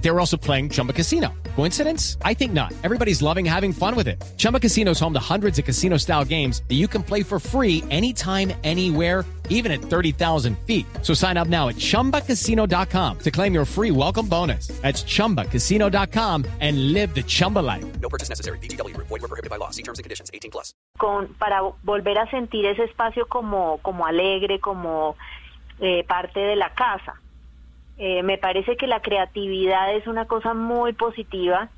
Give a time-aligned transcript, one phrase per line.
[0.00, 1.28] They were also playing Chumba Casino.
[1.56, 2.16] Coincidence?
[2.24, 2.72] I think not.
[2.82, 4.16] Everybody's loving having fun with it.
[4.38, 7.38] Chumba Casino is home to hundreds of casino style games that you can play for
[7.38, 10.86] free anytime, anywhere, even at 30,000 feet.
[11.02, 14.68] So sign up now at chumbacasino.com to claim your free welcome bonus.
[14.80, 17.84] That's chumbacasino.com and live the Chumba life.
[18.00, 18.58] No purchase necessary.
[18.58, 18.96] BGW.
[18.96, 19.68] Void were prohibited by law.
[19.70, 20.30] See terms and conditions.
[20.32, 20.72] 18 plus.
[21.00, 25.16] con, para volver a sentir ese espacio como, como alegre, como
[25.80, 27.18] eh, parte de la casa.
[28.02, 31.68] Eh, me parece que la creatividad es una cosa muy positiva.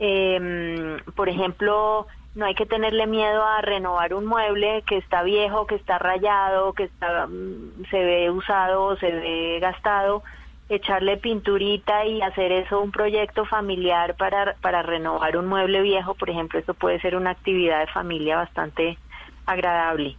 [0.00, 5.68] Eh, por ejemplo, no hay que tenerle miedo a renovar un mueble que está viejo,
[5.68, 10.24] que está rayado, que está, mm, se ve usado se ve gastado,
[10.68, 16.28] echarle pinturita y hacer eso un proyecto familiar para, para renovar un mueble viejo, por
[16.28, 18.98] ejemplo, eso puede ser una actividad de familia bastante
[19.46, 20.16] agradable.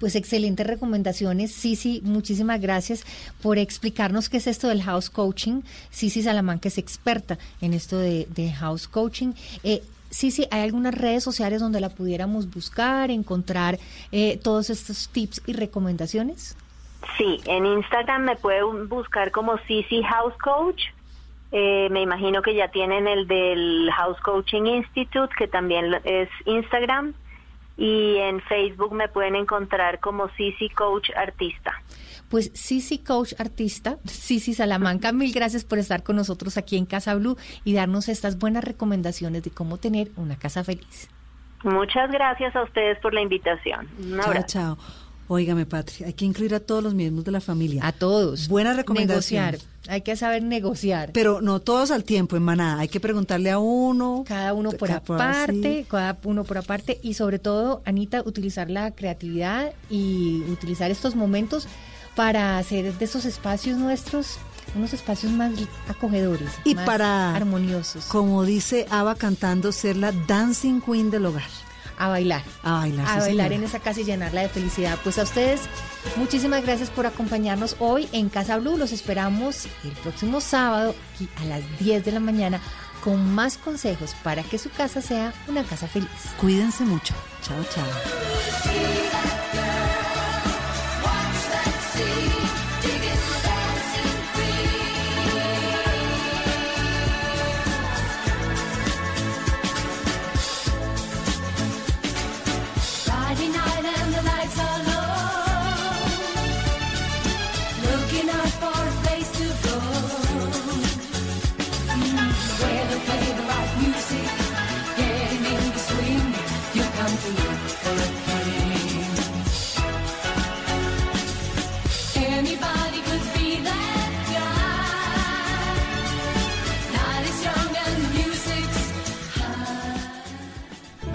[0.00, 1.52] Pues excelentes recomendaciones.
[1.52, 3.04] Sisi, muchísimas gracias
[3.42, 5.60] por explicarnos qué es esto del house coaching.
[5.90, 9.34] Sisi Salamanca es experta en esto de, house coaching.
[9.62, 13.78] Eh, Sisi, ¿hay algunas redes sociales donde la pudiéramos buscar, encontrar
[14.10, 16.56] eh, todos estos tips y recomendaciones?
[17.16, 20.82] Sí, en Instagram me pueden buscar como Sisi House Coach.
[21.52, 27.14] Eh, me imagino que ya tienen el del House Coaching Institute, que también es Instagram.
[27.80, 31.72] Y en Facebook me pueden encontrar como Sisi Coach Artista.
[32.28, 37.14] Pues Sisi Coach Artista, Sisi Salamanca, mil gracias por estar con nosotros aquí en Casa
[37.14, 41.08] Blue y darnos estas buenas recomendaciones de cómo tener una casa feliz.
[41.62, 43.88] Muchas gracias a ustedes por la invitación.
[43.98, 44.46] Un Chao, abrazo.
[44.46, 44.78] chao.
[45.32, 47.86] Óigame, Patri, hay que incluir a todos los miembros de la familia.
[47.86, 48.48] A todos.
[48.48, 49.44] Buena recomendación.
[49.44, 49.70] Negociar.
[49.86, 51.12] Hay que saber negociar.
[51.12, 52.80] Pero no todos al tiempo, en manada.
[52.80, 54.24] Hay que preguntarle a uno.
[54.26, 59.72] cada uno por aparte, cada uno por aparte y sobre todo, Anita, utilizar la creatividad
[59.88, 61.68] y utilizar estos momentos
[62.16, 64.36] para hacer de esos espacios nuestros
[64.74, 65.52] unos espacios más
[65.88, 68.06] acogedores Y más para, armoniosos.
[68.06, 71.48] como dice Ava cantando, ser la dancing queen del hogar.
[72.00, 72.42] A bailar.
[72.62, 73.54] A bailar, A sí, bailar señora.
[73.54, 74.98] en esa casa y llenarla de felicidad.
[75.04, 75.60] Pues a ustedes,
[76.16, 78.76] muchísimas gracias por acompañarnos hoy en Casa Blue.
[78.76, 82.60] Los esperamos el próximo sábado aquí a las 10 de la mañana
[83.04, 86.08] con más consejos para que su casa sea una casa feliz.
[86.40, 87.14] Cuídense mucho.
[87.42, 87.84] Chao, chao.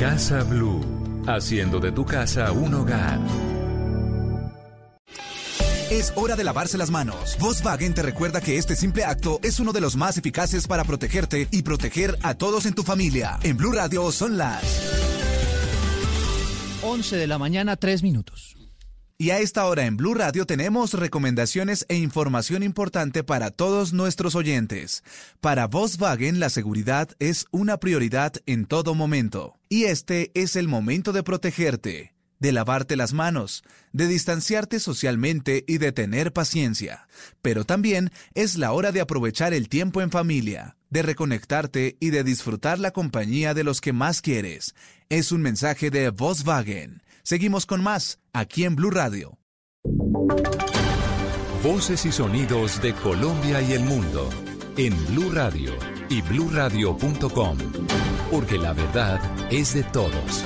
[0.05, 0.85] Casa Blue,
[1.25, 3.19] haciendo de tu casa un hogar.
[5.89, 7.35] Es hora de lavarse las manos.
[7.39, 11.47] Volkswagen te recuerda que este simple acto es uno de los más eficaces para protegerte
[11.49, 13.39] y proteger a todos en tu familia.
[13.41, 14.61] En Blue Radio son las
[16.83, 18.55] 11 de la mañana, 3 minutos.
[19.17, 24.35] Y a esta hora en Blue Radio tenemos recomendaciones e información importante para todos nuestros
[24.35, 25.03] oyentes.
[25.41, 29.54] Para Volkswagen la seguridad es una prioridad en todo momento.
[29.69, 35.79] Y este es el momento de protegerte, de lavarte las manos, de distanciarte socialmente y
[35.79, 37.07] de tener paciencia.
[37.41, 42.23] Pero también es la hora de aprovechar el tiempo en familia, de reconectarte y de
[42.23, 44.75] disfrutar la compañía de los que más quieres.
[45.09, 47.01] Es un mensaje de Volkswagen.
[47.23, 49.39] Seguimos con más aquí en Blue Radio.
[51.63, 54.29] Voces y sonidos de Colombia y el mundo
[54.78, 55.72] en Blue Radio
[56.09, 57.58] y bluradio.com,
[58.30, 59.19] porque la verdad
[59.52, 60.44] es de todos.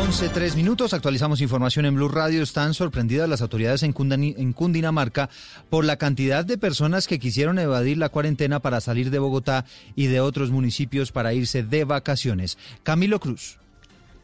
[0.00, 2.42] 11, 3 minutos, actualizamos información en Blue Radio.
[2.42, 5.28] Están sorprendidas las autoridades en, Cundinamarca
[5.68, 9.64] por la cantidad de personas que quisieron evadir la cuarentena para salir de Bogotá
[9.96, 12.58] y de otros municipios para irse de vacaciones.
[12.84, 13.58] Camilo Cruz.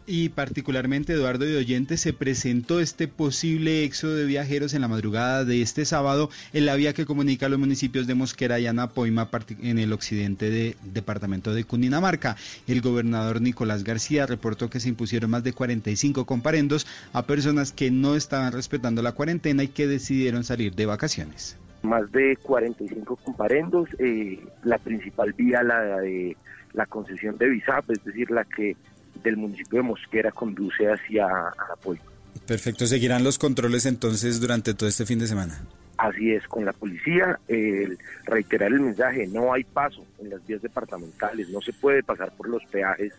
[0.07, 5.47] Y particularmente Eduardo de Oyente se presentó este posible éxodo de viajeros en la madrugada
[5.47, 9.31] de este sábado en la vía que comunica los municipios de Mosquera y Anapoima
[9.63, 12.37] en el occidente del departamento de Cundinamarca.
[12.67, 17.91] El gobernador Nicolás García reportó que se impusieron más de 45 comparendos a personas que
[17.91, 21.57] no estaban respetando la cuarentena y que decidieron salir de vacaciones.
[21.83, 26.37] más de 45 comparendos, eh, la principal vía, la de
[26.75, 28.77] la concesión de visa, es decir, la que
[29.25, 32.05] del municipio de Mosquera conduce hacia Anapoima.
[32.47, 35.61] Perfecto, seguirán los controles entonces durante todo este fin de semana.
[35.97, 40.61] Así es, con la policía, eh, reiterar el mensaje, no hay paso en las vías
[40.61, 43.15] departamentales, no se puede pasar por los peajes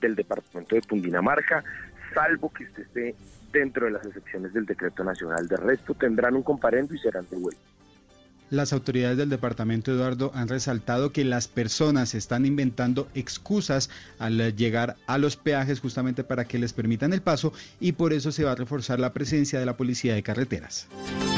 [0.00, 1.62] del departamento de Cundinamarca,
[2.14, 3.14] salvo que usted esté
[3.52, 5.48] dentro de las excepciones del decreto nacional.
[5.48, 7.77] De resto tendrán un comparendo y serán devueltos.
[8.50, 14.96] Las autoridades del departamento Eduardo han resaltado que las personas están inventando excusas al llegar
[15.06, 18.52] a los peajes justamente para que les permitan el paso y por eso se va
[18.52, 20.86] a reforzar la presencia de la policía de carreteras.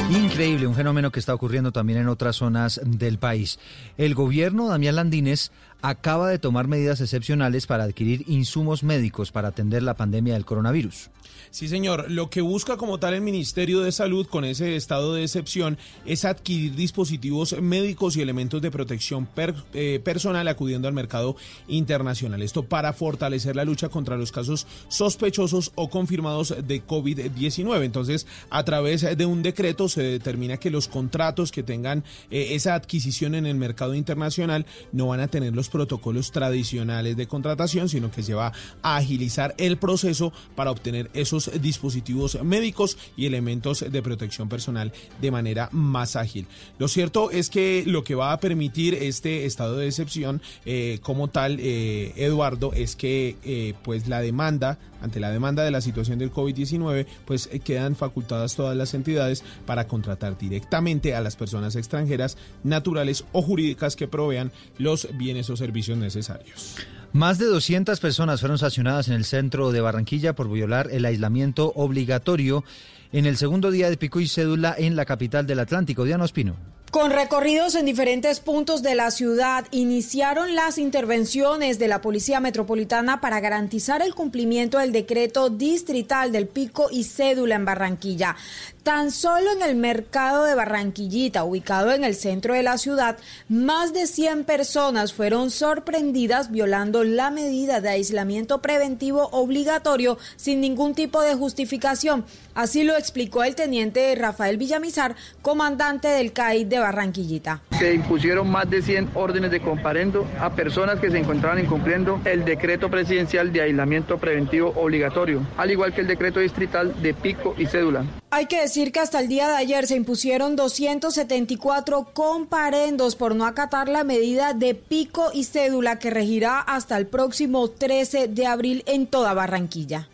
[0.09, 3.59] Increíble, un fenómeno que está ocurriendo también en otras zonas del país.
[3.97, 9.83] El gobierno, Damián Landines, acaba de tomar medidas excepcionales para adquirir insumos médicos para atender
[9.83, 11.09] la pandemia del coronavirus.
[11.51, 12.09] Sí, señor.
[12.09, 16.23] Lo que busca como tal el Ministerio de Salud con ese estado de excepción es
[16.23, 19.27] adquirir dispositivos médicos y elementos de protección
[19.73, 21.35] eh, personal acudiendo al mercado
[21.67, 22.41] internacional.
[22.41, 27.83] Esto para fortalecer la lucha contra los casos sospechosos o confirmados de COVID-19.
[27.83, 32.75] Entonces, a través de un decreto se determina que los contratos que tengan eh, esa
[32.75, 38.09] adquisición en el mercado internacional no van a tener los protocolos tradicionales de contratación, sino
[38.09, 44.01] que se va a agilizar el proceso para obtener esos dispositivos médicos y elementos de
[44.01, 44.91] protección personal
[45.21, 46.47] de manera más ágil.
[46.77, 51.29] Lo cierto es que lo que va a permitir este estado de excepción eh, como
[51.29, 56.19] tal, eh, Eduardo, es que eh, pues la demanda, ante la demanda de la situación
[56.19, 62.37] del COVID-19, pues quedan facultadas todas las entidades para contratar directamente a las personas extranjeras,
[62.63, 66.77] naturales o jurídicas que provean los bienes o servicios necesarios.
[67.13, 71.73] Más de 200 personas fueron sancionadas en el centro de Barranquilla por violar el aislamiento
[71.75, 72.63] obligatorio
[73.11, 76.05] en el segundo día de pico y cédula en la capital del Atlántico.
[76.05, 76.55] Diana Ospino.
[76.91, 83.21] Con recorridos en diferentes puntos de la ciudad, iniciaron las intervenciones de la Policía Metropolitana
[83.21, 88.35] para garantizar el cumplimiento del decreto distrital del pico y cédula en Barranquilla.
[88.83, 93.93] Tan solo en el mercado de Barranquillita, ubicado en el centro de la ciudad, más
[93.93, 101.21] de 100 personas fueron sorprendidas violando la medida de aislamiento preventivo obligatorio sin ningún tipo
[101.21, 102.25] de justificación.
[102.55, 107.61] Así lo explicó el teniente Rafael Villamizar, comandante del CAI de Barranquillita.
[107.77, 112.45] Se impusieron más de 100 órdenes de comparendo a personas que se encontraban incumpliendo el
[112.45, 117.67] decreto presidencial de aislamiento preventivo obligatorio, al igual que el decreto distrital de pico y
[117.67, 118.20] cédula.
[118.33, 123.45] Hay que decir que hasta el día de ayer se impusieron 274 comparendos por no
[123.45, 128.83] acatar la medida de pico y cédula que regirá hasta el próximo 13 de abril
[128.87, 130.07] en toda Barranquilla.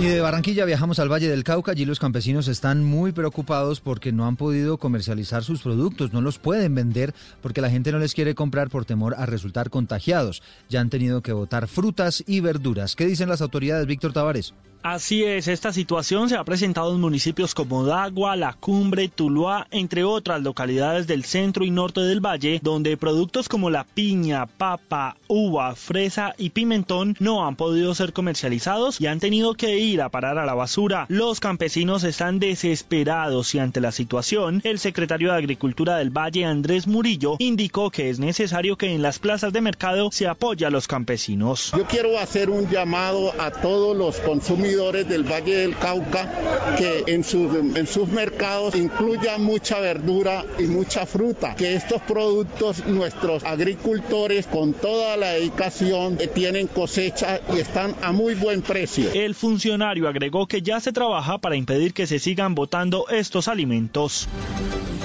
[0.00, 1.72] Y de Barranquilla viajamos al Valle del Cauca.
[1.72, 6.38] Allí los campesinos están muy preocupados porque no han podido comercializar sus productos, no los
[6.38, 10.42] pueden vender porque la gente no les quiere comprar por temor a resultar contagiados.
[10.68, 12.96] Ya han tenido que botar frutas y verduras.
[12.96, 14.54] ¿Qué dicen las autoridades, Víctor Tavares?
[14.82, 20.02] Así es, esta situación se ha presentado en municipios como Dagua, La Cumbre, Tuluá, entre
[20.02, 25.76] otras localidades del centro y norte del valle, donde productos como la piña, papa, uva,
[25.76, 30.46] fresa y pimentón no han podido ser comercializados y han tenido que a parar a
[30.46, 31.06] la basura.
[31.08, 36.86] Los campesinos están desesperados y ante la situación, el secretario de Agricultura del Valle, Andrés
[36.86, 40.86] Murillo, indicó que es necesario que en las plazas de mercado se apoye a los
[40.86, 41.72] campesinos.
[41.76, 46.30] Yo quiero hacer un llamado a todos los consumidores del Valle del Cauca
[46.78, 52.86] que en, sus en sus mercados incluyan mucha verdura y mucha fruta, que estos productos
[52.86, 59.10] nuestros agricultores con toda la dedicación tienen cosecha y están a muy buen precio.
[59.12, 59.71] El funcionario
[60.08, 64.28] agregó que ya se trabaja para impedir que se sigan botando estos alimentos.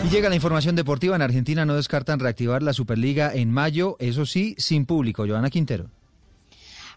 [0.06, 1.16] Y llega la información deportiva.
[1.16, 5.26] En Argentina no descartan reactivar la Superliga en mayo, eso sí, sin público.
[5.28, 5.90] Joana Quintero.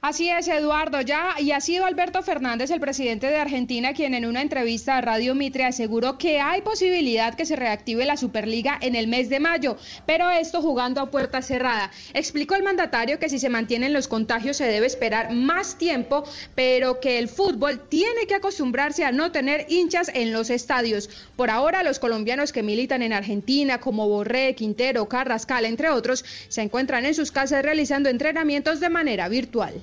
[0.03, 4.25] Así es, Eduardo, ya, y ha sido Alberto Fernández, el presidente de Argentina, quien en
[4.25, 8.97] una entrevista a Radio Mitre aseguró que hay posibilidad que se reactive la Superliga en
[8.97, 9.77] el mes de mayo,
[10.07, 11.91] pero esto jugando a puerta cerrada.
[12.15, 16.99] Explicó el mandatario que si se mantienen los contagios se debe esperar más tiempo, pero
[16.99, 21.11] que el fútbol tiene que acostumbrarse a no tener hinchas en los estadios.
[21.37, 26.63] Por ahora, los colombianos que militan en Argentina, como Borré, Quintero, Carrascal, entre otros, se
[26.63, 29.75] encuentran en sus casas realizando entrenamientos de manera virtual.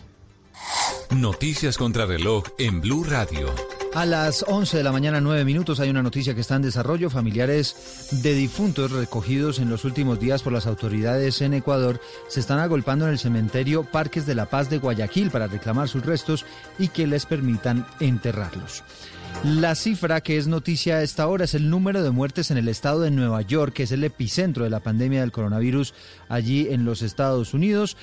[1.12, 3.54] Noticias contra reloj en Blue Radio.
[3.94, 7.10] A las 11 de la mañana, 9 minutos, hay una noticia que está en desarrollo.
[7.10, 12.60] Familiares de difuntos recogidos en los últimos días por las autoridades en Ecuador se están
[12.60, 16.46] agolpando en el cementerio Parques de la Paz de Guayaquil para reclamar sus restos
[16.78, 18.84] y que les permitan enterrarlos.
[19.44, 22.68] La cifra que es noticia a esta hora es el número de muertes en el
[22.68, 25.94] estado de Nueva York, que es el epicentro de la pandemia del coronavirus
[26.28, 27.98] allí en los Estados Unidos,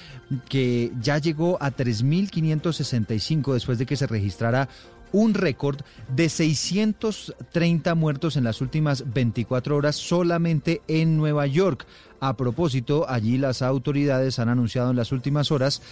[0.48, 4.68] que ya llegó a 3.565 después de que se registrara
[5.14, 5.80] un récord
[6.14, 11.86] de 630 muertos en las últimas 24 horas solamente en Nueva York.
[12.20, 15.82] A propósito, allí las autoridades han anunciado en las últimas horas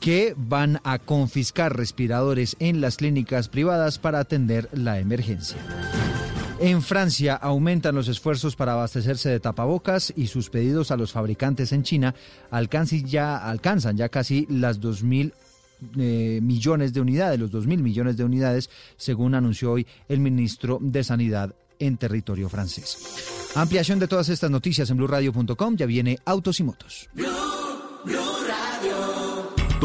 [0.00, 5.58] que van a confiscar respiradores en las clínicas privadas para atender la emergencia.
[6.58, 11.72] En Francia aumentan los esfuerzos para abastecerse de tapabocas y sus pedidos a los fabricantes
[11.72, 12.14] en China
[12.50, 15.32] alcanzan ya, alcanzan ya casi las 2.000
[15.98, 21.04] eh, millones de unidades, los 2.000 millones de unidades, según anunció hoy el ministro de
[21.04, 23.26] Sanidad en territorio francés.
[23.54, 25.76] Ampliación de todas estas noticias en blurradio.com.
[25.76, 27.08] Ya viene Autos y Motos.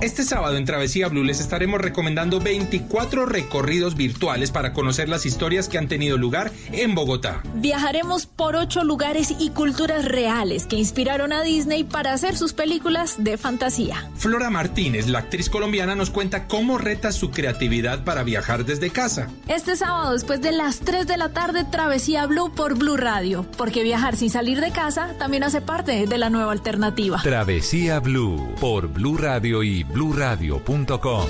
[0.00, 5.68] Este sábado en Travesía Blue les estaremos recomendando 24 recorridos virtuales para conocer las historias
[5.68, 7.42] que han tenido lugar en Bogotá.
[7.56, 13.16] Viajaremos por ocho lugares y culturas reales que inspiraron a Disney para hacer sus películas
[13.18, 14.10] de fantasía.
[14.16, 19.28] Flora Martínez, la actriz colombiana, nos cuenta cómo reta su creatividad para viajar desde casa.
[19.48, 23.82] Este sábado, después de las 3 de la tarde, Travesía Blue por Blue Radio, porque
[23.82, 27.20] viajar sin salir de casa también hace parte de la nueva alternativa.
[27.22, 31.26] Travesía Blue por Blue Radio y bluradio.com.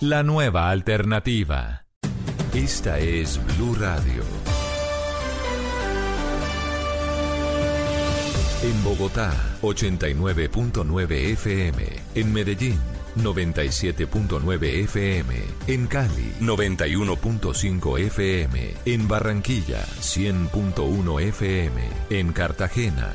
[0.00, 1.84] La nueva alternativa.
[2.54, 4.22] Esta es Blue Radio.
[8.62, 11.84] En Bogotá, 89.9 FM.
[12.14, 12.78] En Medellín,
[13.16, 15.34] 97.9 FM.
[15.66, 18.74] En Cali, 91.5 FM.
[18.86, 21.82] En Barranquilla, 100.1 FM.
[22.10, 23.14] En Cartagena,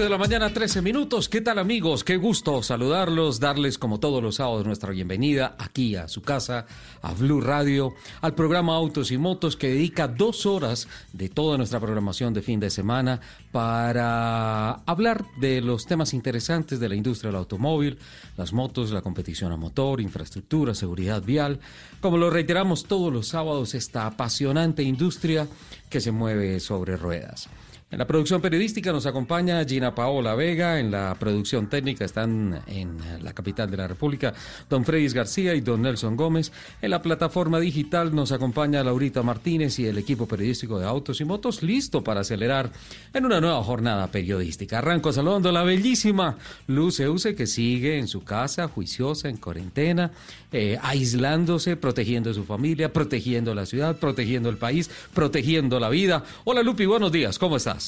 [0.00, 1.28] 11 de la mañana, 13 minutos.
[1.28, 2.04] ¿Qué tal amigos?
[2.04, 6.64] Qué gusto saludarlos, darles como todos los sábados nuestra bienvenida aquí a su casa,
[7.02, 7.92] a Blue Radio,
[8.22, 12.60] al programa Autos y Motos que dedica dos horas de toda nuestra programación de fin
[12.60, 13.20] de semana
[13.52, 17.98] para hablar de los temas interesantes de la industria del automóvil,
[18.38, 21.60] las motos, la competición a motor, infraestructura, seguridad vial.
[22.00, 25.46] Como lo reiteramos todos los sábados, esta apasionante industria
[25.90, 27.50] que se mueve sobre ruedas.
[27.90, 32.98] En la producción periodística nos acompaña Gina Paola Vega, en la producción técnica están en
[33.20, 34.32] la capital de la República
[34.68, 36.52] don Fredis García y don Nelson Gómez.
[36.80, 41.24] En la plataforma digital nos acompaña Laurita Martínez y el equipo periodístico de Autos y
[41.24, 42.70] Motos listo para acelerar
[43.12, 44.78] en una nueva jornada periodística.
[44.78, 50.12] Arranco saludando la bellísima Luz Euse que sigue en su casa, juiciosa, en cuarentena,
[50.52, 56.22] eh, aislándose, protegiendo a su familia, protegiendo la ciudad, protegiendo el país, protegiendo la vida.
[56.44, 57.79] Hola Lupi, buenos días, ¿cómo estás?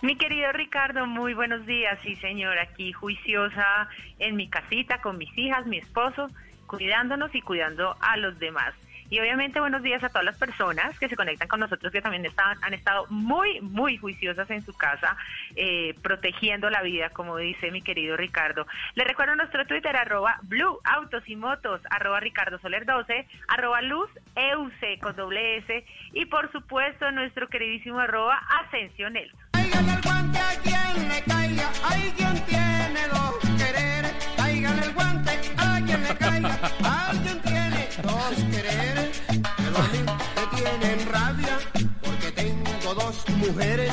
[0.00, 1.98] Mi querido Ricardo, muy buenos días.
[2.04, 3.88] Sí, señor, aquí juiciosa
[4.20, 6.28] en mi casita con mis hijas, mi esposo,
[6.68, 8.74] cuidándonos y cuidando a los demás.
[9.10, 12.24] Y obviamente buenos días a todas las personas que se conectan con nosotros, que también
[12.26, 15.16] están, han estado muy, muy juiciosas en su casa,
[15.56, 18.66] eh, protegiendo la vida, como dice mi querido Ricardo.
[18.94, 24.10] Le recuerdo nuestro Twitter, arroba Blue Autos y Motos, arroba Ricardo Soler 12, arroba Luz
[24.36, 29.32] Euse con doble S, y por supuesto nuestro queridísimo arroba Ascensionel.
[29.74, 34.12] A quien le caiga, hay quien tiene dos quereres.
[34.36, 39.22] Cáigale el guante a quien le caiga, alguien tiene dos quereres.
[39.56, 39.98] Pero a mí
[40.36, 41.58] me tienen rabia
[42.02, 43.92] porque tengo dos mujeres.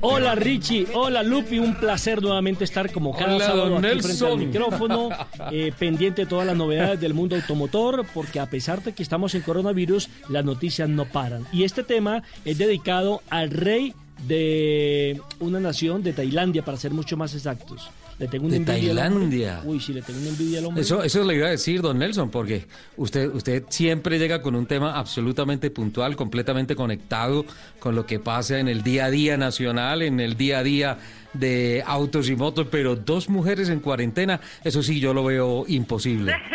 [0.00, 4.36] Hola Richie, hola Lupi, un placer nuevamente estar como cada Hola, sábado aquí frente al
[4.38, 5.08] micrófono,
[5.50, 9.34] eh, pendiente de todas las novedades del mundo automotor, porque a pesar de que estamos
[9.34, 11.44] en coronavirus, las noticias no paran.
[11.52, 13.94] Y este tema es dedicado al rey
[14.26, 17.90] de una nación de Tailandia, para ser mucho más exactos.
[18.18, 19.38] Le tengo una De envidia al hombre.
[19.38, 19.60] Tailandia.
[19.64, 20.82] Uy, sí, le tengo una envidia al hombre.
[20.82, 24.66] Eso, eso le iba a decir, don Nelson, porque usted, usted siempre llega con un
[24.66, 27.44] tema absolutamente puntual, completamente conectado
[27.78, 30.98] con lo que pasa en el día a día nacional, en el día a día
[31.34, 36.34] de autos y motos, pero dos mujeres en cuarentena, eso sí, yo lo veo imposible.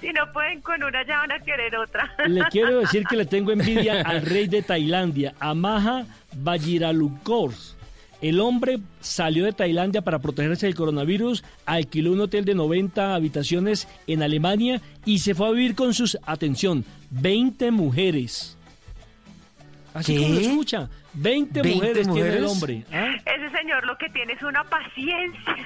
[0.00, 2.10] Si no pueden con una, ya van a querer otra.
[2.26, 7.54] Le quiero decir que le tengo envidia al rey de Tailandia, Amaha Vajiralongkorn.
[8.20, 13.88] El hombre salió de Tailandia para protegerse del coronavirus, alquiló un hotel de 90 habitaciones
[14.06, 18.58] en Alemania y se fue a vivir con sus, atención, 20 mujeres.
[19.94, 20.22] Así ¿Qué?
[20.22, 22.84] como lo escucha, 20, 20 mujeres, tiene el hombre.
[22.92, 23.16] ¿ah?
[23.24, 25.56] Ese señor lo que tiene es una paciencia.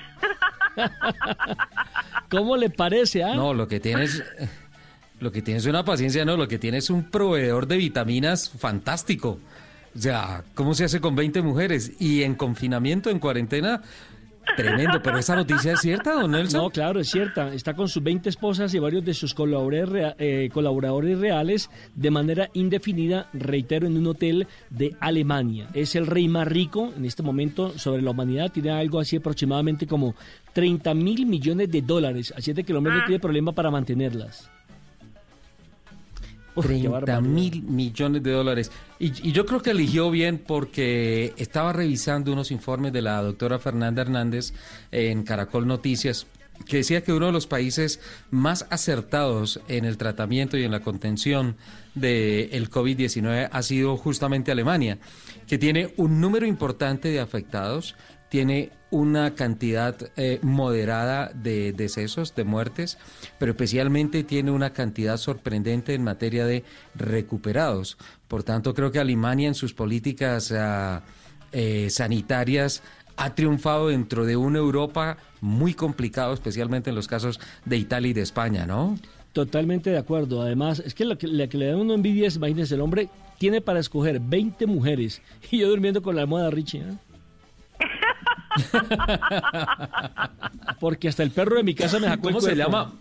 [2.31, 3.23] ¿Cómo le parece?
[3.25, 3.35] ah?
[3.35, 4.23] No, lo que tienes,
[5.21, 8.51] lo que tienes es una paciencia, no, lo que tienes es un proveedor de vitaminas
[8.51, 9.41] fantástico.
[9.95, 11.93] O sea, ¿cómo se hace con 20 mujeres?
[12.01, 13.81] Y en confinamiento, en cuarentena,
[14.57, 15.01] tremendo.
[15.03, 16.63] Pero esa noticia es cierta, don Nelson.
[16.63, 17.55] No, claro, es cierta.
[17.55, 22.11] Está con sus 20 esposas y varios de sus colaboradores, rea- eh, colaboradores reales de
[22.11, 25.69] manera indefinida, reitero, en un hotel de Alemania.
[25.75, 28.51] Es el rey más rico en este momento sobre la humanidad.
[28.53, 30.15] Tiene algo así aproximadamente como
[30.53, 32.35] 30 mil millones de dólares.
[32.37, 34.51] Así es de que el hombre no tiene problema para mantenerlas.
[36.55, 37.21] Uf, qué 30 barbaridad.
[37.23, 38.71] mil millones de dólares.
[38.99, 43.59] Y, y yo creo que eligió bien porque estaba revisando unos informes de la doctora
[43.59, 44.53] Fernanda Hernández
[44.91, 46.27] en Caracol Noticias
[46.67, 50.81] que decía que uno de los países más acertados en el tratamiento y en la
[50.81, 51.57] contención
[51.95, 54.99] del COVID-19 ha sido justamente Alemania,
[55.47, 57.97] que tiene un número importante de afectados,
[58.29, 62.97] tiene una cantidad eh, moderada de decesos, de muertes,
[63.41, 66.63] pero especialmente tiene una cantidad sorprendente en materia de
[66.95, 67.99] recuperados.
[68.29, 71.03] Por tanto, creo que Alemania en sus políticas ah,
[71.51, 72.85] eh, sanitarias
[73.17, 78.13] ha triunfado dentro de una Europa muy complicado, especialmente en los casos de Italia y
[78.15, 78.97] de España, ¿no?
[79.33, 80.41] Totalmente de acuerdo.
[80.41, 83.61] Además, es que la que, que le da uno envidia es, imagínense, el hombre tiene
[83.61, 86.83] para escoger 20 mujeres y yo durmiendo con la almohada Richie.
[86.83, 87.14] ¿eh?
[90.81, 92.93] Porque hasta el perro de mi casa me sacó el ¿Cómo se llama?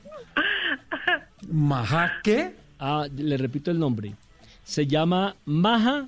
[1.49, 2.55] ¿Maja qué?
[2.79, 4.13] Ah, le repito el nombre.
[4.63, 6.07] Se llama Maja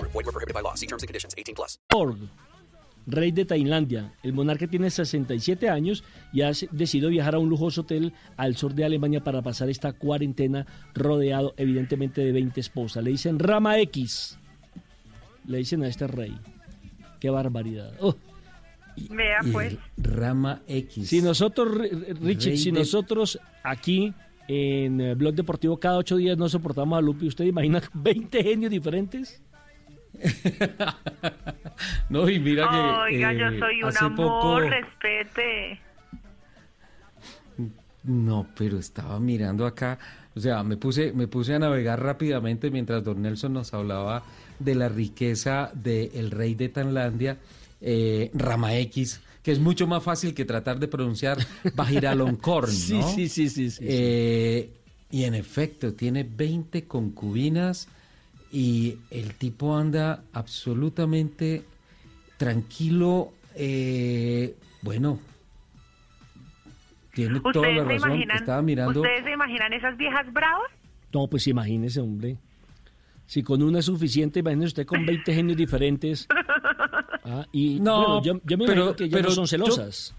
[0.00, 0.12] Group.
[0.12, 0.74] Void were prohibited by law.
[0.74, 1.34] See terms and conditions.
[1.36, 1.78] 18 plus.
[1.94, 2.16] Org.
[3.06, 4.12] rey de Tailandia.
[4.22, 8.74] El monarca tiene 67 años y ha decidido viajar a un lujoso hotel al sur
[8.74, 13.02] de Alemania para pasar esta cuarentena rodeado evidentemente de 20 esposas.
[13.02, 14.38] Le dicen Rama X.
[15.46, 16.38] Le dicen a este rey.
[17.18, 17.92] Qué barbaridad.
[18.00, 18.14] Oh.
[19.08, 19.76] Vea pues.
[19.96, 21.08] Rama X.
[21.08, 24.12] Si nosotros, Ri- Richie, Rey si de- nosotros aquí
[24.46, 28.70] en eh, Blog Deportivo cada ocho días no soportamos a Lupi, ¿usted imagina 20 genios
[28.70, 29.42] diferentes?
[32.08, 32.76] No, y mira que.
[32.76, 35.80] Oiga, eh, yo soy un amor, poco- respete.
[38.02, 39.98] No, pero estaba mirando acá,
[40.34, 44.22] o sea, me puse, me puse a navegar rápidamente mientras don Nelson nos hablaba
[44.58, 47.36] de la riqueza del rey de Tailandia,
[47.82, 51.36] eh, Rama X, que es mucho más fácil que tratar de pronunciar
[51.74, 53.02] Bajiralongkorn, Sí, ¿no?
[53.06, 54.70] sí, sí, sí, sí, Eh,
[55.10, 57.86] y en efecto, tiene 20 concubinas
[58.52, 61.64] y el tipo anda absolutamente
[62.36, 65.18] tranquilo, eh, bueno,
[67.14, 68.08] tiene toda ¿Ustedes la se razón.
[68.10, 69.00] imaginan, Estaba mirando.
[69.00, 70.70] ¿Ustedes se imaginan esas viejas bravas?
[71.12, 72.36] No, pues imagínese, hombre.
[73.26, 76.26] Si con una es suficiente, imagínese usted con 20 genios diferentes.
[77.22, 80.14] Ah, y No, bueno, yo, yo me pero- imagino que ya no son yo- celosas.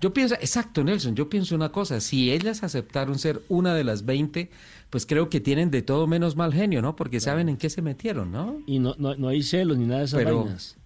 [0.00, 4.04] Yo pienso, exacto, Nelson, yo pienso una cosa, si ellas aceptaron ser una de las
[4.04, 4.48] 20,
[4.90, 6.94] pues creo que tienen de todo menos mal genio, ¿no?
[6.94, 8.60] Porque saben en qué se metieron, ¿no?
[8.66, 10.76] Y no, no, no hay celos ni nada de esas Pero- vainas.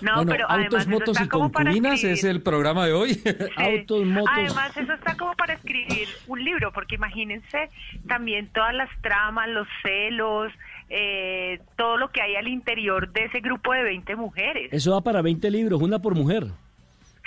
[0.00, 2.18] No, bueno, pero además autos, motos y como para concubinas escribir.
[2.18, 3.20] es el programa de hoy.
[3.56, 4.30] Autos, motos.
[4.32, 7.68] Además, eso está como para escribir un libro, porque imagínense
[8.06, 10.52] también todas las tramas, los celos,
[10.88, 14.68] eh, todo lo que hay al interior de ese grupo de 20 mujeres.
[14.72, 16.46] Eso va para 20 libros, una por mujer.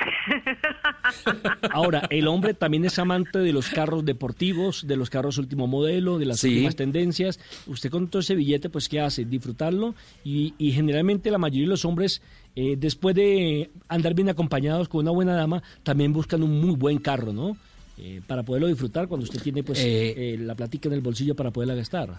[1.71, 6.17] Ahora, el hombre también es amante de los carros deportivos, de los carros último modelo,
[6.17, 6.49] de las Sí.
[6.49, 7.39] últimas tendencias.
[7.67, 9.25] Usted con todo ese billete, pues, ¿qué hace?
[9.25, 9.95] Disfrutarlo.
[10.23, 12.21] Y, y generalmente la mayoría de los hombres,
[12.55, 16.97] eh, después de andar bien acompañados con una buena dama, también buscan un muy buen
[16.99, 17.57] carro, ¿no?
[17.97, 21.35] Eh, para poderlo disfrutar cuando usted tiene, pues, Eh, eh, la platica en el bolsillo
[21.35, 22.17] para poderla gastar.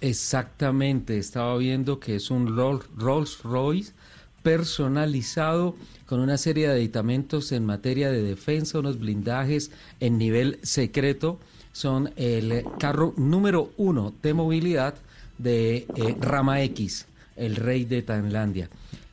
[0.00, 3.92] Exactamente, estaba viendo que es un Roll- Rolls Royce
[4.42, 5.76] personalizado
[6.12, 11.40] con una serie de aditamentos en materia de defensa, unos blindajes en nivel secreto.
[11.72, 14.94] Son el carro número uno de movilidad
[15.38, 18.68] de eh, Rama X, el rey de Tailandia.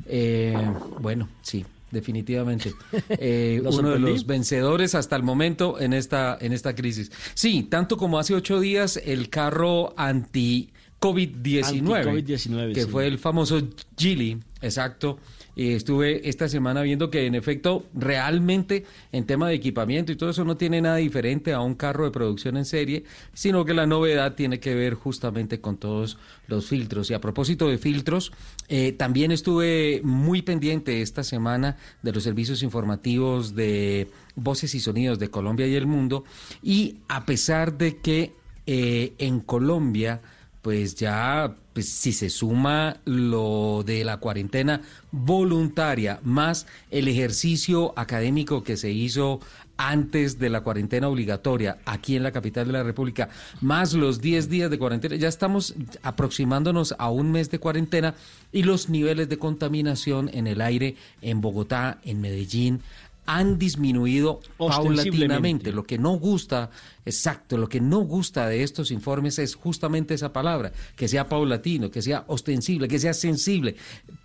[0.08, 0.58] Eh,
[1.00, 2.74] bueno, sí, definitivamente.
[3.12, 7.14] Eh, ¿Lo uno de los vencedores hasta el momento en esta, en esta crisis.
[7.34, 12.90] Sí, tanto como hace ocho días el carro anti COVID-19, Anti-COVID-19, que sí.
[12.90, 13.62] fue el famoso
[13.98, 15.18] Geely, exacto.
[15.60, 20.30] Y estuve esta semana viendo que en efecto realmente en tema de equipamiento y todo
[20.30, 23.86] eso no tiene nada diferente a un carro de producción en serie, sino que la
[23.86, 26.18] novedad tiene que ver justamente con todos
[26.48, 27.12] los filtros.
[27.12, 28.32] Y a propósito de filtros,
[28.70, 35.20] eh, también estuve muy pendiente esta semana de los servicios informativos de Voces y Sonidos
[35.20, 36.24] de Colombia y el mundo.
[36.64, 38.32] Y a pesar de que
[38.66, 40.22] eh, en Colombia
[40.70, 48.64] pues ya, pues si se suma lo de la cuarentena voluntaria más el ejercicio académico
[48.64, 49.40] que se hizo
[49.78, 53.30] antes de la cuarentena obligatoria aquí en la capital de la República,
[53.62, 58.14] más los 10 días de cuarentena, ya estamos aproximándonos a un mes de cuarentena
[58.52, 62.82] y los niveles de contaminación en el aire en Bogotá, en Medellín,
[63.30, 65.72] han disminuido paulatinamente.
[65.72, 66.72] Lo que no gusta,
[67.06, 71.92] exacto, lo que no gusta de estos informes es justamente esa palabra, que sea paulatino,
[71.92, 73.76] que sea ostensible, que sea sensible.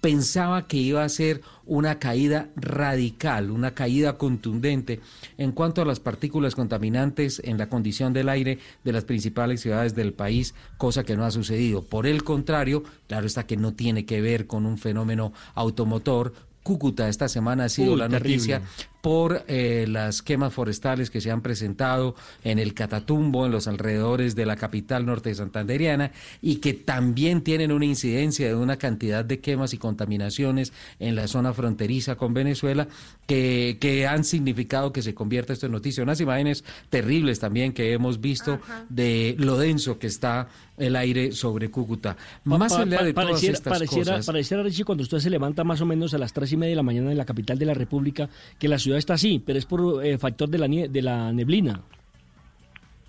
[0.00, 5.00] Pensaba que iba a ser una caída radical, una caída contundente
[5.36, 9.94] en cuanto a las partículas contaminantes en la condición del aire de las principales ciudades
[9.94, 11.82] del país, cosa que no ha sucedido.
[11.82, 16.32] Por el contrario, claro está que no tiene que ver con un fenómeno automotor,
[16.64, 18.62] Cúcuta esta semana ha sido Uy, la terrible.
[19.04, 24.34] Por eh, las quemas forestales que se han presentado en el Catatumbo, en los alrededores
[24.34, 29.40] de la capital norte santanderiana, y que también tienen una incidencia de una cantidad de
[29.40, 32.88] quemas y contaminaciones en la zona fronteriza con Venezuela,
[33.26, 36.02] que, que han significado que se convierta esto en noticia.
[36.02, 41.70] Unas imágenes terribles también que hemos visto de lo denso que está el aire sobre
[41.70, 42.16] Cúcuta.
[42.42, 44.26] Más Pa- allá pa- de todas pareciera, estas pareciera, cosas...
[44.26, 46.76] pareciera, Richie, cuando usted se levanta más o menos a las tres y media de
[46.76, 49.66] la mañana en la capital de la República, que la ciudad está así, pero es
[49.66, 51.82] por eh, factor de la, nie- de la neblina.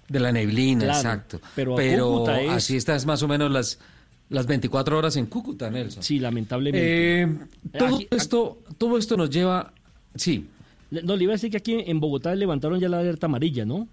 [0.08, 1.40] De la neblina, Claro, exacto.
[1.56, 3.80] pero Cúcuta es- así estás más o menos las,
[4.30, 6.04] las 24 horas en Cúcuta, Nelson.
[6.04, 7.22] Sí, lamentablemente.
[7.24, 7.38] Eh,
[7.78, 9.74] todo, Aquí- esto, todo esto nos lleva...
[10.14, 10.48] Sí,
[10.92, 13.88] No, le iba a decir que aquí en Bogotá levantaron ya la alerta amarilla, ¿no?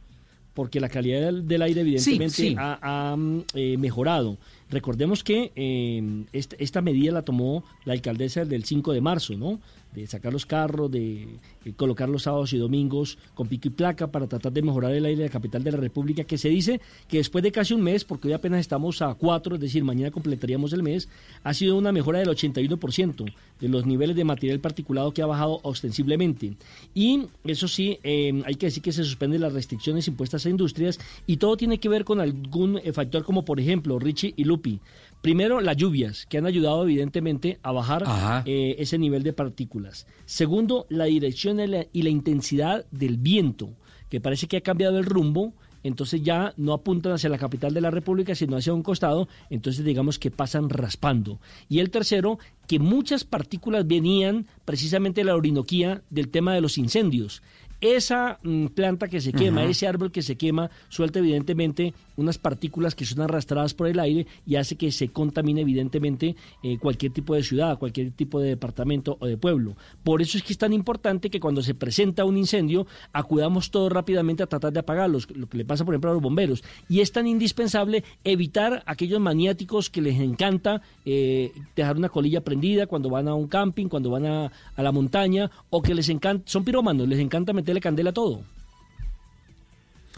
[0.53, 2.55] Porque la calidad del, aire evidentemente sí.
[2.59, 4.37] ha, ha, mm, eh, mejorado.
[4.69, 9.59] Recordemos que eh, esta, esta medida la tomó la alcaldesa del 5 de marzo, ¿no?
[9.95, 11.29] De sacar los carros, de
[11.77, 15.23] colocar los sábados y domingos con pico y placa para tratar de mejorar el aire
[15.23, 18.05] de la capital de la República, que se dice que después de casi un mes,
[18.05, 21.09] porque hoy apenas estamos a cuatro, es decir, mañana completaríamos el mes,
[21.43, 25.61] ha sido una mejora del 81% de los niveles de material particulado que ha bajado
[25.63, 26.57] ostensiblemente.
[26.95, 30.99] Y eso sí, eh, hay que decir que se suspenden las restricciones impuestas a industrias
[31.27, 34.81] y todo tiene que ver con algún eh, factor como por ejemplo Richie y Lupi.
[35.23, 38.05] Primero, las lluvias, que han ayudado evidentemente a bajar
[38.45, 40.09] eh, ese nivel de partículas.
[40.27, 43.71] Segundo, la dirección y la, y la intensidad del viento,
[44.11, 45.55] que parece que ha cambiado el rumbo,
[45.85, 49.85] entonces ya no apuntan hacia la capital de la República, sino hacia un costado, entonces
[49.85, 51.41] digamos que pasan raspando.
[51.69, 56.79] Y el tercero, que muchas partículas venían precisamente de la Orinoquía del tema de los
[56.79, 57.43] incendios.
[57.83, 62.95] Esa mm, planta que se quema, ese árbol que se quema, suelta evidentemente unas partículas
[62.95, 67.35] que son arrastradas por el aire y hace que se contamine evidentemente eh, cualquier tipo
[67.35, 69.77] de ciudad, cualquier tipo de departamento o de pueblo.
[70.05, 73.91] Por eso es que es tan importante que cuando se presenta un incendio acudamos todos
[73.91, 76.63] rápidamente a tratar de apagarlos, lo que le pasa por ejemplo a los bomberos.
[76.89, 82.87] Y es tan indispensable evitar aquellos maniáticos que les encanta eh, dejar una colilla prendida
[82.87, 86.45] cuando van a un camping, cuando van a, a la montaña, o que les encanta,
[86.47, 88.43] son pirómanos, les encanta meterle candela todo.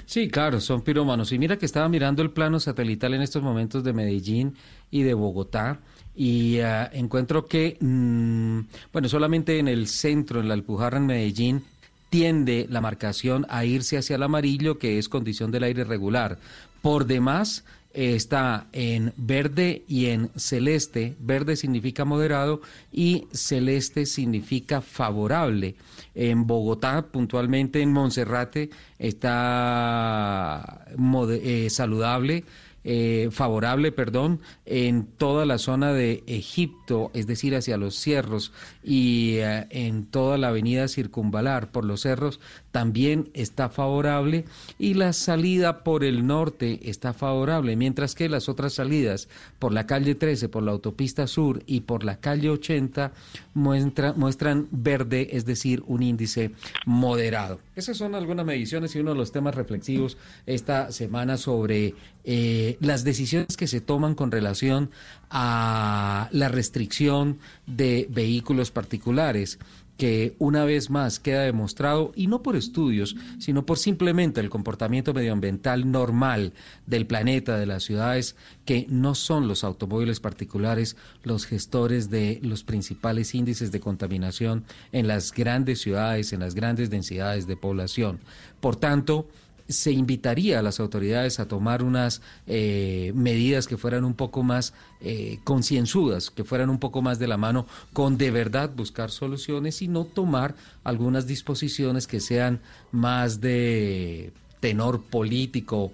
[0.07, 1.33] Sí, claro, son pirómanos.
[1.33, 4.55] Y mira que estaba mirando el plano satelital en estos momentos de Medellín
[4.90, 5.81] y de Bogotá
[6.14, 8.61] y ah, encuentro que, mm,
[8.93, 11.62] bueno, solamente en el centro, en la Alpujarra, en Medellín,
[12.11, 16.38] tiende la marcación a irse hacia el amarillo, que es condición del aire regular.
[16.83, 17.64] Por demás,
[17.95, 21.17] está en verde y en celeste.
[21.19, 22.61] Verde significa moderado
[22.93, 25.77] y celeste significa favorable.
[26.14, 30.87] En Bogotá, puntualmente en Monserrate, está
[31.31, 32.44] eh, saludable.
[32.85, 39.37] eh, favorable, perdón, en toda la zona de Egipto, es decir, hacia los cerros y
[39.38, 42.40] eh, en toda la avenida circunvalar por los cerros
[42.75, 44.47] también está favorable
[44.81, 49.29] y la salida por el norte está favorable, mientras que las otras salidas
[49.61, 53.13] por la calle 13, por la autopista sur y por la calle 80
[53.55, 56.51] muestra- muestran verde, es decir, un índice
[56.85, 57.61] moderado.
[57.77, 63.05] Esas son algunas mediciones y uno de los temas reflexivos esta semana sobre eh, las
[63.05, 64.91] decisiones que se toman con relación
[65.31, 69.61] a la restricción de vehículos particulares
[69.96, 75.14] que una vez más queda demostrado, y no por estudios, sino por simplemente el comportamiento
[75.14, 76.52] medioambiental normal
[76.87, 82.64] del planeta, de las ciudades, que no son los automóviles particulares los gestores de los
[82.64, 88.18] principales índices de contaminación en las grandes ciudades, en las grandes densidades de población.
[88.61, 89.28] Por tanto,
[89.68, 94.74] se invitaría a las autoridades a tomar unas eh, medidas que fueran un poco más
[95.00, 99.81] eh, concienzudas, que fueran un poco más de la mano con de verdad buscar soluciones
[99.83, 102.61] y no tomar algunas disposiciones que sean
[102.92, 105.92] más de tenor político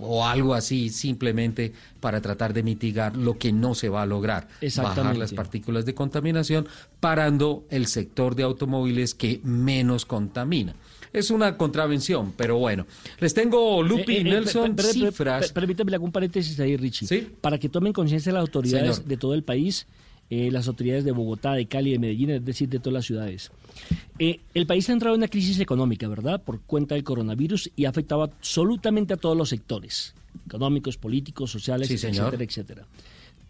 [0.00, 4.48] o algo así simplemente para tratar de mitigar lo que no se va a lograr,
[4.76, 6.68] bajar las partículas de contaminación,
[7.00, 10.74] parando el sector de automóviles que menos contamina.
[11.12, 12.86] Es una contravención, pero bueno.
[13.20, 15.44] Les tengo, Lupi Eh, eh, eh, Nelson, per- per- per- cifras.
[15.46, 17.22] per- Permítame algún paréntesis ahí, Richie.
[17.40, 19.08] Para que tomen conciencia las autoridades Señor.
[19.08, 19.86] de todo el país,
[20.30, 23.50] eh, las autoridades de Bogotá, de Cali, de Medellín, es decir, de todas las ciudades.
[24.18, 26.42] Eh, el país ha entrado en una crisis económica, ¿verdad?
[26.42, 30.14] Por cuenta del coronavirus y ha afectado absolutamente a todos los sectores,
[30.46, 32.34] económicos, políticos, sociales, Sí, señor.
[32.34, 32.86] etcétera, etcétera.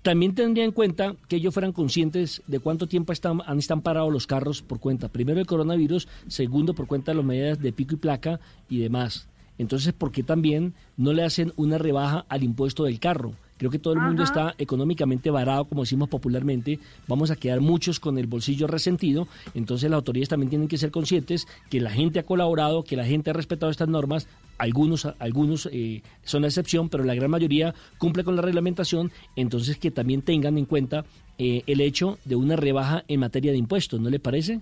[0.03, 4.13] También tendría en cuenta que ellos fueran conscientes de cuánto tiempo están, han están parados
[4.13, 7.95] los carros por cuenta, primero del coronavirus, segundo por cuenta de las medidas de pico
[7.95, 9.29] y placa y demás.
[9.59, 13.35] Entonces, ¿por qué también no le hacen una rebaja al impuesto del carro?
[13.59, 16.79] Creo que todo el mundo está económicamente varado, como decimos popularmente.
[17.09, 19.27] Vamos a quedar muchos con el bolsillo resentido.
[19.53, 23.05] Entonces, las autoridades también tienen que ser conscientes que la gente ha colaborado, que la
[23.05, 24.29] gente ha respetado estas normas.
[24.59, 29.11] Algunos, algunos eh, son la excepción, pero la gran mayoría cumple con la reglamentación.
[29.37, 31.05] Entonces, que también tengan en cuenta
[31.39, 34.01] eh, el hecho de una rebaja en materia de impuestos.
[34.01, 34.61] ¿No le parece?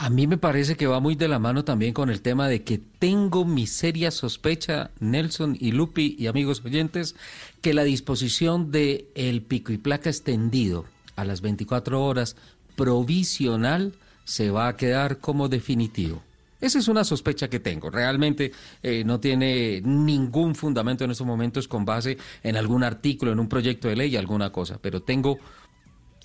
[0.00, 2.62] A mí me parece que va muy de la mano también con el tema de
[2.62, 7.16] que tengo mi seria sospecha, Nelson y Lupi y amigos oyentes,
[7.62, 10.84] que la disposición de el pico y placa extendido
[11.16, 12.36] a las 24 horas
[12.76, 13.92] provisional
[14.24, 16.22] se va a quedar como definitivo.
[16.60, 17.90] Esa es una sospecha que tengo.
[17.90, 23.40] Realmente eh, no tiene ningún fundamento en estos momentos con base en algún artículo, en
[23.40, 25.38] un proyecto de ley, alguna cosa, pero tengo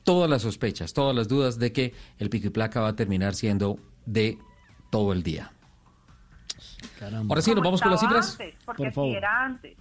[0.03, 3.35] todas las sospechas, todas las dudas de que el pico y placa va a terminar
[3.35, 4.37] siendo de
[4.89, 5.51] todo el día.
[6.99, 7.33] Caramba.
[7.33, 8.31] Ahora sí, nos vamos con las cifras.
[8.31, 9.15] antes, porque Por favor.
[9.15, 9.77] era antes.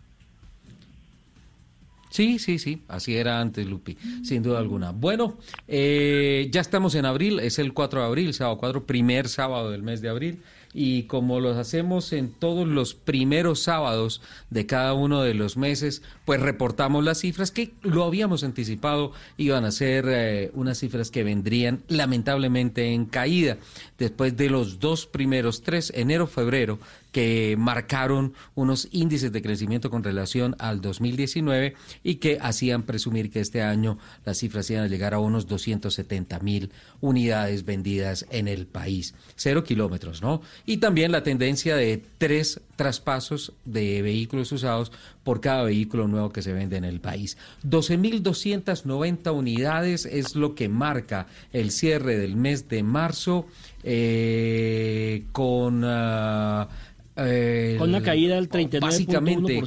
[2.12, 4.90] Sí, sí, sí, así era antes, Lupi, sin duda alguna.
[4.90, 9.70] Bueno, eh, ya estamos en abril, es el 4 de abril, sábado 4, primer sábado
[9.70, 10.42] del mes de abril,
[10.74, 14.20] y como los hacemos en todos los primeros sábados
[14.50, 19.64] de cada uno de los meses, pues reportamos las cifras que lo habíamos anticipado, iban
[19.64, 23.56] a ser eh, unas cifras que vendrían lamentablemente en caída
[23.98, 26.78] después de los dos primeros tres, enero, febrero,
[27.12, 33.40] que marcaron unos índices de crecimiento con relación al 2019 y que hacían presumir que
[33.40, 38.66] este año las cifras iban a llegar a unos 270 mil unidades vendidas en el
[38.66, 39.14] país.
[39.36, 40.40] Cero kilómetros, ¿no?
[40.64, 44.90] Y también la tendencia de tres traspasos de vehículos usados
[45.22, 47.36] por cada vehículo nuevo que se vende en el país.
[47.64, 53.46] 12.290 unidades es lo que marca el cierre del mes de marzo
[53.84, 55.82] eh, con...
[55.84, 56.68] ah,
[57.16, 59.62] eh, Con una caída del 39.1% básicamente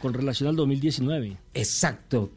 [0.00, 1.36] con relación al 2019.
[1.54, 2.32] Exacto,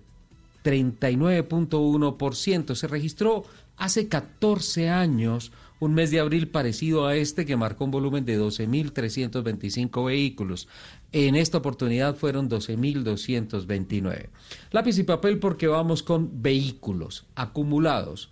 [0.64, 2.76] 39.1%.
[2.76, 3.44] Se registró
[3.78, 8.40] hace 14 años un mes de abril parecido a este que marcó un volumen de
[8.40, 10.68] 12.325 vehículos.
[11.12, 14.30] En esta oportunidad fueron 12.229.
[14.70, 18.30] Lápiz y papel porque vamos con vehículos acumulados.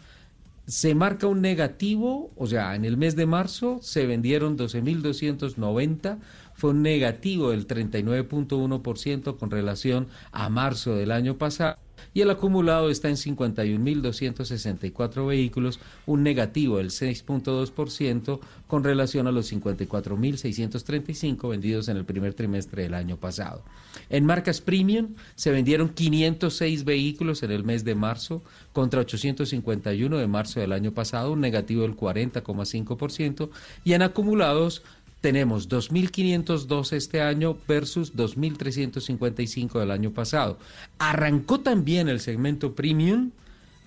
[0.70, 6.20] Se marca un negativo, o sea, en el mes de marzo se vendieron 12.290,
[6.54, 11.80] fue un negativo del 39.1% con relación a marzo del año pasado
[12.14, 19.52] y el acumulado está en 51.264 vehículos, un negativo del 6.2% con relación a los
[19.52, 23.64] 54.635 vendidos en el primer trimestre del año pasado.
[24.10, 28.44] En marcas premium se vendieron 506 vehículos en el mes de marzo
[28.74, 33.50] contra 851 de marzo del año pasado, un negativo del 40,5%
[33.84, 34.84] y en acumulados
[35.22, 40.58] tenemos 2.502 este año versus 2.355 del año pasado.
[40.98, 43.32] Arrancó también el segmento premium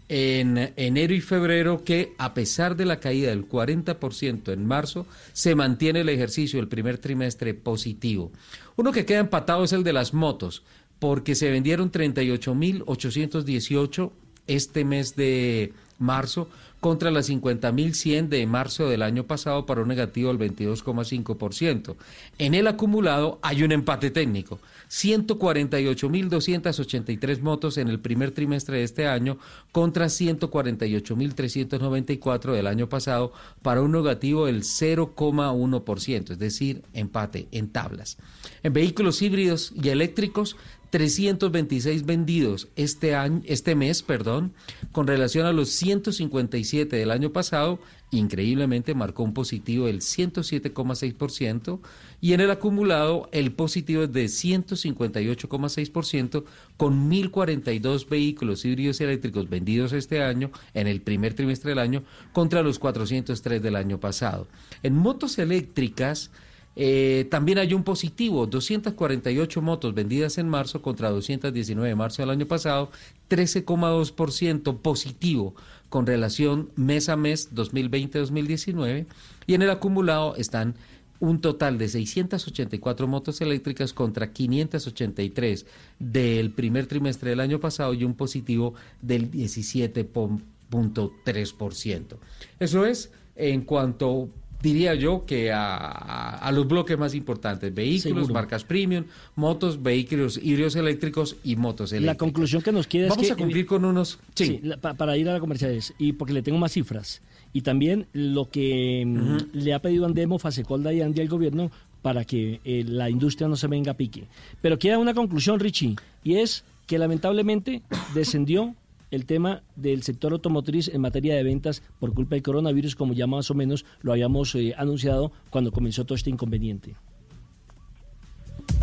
[0.09, 5.55] en enero y febrero que a pesar de la caída del 40% en marzo, se
[5.55, 8.31] mantiene el ejercicio del primer trimestre positivo.
[8.77, 10.63] Uno que queda empatado es el de las motos,
[10.99, 14.11] porque se vendieron 38.818
[14.47, 16.49] este mes de marzo
[16.81, 21.95] contra las 50.100 de marzo del año pasado para un negativo del 22,5%.
[22.39, 24.59] En el acumulado hay un empate técnico.
[24.93, 29.39] 148.283 motos en el primer trimestre de este año
[29.73, 38.19] contra 148.394 del año pasado para un negativo del 0,1%, es decir, empate en tablas.
[38.63, 40.59] En vehículos híbridos y eléctricos
[40.93, 44.53] 326 vendidos este año, este mes, perdón,
[44.93, 47.79] con relación a los 157 del año pasado,
[48.11, 51.81] increíblemente marcó un positivo del 107,6%
[52.21, 56.45] y en el acumulado el positivo es de 158,6%
[56.77, 62.03] con 1042 vehículos híbridos y eléctricos vendidos este año en el primer trimestre del año
[62.35, 64.47] contra los 403 del año pasado.
[64.83, 66.31] En motos eléctricas
[66.75, 72.31] eh, también hay un positivo, 248 motos vendidas en marzo contra 219 de marzo del
[72.31, 72.91] año pasado,
[73.29, 75.55] 13,2% positivo
[75.89, 79.07] con relación mes a mes 2020-2019
[79.47, 80.75] y en el acumulado están
[81.21, 85.67] un total de 684 motos eléctricas contra 583
[86.01, 92.17] del primer trimestre del año pasado y un positivo del 17.3%.
[92.59, 94.31] Eso es en cuanto
[94.62, 98.35] diría yo que a, a- a los bloques más importantes, vehículos, Seguro.
[98.35, 102.18] marcas premium, motos, vehículos híbridos eléctricos y motos La eléctricas.
[102.18, 103.33] conclusión que nos queda Vamos es que...
[103.35, 104.18] a cumplir con unos...
[104.35, 104.46] Sí.
[104.46, 107.20] Sí, la- pa- para ir a la comerciales y porque le tengo más cifras.
[107.53, 111.70] Y también lo que mm, le ha pedido Andemo, Fasecolda y Andy al gobierno
[112.01, 114.25] para que eh, la industria no se venga a pique.
[114.61, 117.83] Pero queda una conclusión, Richie, y es que lamentablemente
[118.14, 118.75] descendió
[119.12, 123.29] el tema del sector automotriz en materia de ventas por culpa del coronavirus, como ya
[123.29, 126.96] más o menos lo habíamos eh, anunciado cuando comenzó todo este inconveniente.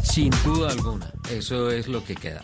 [0.04, 2.44] Sin duda alguna, eso es lo que queda.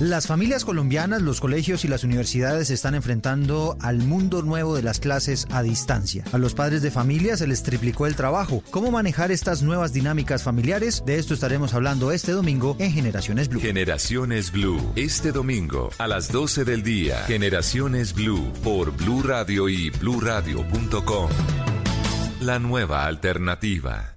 [0.00, 4.98] Las familias colombianas, los colegios y las universidades están enfrentando al mundo nuevo de las
[4.98, 6.24] clases a distancia.
[6.32, 8.62] A los padres de familia se les triplicó el trabajo.
[8.70, 11.04] ¿Cómo manejar estas nuevas dinámicas familiares?
[11.06, 13.60] De esto estaremos hablando este domingo en Generaciones Blue.
[13.60, 17.18] Generaciones Blue, este domingo a las 12 del día.
[17.26, 21.30] Generaciones Blue por Blue Radio y bluradio.com.
[22.40, 24.16] La nueva alternativa.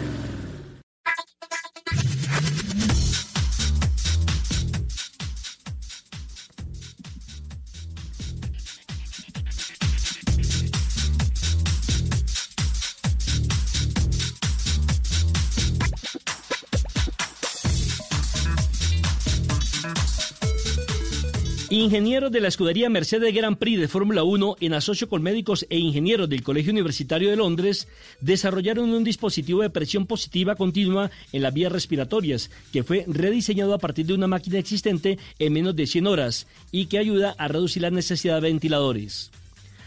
[21.81, 25.79] Ingenieros de la escudería Mercedes Grand Prix de Fórmula 1, en asocio con médicos e
[25.79, 27.87] ingenieros del Colegio Universitario de Londres,
[28.19, 33.79] desarrollaron un dispositivo de presión positiva continua en las vías respiratorias, que fue rediseñado a
[33.79, 37.81] partir de una máquina existente en menos de 100 horas y que ayuda a reducir
[37.81, 39.31] la necesidad de ventiladores.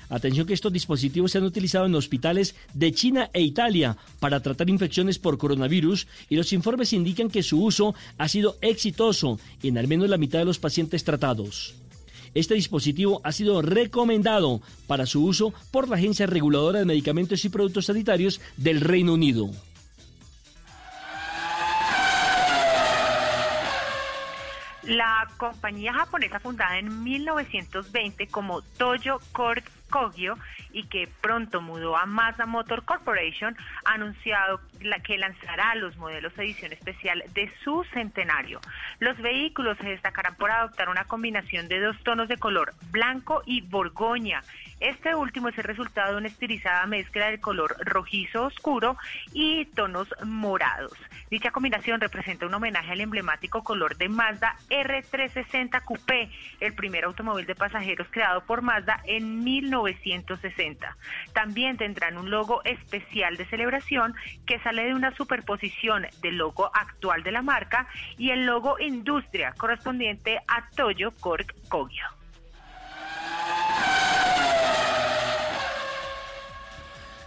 [0.08, 4.68] Atención que estos dispositivos se han utilizado en hospitales de China e Italia para tratar
[4.68, 9.86] infecciones por coronavirus y los informes indican que su uso ha sido exitoso en al
[9.86, 11.83] menos la mitad de los pacientes tratados.
[12.34, 17.48] Este dispositivo ha sido recomendado para su uso por la Agencia Reguladora de Medicamentos y
[17.48, 19.50] Productos Sanitarios del Reino Unido.
[24.86, 30.36] La compañía japonesa fundada en 1920 como Toyo Corp Kogyo
[30.72, 34.60] y que pronto mudó a Mazda Motor Corporation ha anunciado
[35.02, 38.60] que lanzará los modelos edición especial de su centenario.
[38.98, 43.62] Los vehículos se destacarán por adoptar una combinación de dos tonos de color, blanco y
[43.62, 44.42] borgoña.
[44.80, 48.98] Este último es el resultado de una estilizada mezcla del color rojizo oscuro
[49.32, 50.92] y tonos morados.
[51.30, 57.46] Dicha combinación representa un homenaje al emblemático color de Mazda R360 Coupé, el primer automóvil
[57.46, 60.96] de pasajeros creado por Mazda en 1960.
[61.32, 64.14] También tendrán un logo especial de celebración
[64.46, 69.54] que sale de una superposición del logo actual de la marca y el logo Industria
[69.56, 72.23] correspondiente a Toyo Corp Kogyo.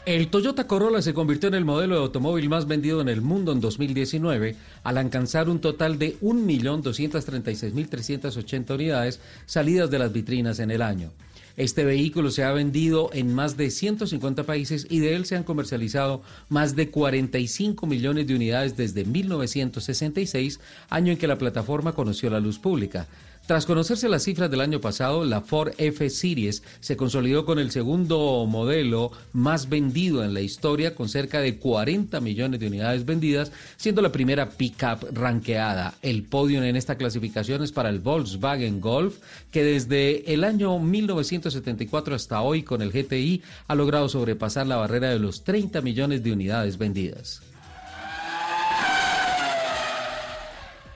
[0.07, 3.51] El Toyota Corolla se convirtió en el modelo de automóvil más vendido en el mundo
[3.51, 10.81] en 2019 al alcanzar un total de 1.236.380 unidades salidas de las vitrinas en el
[10.81, 11.11] año.
[11.57, 15.43] Este vehículo se ha vendido en más de 150 países y de él se han
[15.43, 22.29] comercializado más de 45 millones de unidades desde 1966, año en que la plataforma conoció
[22.29, 23.09] la luz pública.
[23.47, 27.71] Tras conocerse las cifras del año pasado, la Ford F Series se consolidó con el
[27.71, 33.53] segundo modelo más vendido en la historia, con cerca de 40 millones de unidades vendidas,
[33.77, 35.93] siendo la primera pickup ranqueada.
[36.01, 39.19] El podio en esta clasificación es para el Volkswagen Golf,
[39.49, 45.09] que desde el año 1974 hasta hoy con el GTI ha logrado sobrepasar la barrera
[45.09, 47.46] de los 30 millones de unidades vendidas.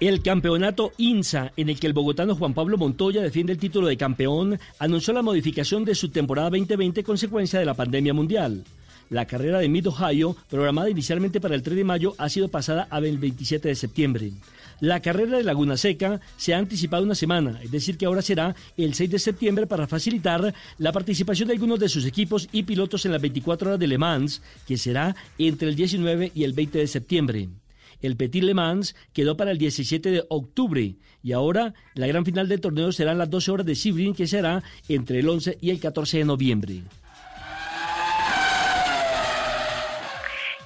[0.01, 3.97] El campeonato INSA, en el que el bogotano Juan Pablo Montoya defiende el título de
[3.97, 8.63] campeón, anunció la modificación de su temporada 2020 consecuencia de la pandemia mundial.
[9.11, 12.87] La carrera de Mid Ohio, programada inicialmente para el 3 de mayo, ha sido pasada
[12.89, 14.31] a el 27 de septiembre.
[14.79, 18.55] La carrera de Laguna Seca se ha anticipado una semana, es decir, que ahora será
[18.77, 23.05] el 6 de septiembre para facilitar la participación de algunos de sus equipos y pilotos
[23.05, 26.79] en las 24 horas de Le Mans, que será entre el 19 y el 20
[26.79, 27.49] de septiembre.
[28.01, 32.47] El Petit Le Mans quedó para el 17 de octubre y ahora la gran final
[32.47, 35.69] del torneo será en las 12 horas de Sebring, que será entre el 11 y
[35.69, 36.81] el 14 de noviembre.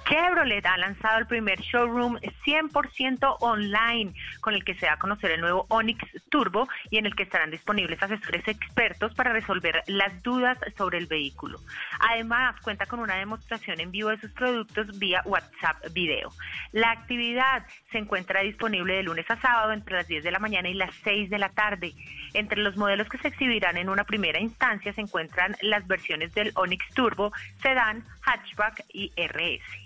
[0.07, 5.31] Chevrolet ha lanzado el primer showroom 100% online con el que se va a conocer
[5.31, 10.21] el nuevo Onix Turbo y en el que estarán disponibles asesores expertos para resolver las
[10.21, 11.59] dudas sobre el vehículo.
[11.99, 16.31] Además, cuenta con una demostración en vivo de sus productos vía WhatsApp video.
[16.71, 20.69] La actividad se encuentra disponible de lunes a sábado entre las 10 de la mañana
[20.69, 21.93] y las 6 de la tarde.
[22.33, 26.51] Entre los modelos que se exhibirán en una primera instancia se encuentran las versiones del
[26.55, 27.31] Onix Turbo,
[27.61, 29.85] Sedan, Hatchback y RS.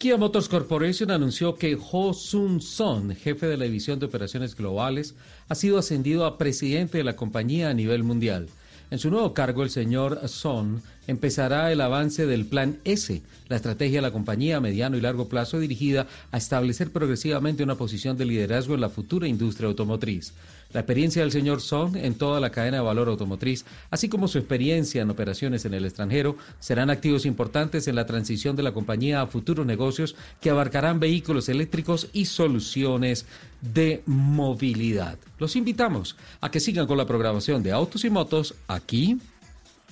[0.00, 5.14] Kia Motors Corporation anunció que Ho Sun Son, jefe de la División de Operaciones Globales,
[5.46, 8.48] ha sido ascendido a presidente de la compañía a nivel mundial.
[8.90, 13.98] En su nuevo cargo, el señor Son empezará el avance del Plan S, la estrategia
[13.98, 18.24] de la compañía a mediano y largo plazo dirigida a establecer progresivamente una posición de
[18.24, 20.32] liderazgo en la futura industria automotriz.
[20.72, 24.38] La experiencia del señor Son en toda la cadena de valor automotriz, así como su
[24.38, 29.20] experiencia en operaciones en el extranjero, serán activos importantes en la transición de la compañía
[29.20, 33.26] a futuros negocios que abarcarán vehículos eléctricos y soluciones
[33.60, 35.18] de movilidad.
[35.38, 39.18] Los invitamos a que sigan con la programación de Autos y Motos aquí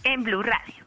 [0.05, 0.78] En Blue Radio.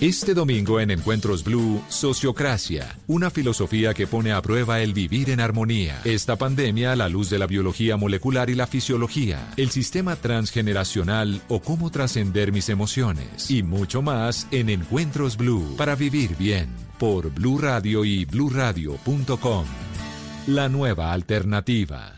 [0.00, 5.40] Este domingo en Encuentros Blue, Sociocracia, una filosofía que pone a prueba el vivir en
[5.40, 6.00] armonía.
[6.04, 11.42] Esta pandemia a la luz de la biología molecular y la fisiología, el sistema transgeneracional
[11.48, 17.34] o cómo trascender mis emociones y mucho más en Encuentros Blue para vivir bien por
[17.34, 19.64] Blue Radio y bluradio.com.
[20.46, 22.17] La nueva alternativa.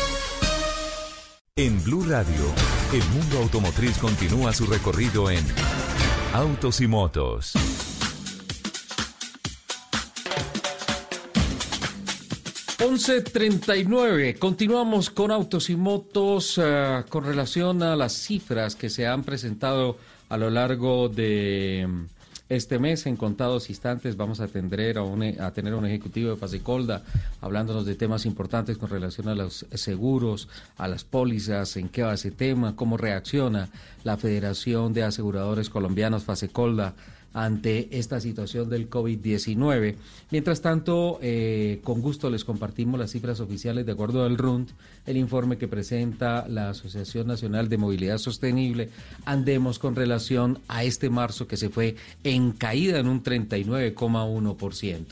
[1.61, 2.45] En Blue Radio,
[2.91, 5.45] el mundo automotriz continúa su recorrido en
[6.33, 7.53] Autos y Motos.
[13.85, 14.37] Nueve.
[14.39, 19.99] Continuamos con autos y motos eh, con relación a las cifras que se han presentado
[20.29, 21.87] a lo largo de
[22.51, 23.05] este mes.
[23.05, 27.01] En contados instantes vamos a atender a, un, a tener a un ejecutivo de Fasecolda
[27.39, 32.13] hablándonos de temas importantes con relación a los seguros, a las pólizas, en qué va
[32.13, 33.69] ese tema, cómo reacciona
[34.03, 36.93] la Federación de Aseguradores Colombianos Fasecolda
[37.33, 39.95] ante esta situación del COVID-19.
[40.31, 44.69] Mientras tanto, eh, con gusto les compartimos las cifras oficiales de acuerdo al RUND,
[45.05, 48.89] el informe que presenta la Asociación Nacional de Movilidad Sostenible,
[49.25, 55.05] Andemos con relación a este marzo que se fue en caída en un 39,1%.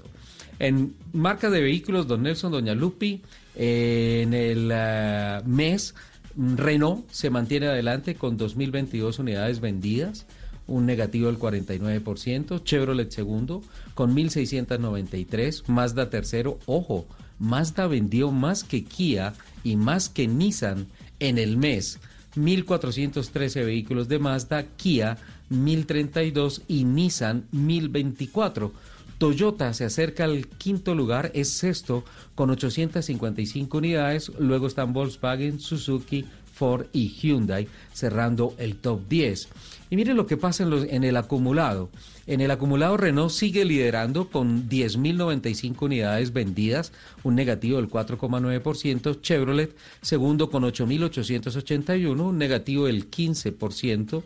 [0.59, 3.21] En marca de vehículos, don Nelson, doña Lupi,
[3.55, 5.95] eh, en el eh, mes,
[6.35, 10.25] Renault se mantiene adelante con 2.022 unidades vendidas
[10.69, 13.61] un negativo del 49%, Chevrolet segundo
[13.93, 17.05] con 1.693, Mazda tercero, ojo,
[17.39, 20.87] Mazda vendió más que Kia y más que Nissan
[21.19, 21.99] en el mes,
[22.35, 25.17] 1.413 vehículos de Mazda, Kia
[25.51, 28.71] 1.032 y Nissan 1.024.
[29.17, 32.05] Toyota se acerca al quinto lugar, es sexto
[32.35, 39.49] con 855 unidades, luego están Volkswagen, Suzuki, Ford y Hyundai cerrando el top 10.
[39.89, 41.89] Y miren lo que pasa en el acumulado.
[42.27, 46.91] En el acumulado Renault sigue liderando con 10.095 unidades vendidas,
[47.23, 49.21] un negativo del 4,9%.
[49.21, 54.23] Chevrolet segundo con 8.881, un negativo del 15%.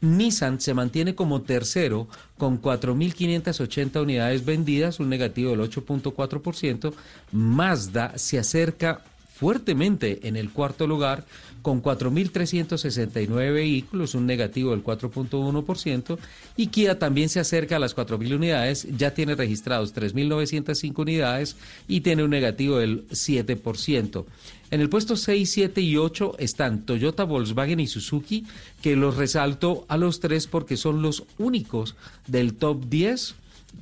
[0.00, 2.08] Nissan se mantiene como tercero
[2.38, 6.92] con 4.580 unidades vendidas, un negativo del 8.4%.
[7.32, 11.24] Mazda se acerca fuertemente en el cuarto lugar
[11.62, 16.18] con 4.369 vehículos, un negativo del 4.1%,
[16.56, 21.56] y Kia también se acerca a las 4.000 unidades, ya tiene registrados 3.905 unidades
[21.88, 24.24] y tiene un negativo del 7%.
[24.70, 28.46] En el puesto 6, 7 y 8 están Toyota, Volkswagen y Suzuki,
[28.80, 31.94] que los resalto a los tres porque son los únicos
[32.26, 33.34] del top 10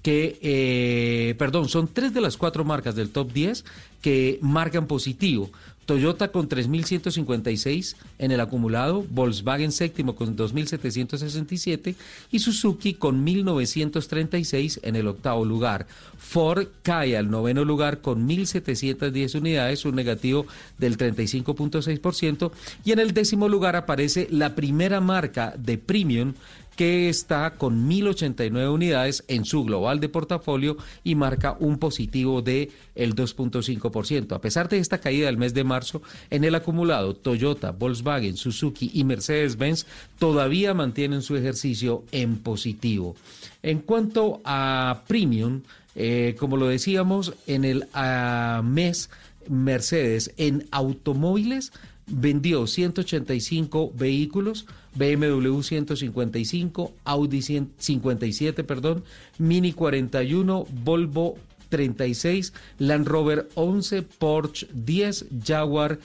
[0.02, 3.64] que, eh, perdón, son tres de las cuatro marcas del top 10
[4.00, 5.50] que marcan positivo.
[5.90, 11.96] Toyota con 3.156 en el acumulado, Volkswagen séptimo con 2.767
[12.30, 15.88] y Suzuki con 1.936 en el octavo lugar.
[16.16, 20.46] Ford cae al noveno lugar con 1.710 unidades, un negativo
[20.78, 22.52] del 35.6%
[22.84, 26.34] y en el décimo lugar aparece la primera marca de premium
[26.76, 32.70] que está con 1.089 unidades en su global de portafolio y marca un positivo de
[32.94, 34.32] el 2.5%.
[34.32, 38.90] A pesar de esta caída del mes de marzo, en el acumulado Toyota, Volkswagen, Suzuki
[38.94, 39.86] y Mercedes-Benz
[40.18, 43.14] todavía mantienen su ejercicio en positivo.
[43.62, 45.62] En cuanto a Premium,
[45.94, 49.10] eh, como lo decíamos, en el ah, mes
[49.48, 51.72] Mercedes en automóviles
[52.06, 59.04] vendió 185 vehículos, BMW 155, Audi 157, perdón,
[59.38, 61.36] Mini 41, Volvo
[61.68, 65.98] 36, Land Rover 11, Porsche 10, Jaguar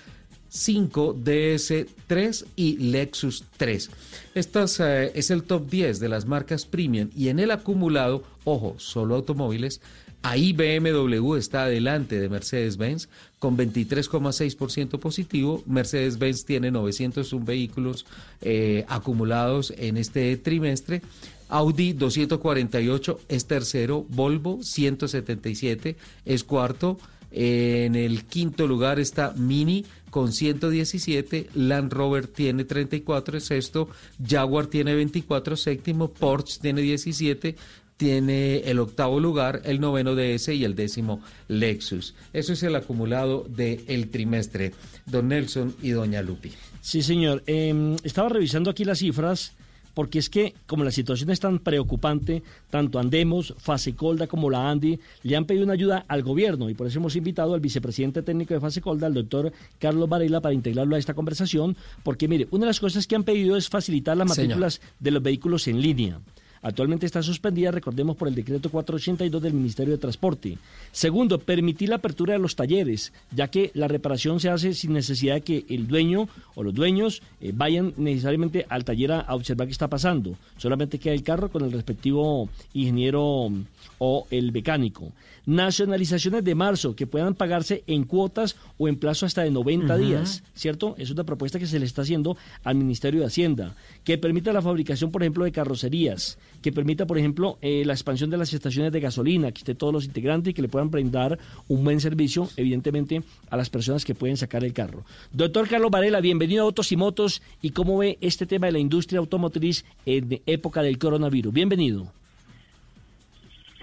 [0.49, 3.89] 5, DS3 y Lexus 3.
[4.36, 8.75] Estas eh, es el top 10 de las marcas premium y en el acumulado, ojo,
[8.77, 9.81] solo automóviles,
[10.26, 15.61] Ahí BMW está adelante de Mercedes-Benz con 23,6% positivo.
[15.67, 18.07] Mercedes-Benz tiene 901 vehículos
[18.41, 21.03] eh, acumulados en este trimestre.
[21.47, 25.95] Audi 248 es tercero, Volvo 177
[26.26, 26.97] es cuarto.
[27.30, 33.89] En el quinto lugar está Mini con 117, Land Rover tiene 34, es sexto,
[34.26, 37.57] Jaguar tiene 24, séptimo, Porsche tiene 17,
[37.98, 42.14] tiene el octavo lugar, el noveno DS y el décimo Lexus.
[42.34, 44.74] Eso es el acumulado del trimestre.
[45.06, 46.52] Don Nelson y Doña Lupi.
[46.82, 47.43] Sí, señor.
[47.46, 49.54] Em, estaba revisando aquí las cifras
[49.96, 55.00] porque es que como la situación es tan preocupante, tanto Andemos, Fasecolda como la ANDI
[55.24, 58.54] le han pedido una ayuda al gobierno y por eso hemos invitado al vicepresidente técnico
[58.54, 62.70] de Fasecolda, al doctor Carlos Varela, para integrarlo a esta conversación, porque mire, una de
[62.72, 66.20] las cosas que han pedido es facilitar las matrículas de los vehículos en línea.
[66.66, 70.57] Actualmente está suspendida, recordemos, por el decreto 482 del Ministerio de Transporte.
[70.91, 75.36] Segundo, permitir la apertura de los talleres, ya que la reparación se hace sin necesidad
[75.36, 79.68] de que el dueño o los dueños eh, vayan necesariamente al taller a, a observar
[79.68, 80.39] qué está pasando.
[80.57, 83.51] Solamente queda el carro con el respectivo ingeniero
[83.97, 85.11] o el mecánico.
[85.45, 90.03] Nacionalizaciones de marzo que puedan pagarse en cuotas o en plazo hasta de 90 Ujú.
[90.03, 90.95] días, ¿cierto?
[90.97, 94.61] Es una propuesta que se le está haciendo al Ministerio de Hacienda, que permita la
[94.61, 98.91] fabricación, por ejemplo, de carrocerías, que permita, por ejemplo, eh, la expansión de las estaciones
[98.91, 102.49] de gasolina, que esté todos los integrantes y que le puedan brindar un buen servicio,
[102.57, 105.05] evidentemente, a las personas que pueden sacar el carro.
[105.31, 108.79] Doctor Carlos Varela, bienvenido a Autos y Motos y cómo ve este tema de la
[108.79, 111.53] industria automotriz en época del coronavirus.
[111.53, 112.11] Bienvenido.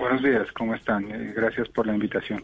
[0.02, 1.08] Buenos días, ¿cómo están?
[1.12, 2.42] Eh, gracias por la invitación.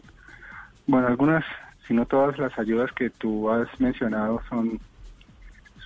[0.87, 1.43] Bueno, algunas,
[1.85, 4.79] si no todas las ayudas que tú has mencionado son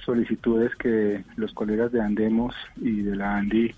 [0.05, 3.73] solicitudes que los colegas de Andemos y de la ANDI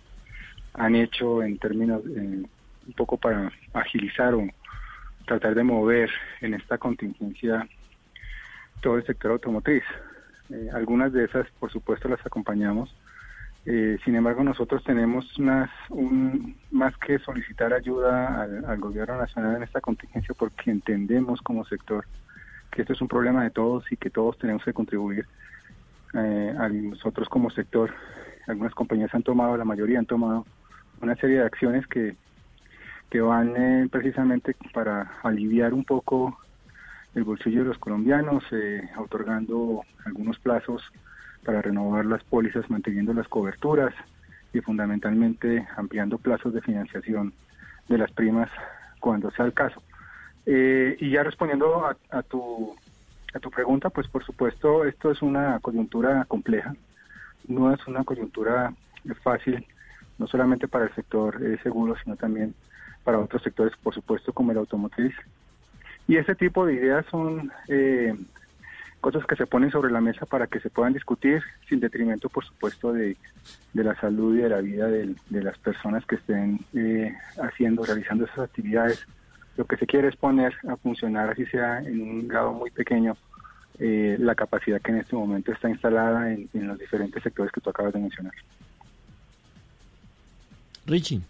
[0.73, 2.43] han hecho en términos, eh,
[2.85, 4.45] un poco para agilizar o
[5.25, 7.65] tratar de mover en esta contingencia
[8.81, 9.85] todo el sector automotriz.
[10.49, 12.93] Eh, algunas de esas, por supuesto, las acompañamos.
[13.65, 19.63] Eh, sin embargo, nosotros tenemos unas, un, más que solicitar ayuda al, gobierno nacional en
[19.63, 22.05] esta contingencia porque entendemos como sector
[22.71, 25.25] que esto es un problema de todos y que todos tenemos que contribuir.
[26.13, 27.91] Eh, nosotros como sector,
[28.47, 30.45] algunas compañías han tomado, la mayoría han tomado
[31.01, 32.15] una serie de acciones que,
[33.09, 36.37] que van eh, precisamente para aliviar un poco
[37.15, 40.83] el bolsillo de los colombianos, eh, otorgando algunos plazos
[41.45, 43.93] para renovar las pólizas, manteniendo las coberturas
[44.53, 47.33] y fundamentalmente ampliando plazos de financiación
[47.87, 48.49] de las primas
[48.99, 49.81] cuando sea el caso.
[50.45, 52.75] Eh, y ya respondiendo a, a tu
[53.35, 56.73] a tu pregunta, pues por supuesto esto es una coyuntura compleja,
[57.47, 58.73] no es una coyuntura
[59.23, 59.65] fácil,
[60.17, 62.55] no solamente para el sector eh, seguro, sino también
[63.03, 65.13] para otros sectores, por supuesto, como el automotriz.
[66.07, 68.15] Y ese tipo de ideas son eh,
[69.05, 72.43] cosas que se ponen sobre la mesa para que se puedan discutir sin detrimento, por
[72.43, 73.15] supuesto, de,
[73.71, 78.25] de la salud y de la vida de, las personas que estén eh, haciendo, realizando
[78.25, 79.05] esas actividades.
[79.57, 83.15] Lo que se quiere es poner a funcionar, así sea en un grado muy pequeño,
[83.77, 87.61] eh, la capacidad que en este momento está instalada en, en los diferentes sectores que
[87.61, 88.33] tú acabas de mencionar.
[90.87, 91.21] Richie.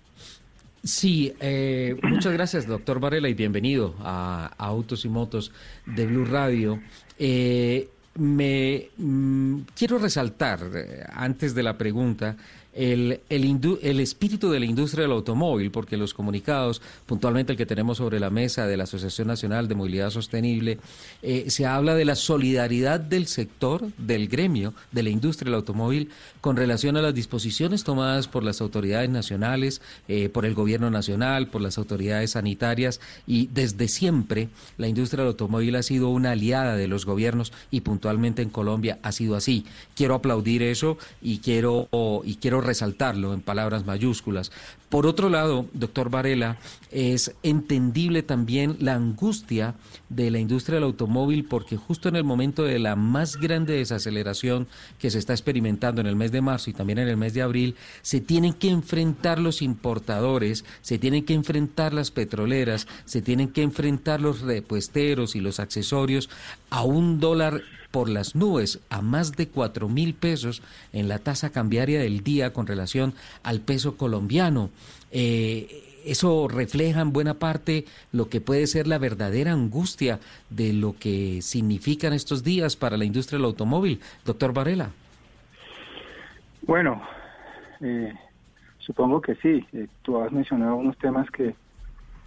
[0.86, 5.52] Sí, eh, muchas gracias, doctor Varela, y bienvenido a, Autos y Motos
[5.88, 6.80] de Blue Radio.
[7.18, 12.38] Eh, me mm, quiero resaltar, eh, antes de la pregunta,
[12.76, 17.98] el, el, espíritu de la industria del automóvil, porque los comunicados, puntualmente el que tenemos
[17.98, 20.78] sobre la mesa de la Asociación Nacional de Movilidad Sostenible,
[21.22, 26.10] eh, se habla de la solidaridad del sector, del gremio, de la industria del automóvil,
[26.42, 31.48] con relación a las disposiciones tomadas por las autoridades nacionales, eh, por el gobierno nacional,
[31.48, 36.76] por las autoridades sanitarias, y desde siempre la industria del automóvil ha sido una aliada
[36.76, 39.66] de los gobiernos y puntualmente en Colombia ha sido así.
[39.96, 41.88] Quiero aplaudir eso y quiero,
[42.26, 44.52] y quiero resaltarlo en palabras mayúsculas.
[44.90, 46.58] Por otro lado, doctor Varela,
[46.92, 49.76] es entendible también la angustia
[50.10, 54.68] de la industria del automóvil porque justo en el momento de la más grande desaceleración
[55.00, 57.42] que se está experimentando en el mes de marzo y también en el mes de
[57.42, 63.50] abril, se tienen que enfrentar los importadores, se tienen que enfrentar las petroleras, se tienen
[63.50, 66.30] que enfrentar los repuesteros y los accesorios
[66.70, 67.62] a un dólar
[67.96, 72.52] por las nubes a más de cuatro mil pesos en la tasa cambiaria del día
[72.52, 74.70] con relación al peso colombiano.
[75.14, 80.20] Eh, eso refleja en buena parte lo que puede ser la verdadera angustia
[80.50, 84.02] de lo que significan estos días para la industria del automóvil.
[84.26, 84.90] Doctor Varela.
[86.64, 87.02] Bueno,
[87.80, 88.14] eh,
[88.80, 89.66] supongo que sí.
[89.72, 91.56] Eh, tú has mencionado unos temas que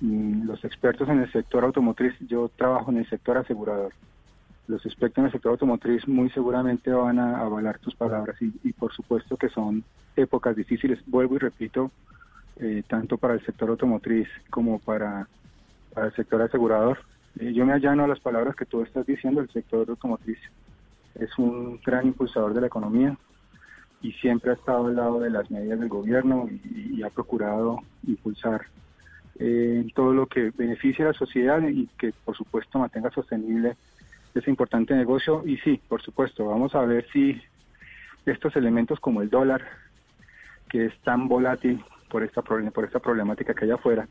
[0.01, 3.93] mm, los expertos en el sector automotriz, yo trabajo en el sector asegurador,
[4.69, 8.93] los expertos en el sector automotriz muy seguramente van a avalar tus palabras y, por
[8.93, 9.83] supuesto que son
[10.15, 11.01] épocas difíciles.
[11.07, 11.91] Vuelvo y repito,
[12.57, 15.27] eh, tanto para el sector automotriz como para,
[15.97, 16.99] el sector asegurador.
[17.41, 20.39] Eh, yo me allano a las palabras que tú estás diciendo, el sector automotriz
[21.15, 23.17] es un gran impulsador de la economía
[24.03, 27.81] y siempre ha estado al lado de las medidas del gobierno y, y ha procurado
[28.07, 28.67] impulsar
[29.41, 33.77] eh, todo lo que beneficie a la sociedad y que por supuesto mantenga sostenible
[34.39, 35.43] ese importante negocio.
[35.47, 37.41] Y sí, por supuesto, vamos a ver si
[38.27, 39.67] estos elementos como el dólar,
[40.69, 44.07] que es tan volátil por esta, por esta problemática que hay afuera,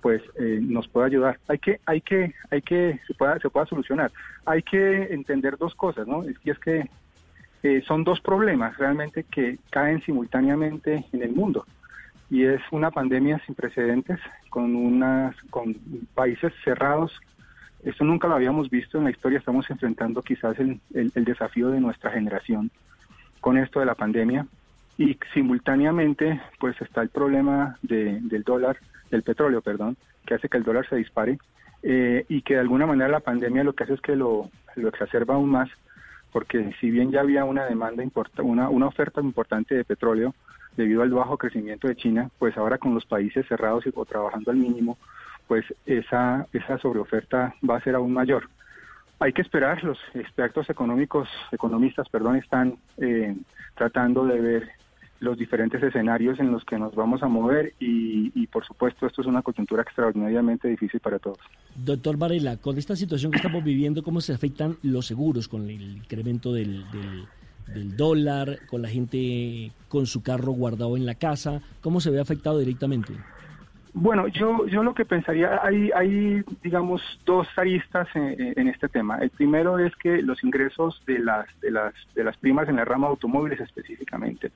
[0.00, 1.38] pues eh, nos puede ayudar.
[1.48, 4.12] Hay que, hay que, hay que, se pueda, se pueda solucionar.
[4.44, 6.22] Hay que entender dos cosas, ¿no?
[6.22, 6.88] Es que es que
[7.62, 11.66] eh, son dos problemas realmente que caen simultáneamente en el mundo
[12.30, 15.74] y es una pandemia sin precedentes con unas con
[16.14, 17.12] países cerrados
[17.84, 19.38] esto nunca lo habíamos visto en la historia.
[19.38, 22.70] Estamos enfrentando quizás el, el- desafío de nuestra generación
[23.40, 24.46] con esto de la pandemia.
[24.96, 28.76] Y simultáneamente pues está el problema de- del dólar
[29.10, 31.38] del petróleo perdón que hace que el dólar se dispare
[31.82, 34.88] eh, y que de alguna manera la pandemia lo que hace es que lo, lo
[34.88, 35.70] exacerba aún más
[36.32, 40.34] porque si bien ya había una demanda importa, una, una oferta importante de petróleo
[40.76, 44.50] debido al bajo crecimiento de China, pues ahora con los países cerrados y, o trabajando
[44.50, 44.98] al mínimo,
[45.48, 48.48] pues esa, esa sobreoferta va a ser aún mayor.
[49.18, 53.34] Hay que esperar, los expertos económicos, economistas, perdón, están eh,
[53.74, 54.68] tratando de ver
[55.20, 59.22] los diferentes escenarios en los que nos vamos a mover y, y, por supuesto esto
[59.22, 61.38] es una coyuntura extraordinariamente difícil para todos.
[61.74, 65.82] Doctor Varela, con esta situación que estamos viviendo, ¿cómo se afectan los seguros con el
[65.82, 66.84] incremento del,
[67.96, 71.62] dólar, con la gente con su carro guardado en la casa?
[71.80, 73.14] ¿Cómo se ve afectado directamente?
[73.94, 79.18] Bueno, yo, yo lo que pensaría, hay, hay digamos, dos aristas en, este tema.
[79.18, 82.84] El primero es que los ingresos de las, de las, de las primas en la
[82.84, 84.50] rama automóviles específicamente,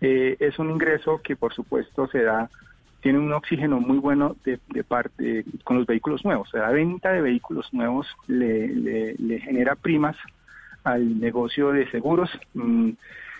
[0.00, 2.50] eh, es un ingreso que por supuesto se da,
[3.00, 6.50] tiene un oxígeno muy bueno de, de parte con los vehículos nuevos.
[6.52, 10.16] La venta de vehículos nuevos le genera primas
[10.84, 12.30] al negocio de seguros.
[12.54, 12.90] Mm,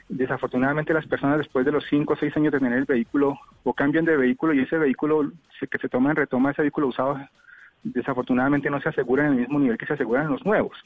[0.09, 3.73] desafortunadamente las personas después de los 5 o 6 años de tener el vehículo o
[3.75, 5.31] cambian de vehículo y ese vehículo
[5.71, 7.19] que se toma en retoma ese vehículo usado
[7.83, 10.77] desafortunadamente no se aseguran en el mismo nivel que se aseguran los nuevos.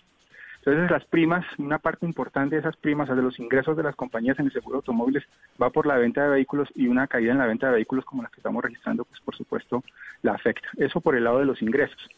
[0.65, 3.97] Entonces las primas, una parte importante de esas primas, o de los ingresos de las
[3.97, 5.25] compañías en el seguro de automóviles,
[5.61, 8.23] va por la venta de vehículos y una caída en la venta de vehículos como
[8.23, 9.83] la que estamos registrando, pues por supuesto
[10.23, 10.69] la afecta.
[10.77, 12.09] Eso por el lado de los ingresos.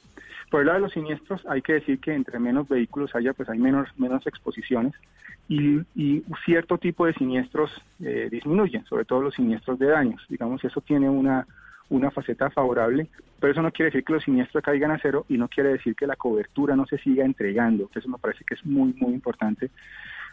[0.55, 3.49] Por el lado de los siniestros, hay que decir que entre menos vehículos haya, pues
[3.49, 4.93] hay menos, menos exposiciones
[5.49, 10.25] y, y cierto tipo de siniestros eh, disminuyen, sobre todo los siniestros de daños.
[10.29, 11.45] Digamos, eso tiene una,
[11.89, 13.09] una faceta favorable,
[13.41, 15.97] pero eso no quiere decir que los siniestros caigan a cero y no quiere decir
[15.97, 19.13] que la cobertura no se siga entregando, que eso me parece que es muy, muy
[19.13, 19.73] importante.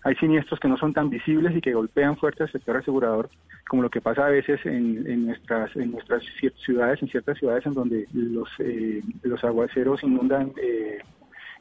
[0.04, 3.30] Hay siniestros que no son tan visibles y que golpean fuerte al sector asegurador,
[3.68, 6.24] como lo que pasa a veces en, en nuestras en nuestras
[6.66, 10.99] ciudades, en ciertas ciudades en donde los eh, los aguaceros inundan eh,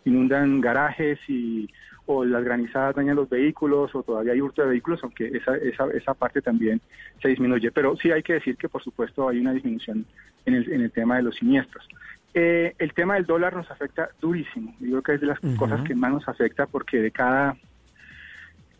[0.05, 1.69] inundan garajes y
[2.07, 5.87] o las granizadas dañan los vehículos o todavía hay hurto de vehículos, aunque esa, esa,
[5.93, 6.81] esa parte también
[7.23, 7.71] se disminuye.
[7.71, 10.05] Pero sí hay que decir que por supuesto hay una disminución
[10.45, 11.87] en el, en el tema de los siniestros.
[12.35, 14.75] Eh, el tema del dólar nos afecta durísimo.
[14.81, 17.57] Yo creo que es de las cosas que más nos afecta porque de cada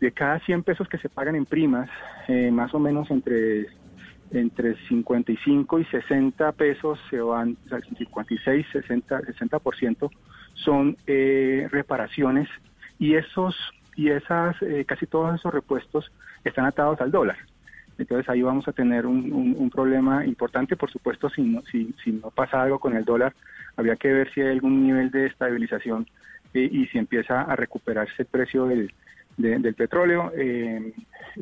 [0.01, 1.89] de cada 100 pesos que se pagan en primas,
[2.27, 3.67] eh, más o menos entre
[4.31, 10.11] entre 55 y 60 pesos se van, o sea, 56, 60, 60%
[10.55, 12.49] son eh, reparaciones
[12.99, 13.55] y esos
[13.95, 16.11] y esas eh, casi todos esos repuestos
[16.45, 17.37] están atados al dólar.
[17.97, 22.13] Entonces ahí vamos a tener un, un- problema importante, por supuesto, si no, si, si
[22.13, 23.35] no pasa algo con el dólar,
[23.77, 26.07] habría que ver si hay algún nivel de estabilización
[26.53, 28.93] eh, y si empieza a recuperarse el precio del,
[29.37, 30.31] de- del petróleo.
[30.35, 30.93] Eh,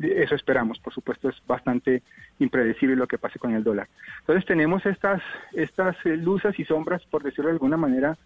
[0.02, 0.78] eso esperamos.
[0.78, 2.02] Por supuesto, es bastante
[2.38, 3.88] impredecible lo que pase con el dólar.
[4.20, 5.20] Entonces tenemos estas,
[5.52, 8.16] estas eh, luces y sombras, por decirlo de alguna manera,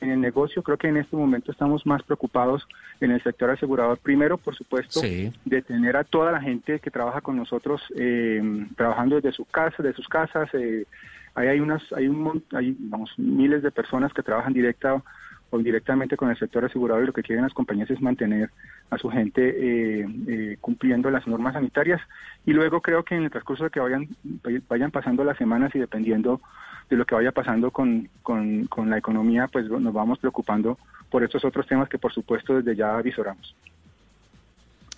[0.00, 0.62] en el negocio.
[0.62, 2.68] Creo que en este momento estamos más preocupados
[3.00, 3.96] en el sector asegurador.
[3.98, 5.00] Primero, por supuesto,
[5.46, 8.42] de tener a toda la gente que trabaja con nosotros eh,
[8.76, 10.50] trabajando desde su casa, de sus casas.
[10.52, 10.84] Eh,
[11.34, 15.02] ahí hay unas, hay un, hay vamos miles de personas que trabajan directa
[15.50, 18.50] o indirectamente con el sector asegurador y lo que quieren las compañías es mantener
[18.90, 22.00] a su gente eh, eh, cumpliendo las normas sanitarias
[22.44, 24.08] y luego creo que en el transcurso de que vayan
[24.68, 26.40] vayan pasando las semanas y dependiendo
[26.90, 30.78] de lo que vaya pasando con, con, con la economía pues nos vamos preocupando
[31.10, 33.54] por estos otros temas que por supuesto desde ya avisoramos.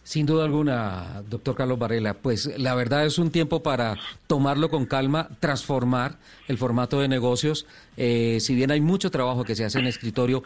[0.09, 4.87] Sin duda alguna, doctor Carlos Varela, pues la verdad es un tiempo para tomarlo con
[4.87, 7.67] calma, transformar el formato de negocios.
[7.99, 10.43] Eh, si bien hay mucho trabajo que se hace en escritorio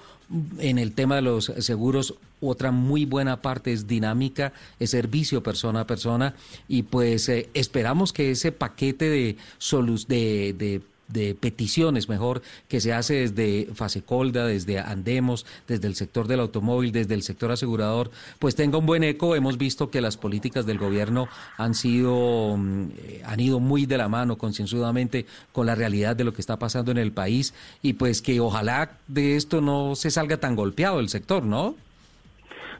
[0.59, 5.83] en el tema de los seguros, otra muy buena parte es dinámica, es servicio persona
[5.83, 6.35] a persona
[6.67, 10.81] y pues eh, esperamos que ese paquete de, solus de, de
[11.13, 16.93] de peticiones, mejor, que se hace desde Fasecolda, desde Andemos, desde el sector del automóvil,
[16.93, 19.37] desde el sector asegurador, pues tenga un buen eco.
[19.37, 23.99] Hemos visto que las políticas del gobierno han sido, mm, eh, han ido muy de
[23.99, 27.95] la mano concienzudamente con la realidad de lo que está pasando en el país y
[27.95, 31.75] pues que ojalá de esto no se salga tan golpeado el sector, ¿no?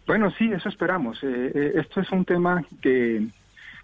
[0.07, 1.23] Bueno, sí, eso esperamos.
[1.23, 3.27] Eh, eh, esto es un tema que,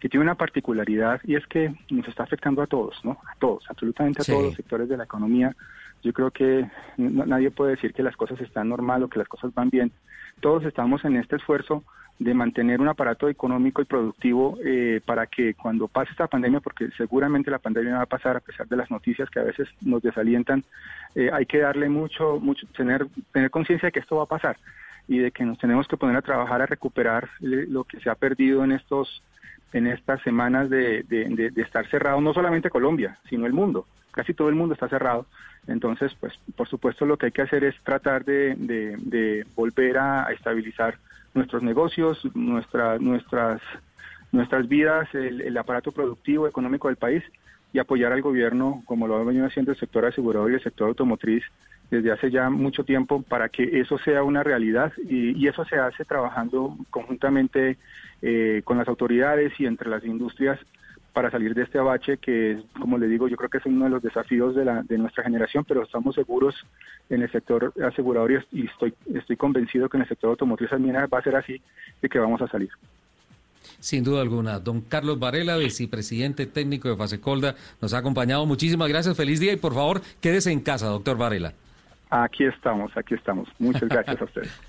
[0.00, 3.12] que tiene una particularidad y es que nos está afectando a todos, ¿no?
[3.26, 4.32] A todos, absolutamente a Sí.
[4.32, 5.54] todos los sectores de la economía.
[6.02, 9.28] Yo creo que no- nadie puede decir que las cosas están normal o que las
[9.28, 9.90] cosas van bien.
[10.40, 11.82] Todos estamos en este esfuerzo
[12.20, 16.88] de mantener un aparato económico y productivo eh, para que cuando pase esta pandemia, porque
[16.96, 20.02] seguramente la pandemia va a pasar a pesar de las noticias que a veces nos
[20.02, 20.64] desalientan,
[21.14, 24.56] eh, hay que darle mucho, mucho, tener, tener conciencia de que esto va a pasar
[25.06, 28.10] y de que nos tenemos que poner a trabajar a recuperar eh, lo que se
[28.10, 29.22] ha perdido en estos
[29.72, 31.28] en estas semanas de, de-
[31.62, 33.86] estar cerrado, no solamente Colombia, sino el mundo.
[34.10, 35.26] Casi todo el mundo está cerrado.
[35.66, 40.32] Entonces, pues, por supuesto, lo que hay que hacer es tratar de, volver a, a
[40.32, 40.96] estabilizar
[41.34, 43.60] nuestros negocios, nuestra- nuestras,
[44.32, 47.22] nuestras vidas, el, el aparato productivo, económico del país
[47.72, 50.88] y apoyar al gobierno, como lo ha venido haciendo el sector asegurador y el sector
[50.88, 51.44] automotriz
[51.90, 55.76] desde hace ya mucho tiempo, para que eso sea una realidad y, y eso se
[55.76, 57.78] hace trabajando conjuntamente
[58.22, 60.58] eh, con las autoridades y entre las industrias
[61.12, 63.90] para salir de este abache que, como le digo, yo creo que es uno de
[63.90, 66.54] los desafíos de, la, de nuestra generación, pero estamos seguros
[67.10, 70.94] en el sector asegurador y, y estoy, estoy convencido que en el sector automotriz también
[70.96, 71.60] va a ser así,
[72.00, 72.70] de que vamos a salir.
[73.80, 74.58] Sin duda alguna.
[74.60, 78.46] Don Carlos Varela, vicepresidente técnico de Fasecolda, nos ha acompañado.
[78.46, 81.54] Muchísimas gracias, feliz día y por favor, quédese en casa, doctor Varela.
[82.10, 83.48] Aquí estamos, aquí estamos.
[83.58, 84.50] Muchas gracias a ustedes.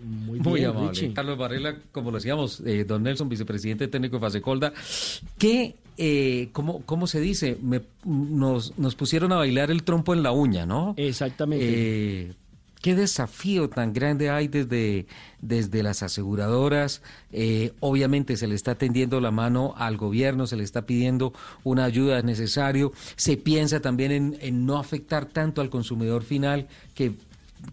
[0.00, 0.90] Muy, Muy bien, amable.
[0.90, 1.12] Richie.
[1.12, 4.72] Carlos Varela, como lo decíamos, eh, don Nelson, vicepresidente técnico de Fasecolda,
[5.38, 7.58] que, eh, ¿cómo, ¿cómo se dice?
[7.60, 10.94] Me- nos, nos pusieron a bailar el trompo en la uña, ¿no?
[10.96, 11.66] Exactamente.
[11.68, 12.32] Eh,
[12.80, 15.06] ¿Qué desafío tan grande hay desde,
[15.40, 17.02] desde las aseguradoras?
[17.32, 21.32] Eh, obviamente se le está tendiendo la mano al gobierno, se le está pidiendo
[21.64, 22.92] una ayuda, es necesario.
[23.16, 27.14] Se piensa también en, en no afectar tanto al consumidor final, que,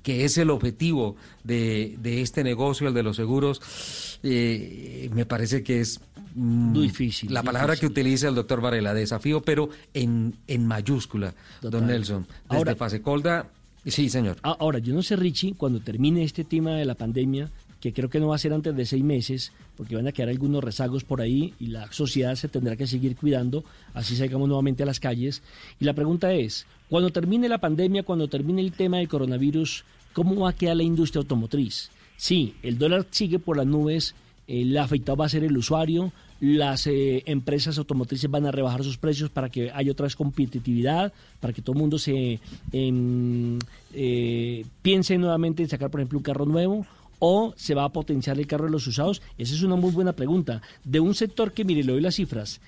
[0.01, 4.19] que es el objetivo de, de este negocio, el de los seguros.
[4.23, 5.99] Eh, me parece que es
[6.33, 7.89] mm, Difícil, la palabra difícil.
[7.93, 11.85] que utiliza el doctor Varela, desafío, pero en, en mayúscula, don.
[11.85, 12.23] Nelson.
[12.25, 13.49] Desde Ahora- Fasecolda,
[13.91, 14.37] sí, señor.
[14.43, 18.09] Ah, Ahora, yo no sé, Richie, cuando termine este tema de la pandemia, que creo
[18.09, 21.03] que no va a ser antes de seis meses, porque van a quedar algunos rezagos
[21.03, 23.63] por ahí y la sociedad se tendrá que seguir cuidando,
[23.93, 25.43] así salgamos nuevamente a las calles.
[25.79, 30.35] Y la pregunta es, cuando termine la pandemia, cuando termine el tema del coronavirus, ¿cómo
[30.35, 31.91] va a quedar la industria automotriz?
[32.17, 34.15] Sí, el dólar sigue por las nubes,
[34.47, 36.11] el afectado va a ser el usuario,
[36.53, 41.11] las eh, empresas automotrices van a rebajar sus precios para que haya otra vez competitividad,
[41.39, 42.39] para que todo el mundo se
[42.71, 43.57] em,
[43.93, 46.85] eh, piense nuevamente en sacar, por ejemplo, un carro nuevo
[47.19, 49.21] o se va a potenciar el carro de los usados.
[49.37, 50.61] Esa es una muy buena pregunta.
[50.83, 52.59] De un sector que, mire, le doy las cifras.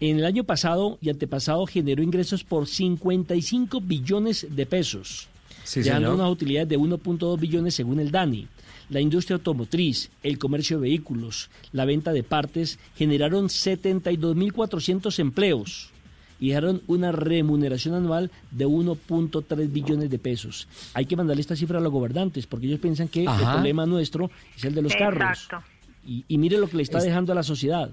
[0.00, 5.28] En el año pasado y antepasado generó ingresos por 55 billones de pesos
[5.64, 6.20] Sí, dejando señor.
[6.20, 8.46] unas utilidades de 1.2 billones según el DANI.
[8.88, 15.90] La industria automotriz, el comercio de vehículos, la venta de partes generaron 72.400 empleos
[16.38, 20.68] y dejaron una remuneración anual de 1.3 billones de pesos.
[20.94, 24.30] Hay que mandarle esta cifra a los gobernantes porque ellos piensan que el problema nuestro
[24.56, 25.22] es el de los carros.
[25.30, 25.66] Exacto.
[26.06, 27.90] Y, y mire lo que le está Es- dejando a la sociedad.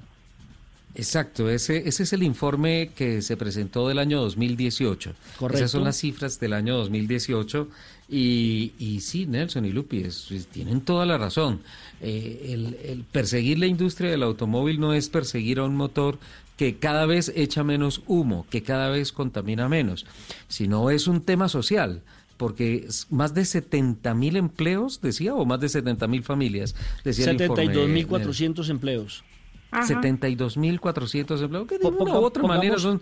[0.96, 5.14] Exacto, ese, ese es el informe que se presentó del año 2018.
[5.40, 5.58] Correcto.
[5.58, 7.68] Esas son las cifras del año 2018
[8.14, 11.62] y, y sí, Nelson y Lupi, es- es- tienen toda la razón.
[12.02, 16.20] Eh, el, el perseguir la industria del automóvil no es perseguir a un motor
[16.58, 20.06] que cada vez echa menos humo, que cada vez contamina menos,
[20.48, 22.02] sino es un tema social.
[22.38, 27.38] Porque más de 70 mil empleos, decía, o más de 70 mil familias, decía el
[27.42, 27.64] informe,
[28.08, 29.24] 72.400 empleos.
[29.72, 33.02] 72.400 empleos, que de una u otra manera son...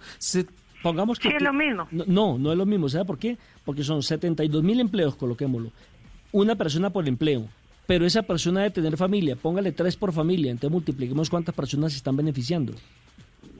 [0.82, 1.30] Pongamos que...
[1.30, 1.88] Sí, es lo mismo.
[1.92, 2.90] No, no, no es lo mismo.
[2.90, 3.38] ¿Sabe por qué?
[3.66, 5.72] Porque son 72 mil empleos, coloquémoslo.
[6.32, 7.48] Una persona por empleo.
[7.88, 9.36] Pero esa persona debe tener familia.
[9.36, 10.52] Póngale tres por familia.
[10.52, 12.74] Entonces multipliquemos cuántas personas se están beneficiando.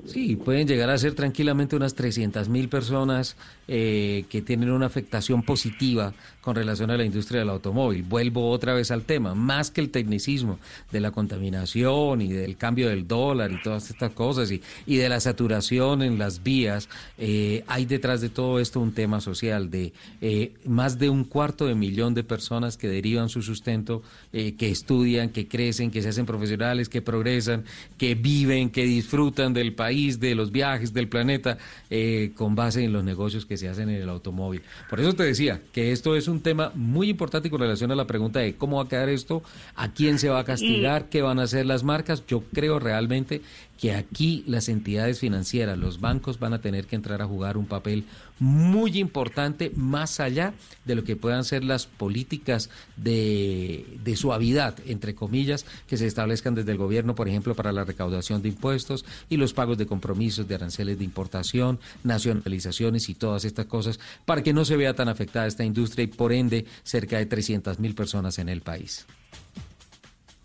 [0.06, 3.36] Sí, pueden llegar a ser tranquilamente unas 300 mil personas
[3.68, 8.04] eh, que tienen una afectación positiva con relación a la industria del automóvil.
[8.04, 10.60] Vuelvo otra vez al tema, más que el tecnicismo
[10.92, 15.08] de la contaminación y del cambio del dólar y todas estas cosas y, y de
[15.08, 19.94] la saturación en las vías, eh, hay detrás de todo esto un tema social de
[20.22, 24.02] eh, más de un cuarto de millón de personas que derivan su sustento,
[24.34, 27.66] eh, que estudian, que crecen, que se hacen profesionales, que progresan,
[27.98, 31.58] que viven, que disfrutan del país, de los viajes, del planeta,
[31.90, 34.62] eh, con base en los negocios que se hacen en el automóvil.
[34.90, 38.08] Por eso te decía que esto es un tema muy importante con relación a la
[38.08, 39.44] pregunta de cómo va a quedar esto,
[39.76, 42.24] a quién se va a castigar, qué van a hacer las marcas.
[42.28, 43.42] Yo creo realmente
[43.82, 47.66] que aquí las entidades financieras, los bancos van a tener que entrar a jugar un
[47.66, 48.06] papel
[48.38, 50.54] muy importante más allá
[50.86, 56.72] de lo que puedan ser las políticas de, suavidad, entre comillas, que se establezcan desde
[56.72, 60.54] el gobierno, por ejemplo, para la recaudación de impuestos y los pagos de compromisos de
[60.54, 65.48] aranceles de importación, nacionalizaciones y todas estas cosas, para que no se vea tan afectada
[65.48, 69.08] esta industria y por ende cerca de 300 mil personas en el país.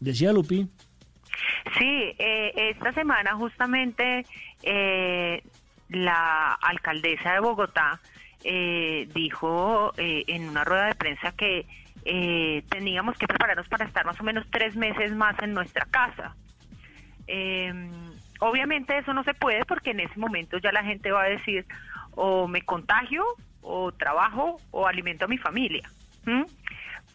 [0.00, 0.66] Decía Lupi.
[1.78, 4.24] Sí, eh, esta semana justamente
[4.62, 5.42] eh,
[5.88, 8.00] la alcaldesa de Bogotá
[8.44, 11.66] eh, dijo eh, en una rueda de prensa que
[12.04, 16.34] eh, teníamos que prepararnos para estar más o menos tres meses más en nuestra casa.
[17.26, 17.72] Eh,
[18.38, 21.66] obviamente eso no se puede porque en ese momento ya la gente va a decir
[22.12, 23.24] o me contagio
[23.62, 25.90] o trabajo o alimento a mi familia.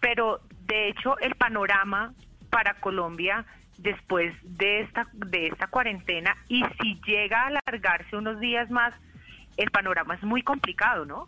[0.01, 2.13] Pero de hecho el panorama
[2.49, 3.45] para Colombia
[3.81, 8.93] después de esta de esta cuarentena y si llega a alargarse unos días más
[9.57, 11.27] el panorama es muy complicado, ¿no?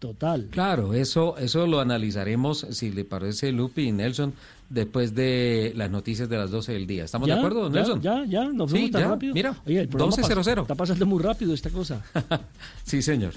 [0.00, 0.48] Total.
[0.50, 4.34] Claro, eso, eso lo analizaremos, si le parece, Lupi y Nelson,
[4.68, 7.04] después de las noticias de las 12 del día.
[7.04, 7.34] ¿Estamos ¿Ya?
[7.34, 7.74] de acuerdo, ¿Ya?
[7.74, 8.02] Nelson?
[8.02, 9.32] Ya, ya, nos Sí, fuimos tan ya, rápido.
[9.34, 10.56] Mira, Oye, el programa 12.00.
[10.56, 12.02] pas- Está pasando muy rápido esta cosa.
[12.84, 13.32] sí, señor.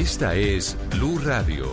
[0.00, 1.66] Esta es Blue Radio.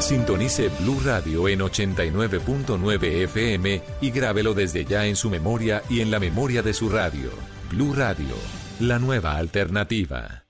[0.00, 6.10] Sintonice Blue Radio en 89.9 FM y grábelo desde ya en su memoria y en
[6.10, 7.28] la memoria de su radio.
[7.70, 8.34] Blue Radio,
[8.80, 10.46] la nueva alternativa.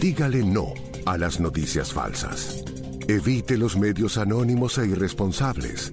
[0.00, 0.72] Dígale no
[1.04, 2.64] a las noticias falsas.
[3.08, 5.92] Evite los medios anónimos e irresponsables.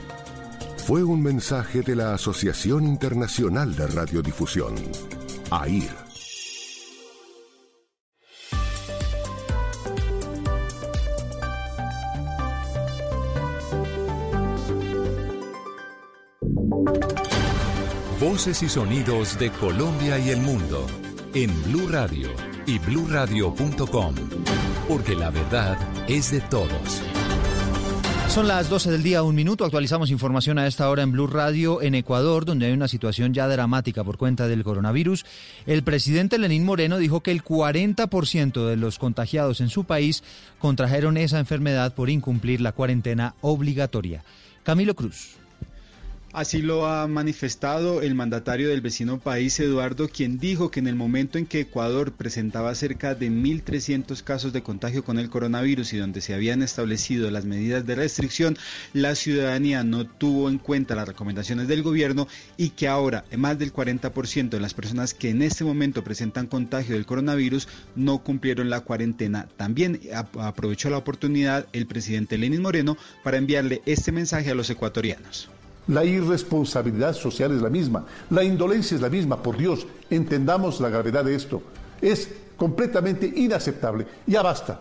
[0.85, 4.73] Fue un mensaje de la Asociación Internacional de Radiodifusión,
[5.51, 5.89] AIR.
[18.19, 20.87] Voces y sonidos de Colombia y el mundo
[21.35, 22.29] en Blue Radio
[22.65, 24.15] y bluradio.com,
[24.87, 25.77] porque la verdad
[26.07, 27.20] es de todos.
[28.33, 29.65] Son las 12 del día, un minuto.
[29.65, 33.45] Actualizamos información a esta hora en Blue Radio en Ecuador, donde hay una situación ya
[33.49, 35.25] dramática por cuenta del coronavirus.
[35.65, 40.23] El presidente Lenín Moreno dijo que el 40% de los contagiados en su país
[40.59, 44.23] contrajeron esa enfermedad por incumplir la cuarentena obligatoria.
[44.63, 45.40] Camilo Cruz.
[46.33, 50.95] Así lo ha manifestado el mandatario del vecino país, Eduardo, quien dijo que en el
[50.95, 55.97] momento en que Ecuador presentaba cerca de 1.300 casos de contagio con el coronavirus y
[55.97, 58.57] donde se habían establecido las medidas de restricción,
[58.93, 63.73] la ciudadanía no tuvo en cuenta las recomendaciones del gobierno y que ahora más del
[63.73, 67.67] 40% de las personas que en este momento presentan contagio del coronavirus
[67.97, 69.49] no cumplieron la cuarentena.
[69.57, 69.99] También
[70.39, 75.49] aprovechó la oportunidad el presidente Lenín Moreno para enviarle este mensaje a los ecuatorianos.
[75.87, 80.89] La irresponsabilidad social es la misma, la indolencia es la misma, por Dios, entendamos la
[80.89, 81.61] gravedad de esto.
[82.01, 84.05] Es completamente inaceptable.
[84.27, 84.79] Ya basta.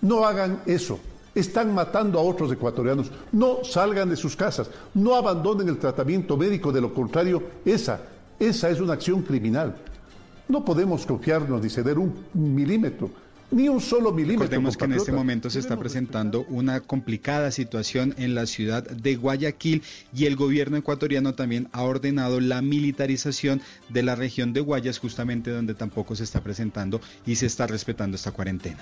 [0.00, 1.00] No hagan eso.
[1.34, 3.10] Están matando a otros ecuatorianos.
[3.32, 4.70] No salgan de sus casas.
[4.94, 6.72] No abandonen el tratamiento médico.
[6.72, 8.00] De lo contrario, esa,
[8.38, 9.76] esa es una acción criminal.
[10.48, 13.10] No podemos confiarnos ni ceder un milímetro
[13.50, 14.44] ni un solo milímetro.
[14.44, 19.16] Recordemos que en este momento se está presentando una complicada situación en la ciudad de
[19.16, 19.82] Guayaquil
[20.14, 25.50] y el gobierno ecuatoriano también ha ordenado la militarización de la región de Guayas, justamente
[25.50, 28.78] donde tampoco se está presentando y se está respetando esta cuarentena.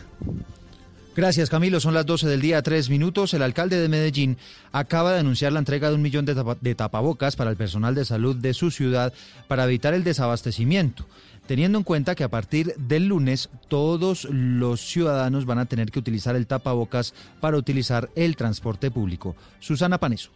[1.16, 1.80] Gracias, Camilo.
[1.80, 3.32] Son las 12 del día, tres minutos.
[3.32, 4.36] El alcalde de Medellín
[4.70, 8.04] acaba de anunciar la entrega de un millón de, de tapabocas para el personal de
[8.04, 9.14] salud de su ciudad
[9.48, 11.06] para evitar el desabastecimiento
[11.46, 15.98] teniendo en cuenta que a partir del lunes todos los ciudadanos van a tener que
[15.98, 19.34] utilizar el tapabocas para utilizar el transporte público.
[19.60, 20.30] Susana Paneso.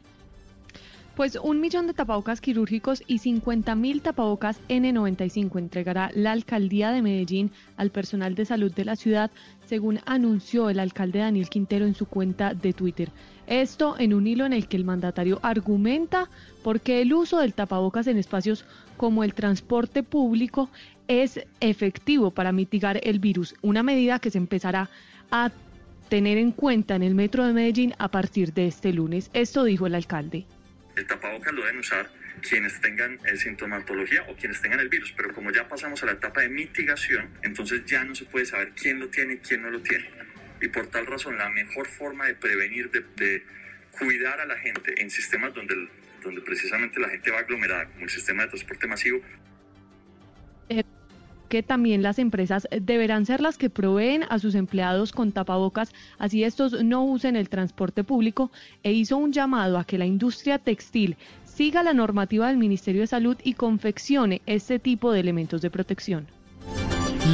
[1.16, 7.02] Pues un millón de tapabocas quirúrgicos y 50 mil tapabocas N95 entregará la alcaldía de
[7.02, 9.30] Medellín al personal de salud de la ciudad,
[9.66, 13.10] según anunció el alcalde Daniel Quintero en su cuenta de Twitter.
[13.48, 16.30] Esto en un hilo en el que el mandatario argumenta
[16.62, 18.64] porque el uso del tapabocas en espacios
[19.00, 20.70] como el transporte público
[21.08, 24.90] es efectivo para mitigar el virus, una medida que se empezará
[25.30, 25.50] a
[26.10, 29.30] tener en cuenta en el metro de Medellín a partir de este lunes.
[29.32, 30.44] Esto dijo el alcalde.
[30.96, 32.10] El tapabocas lo deben usar
[32.46, 36.12] quienes tengan el sintomatología o quienes tengan el virus, pero como ya pasamos a la
[36.12, 39.70] etapa de mitigación, entonces ya no se puede saber quién lo tiene y quién no
[39.70, 40.10] lo tiene.
[40.60, 43.44] Y por tal razón, la mejor forma de prevenir, de, de
[43.98, 45.88] cuidar a la gente en sistemas donde,
[46.22, 49.20] donde precisamente la gente va aglomerada, como el sistema de transporte masivo,
[51.50, 56.44] que también las empresas deberán ser las que proveen a sus empleados con tapabocas, así
[56.44, 58.52] estos no usen el transporte público,
[58.84, 63.08] e hizo un llamado a que la industria textil siga la normativa del Ministerio de
[63.08, 66.28] Salud y confeccione este tipo de elementos de protección.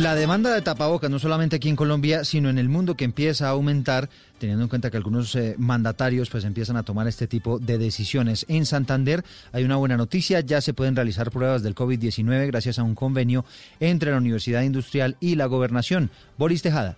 [0.01, 3.47] La demanda de tapabocas, no solamente aquí en Colombia, sino en el mundo que empieza
[3.47, 4.09] a aumentar,
[4.39, 8.45] teniendo en cuenta que algunos eh, mandatarios pues empiezan a tomar este tipo de decisiones.
[8.49, 12.83] En Santander hay una buena noticia, ya se pueden realizar pruebas del COVID-19 gracias a
[12.83, 13.45] un convenio
[13.81, 16.11] entre la Universidad Industrial y la Gobernación.
[16.39, 16.97] Boris Tejada.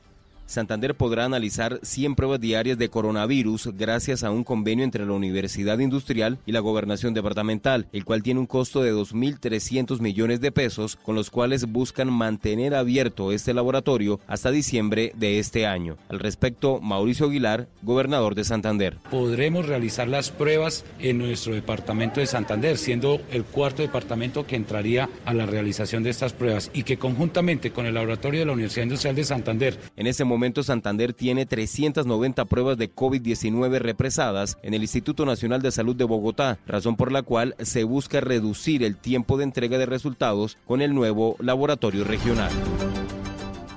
[0.49, 5.79] Santander podrá analizar 100 pruebas diarias de coronavirus gracias a un convenio entre la Universidad
[5.79, 10.97] Industrial y la Gobernación Departamental, el cual tiene un costo de 2.300 millones de pesos,
[10.97, 15.99] con los cuales buscan mantener abierto este laboratorio hasta diciembre de este año.
[16.09, 18.97] Al respecto, Mauricio Aguilar, gobernador de Santander.
[19.11, 25.11] Podremos realizar las pruebas en nuestro departamento de Santander, siendo el cuarto departamento que entraría
[25.27, 28.85] a la realización de estas pruebas y que conjuntamente con el laboratorio de la Universidad
[28.85, 29.79] Industrial de Santander.
[29.95, 35.63] En este momento momento Santander tiene 390 pruebas de COVID-19 represadas en el Instituto Nacional
[35.63, 39.79] de Salud de Bogotá, razón por la cual se busca reducir el tiempo de entrega
[39.79, 42.53] de resultados con el nuevo laboratorio regional.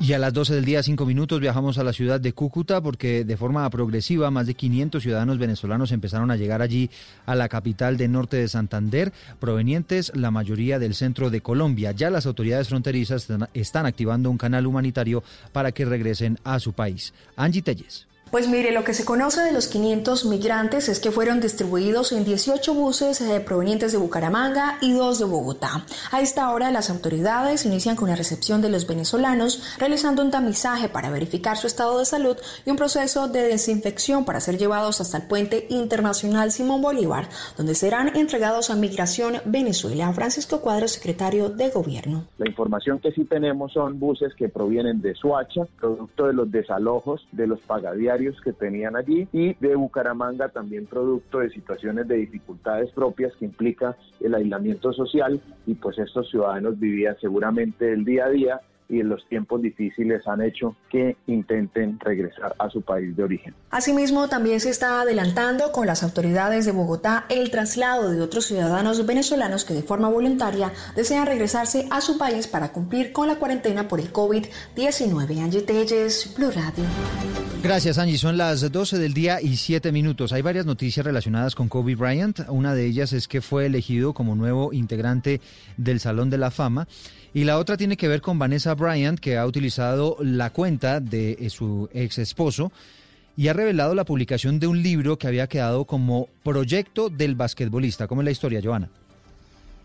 [0.04, 3.24] Y a las 12 del día, 5 minutos, viajamos a la ciudad de Cúcuta porque
[3.24, 6.90] de forma progresiva más de 500 ciudadanos venezolanos empezaron a llegar allí
[7.28, 11.92] a la capital del norte de Santander, provenientes la mayoría del centro de Colombia.
[11.92, 17.14] Ya las autoridades fronterizas están activando un canal humanitario para que regresen a su país.
[17.36, 18.08] Angie Telles.
[18.32, 22.24] Pues mire, lo que se conoce de los 500 migrantes es que fueron distribuidos en
[22.24, 25.84] 18 buses eh, provenientes de Bucaramanga y dos de Bogotá.
[26.14, 30.88] A esta hora las autoridades inician con la recepción de los venezolanos, realizando un tamizaje
[30.88, 35.18] para verificar su estado de salud y un proceso de desinfección para ser llevados hasta
[35.18, 37.28] el puente internacional Simón Bolívar,
[37.58, 40.14] donde serán entregados a Migración Venezuela.
[40.14, 42.28] Francisco Cuadro, secretario de Gobierno.
[42.38, 47.28] La información que sí tenemos son buses que provienen de Suacha, producto de los desalojos
[47.34, 52.92] de los pagadiarios que tenían allí y de Bucaramanga también producto de situaciones de dificultades
[52.92, 58.30] propias que implica el aislamiento social y pues estos ciudadanos vivían seguramente el día a
[58.30, 58.62] día
[58.92, 63.56] y los tiempos difíciles han hecho que intenten regresar a su país de origen.
[63.70, 69.06] Asimismo, también se está adelantando con las autoridades de Bogotá el traslado de otros ciudadanos
[69.06, 73.88] venezolanos que de forma voluntaria desean regresarse a su país para cumplir con la cuarentena
[73.88, 75.42] por el COVID-19.
[75.42, 76.84] Angie Telles, Blue Radio.
[77.64, 78.18] Gracias, Angie.
[78.18, 80.34] Son las 12 del día y 7 minutos.
[80.34, 82.40] Hay varias noticias relacionadas con Kobe Bryant.
[82.50, 85.40] Una de ellas es que fue elegido como nuevo integrante
[85.78, 86.88] del Salón de la Fama.
[87.34, 91.38] Y la otra tiene que ver con Vanessa Bryant, que ha utilizado la cuenta de
[91.40, 92.72] eh, su ex esposo
[93.38, 98.08] y ha revelado la publicación de un libro que había quedado como proyecto del basquetbolista.
[98.08, 98.90] ¿Cómo es la historia, Joana?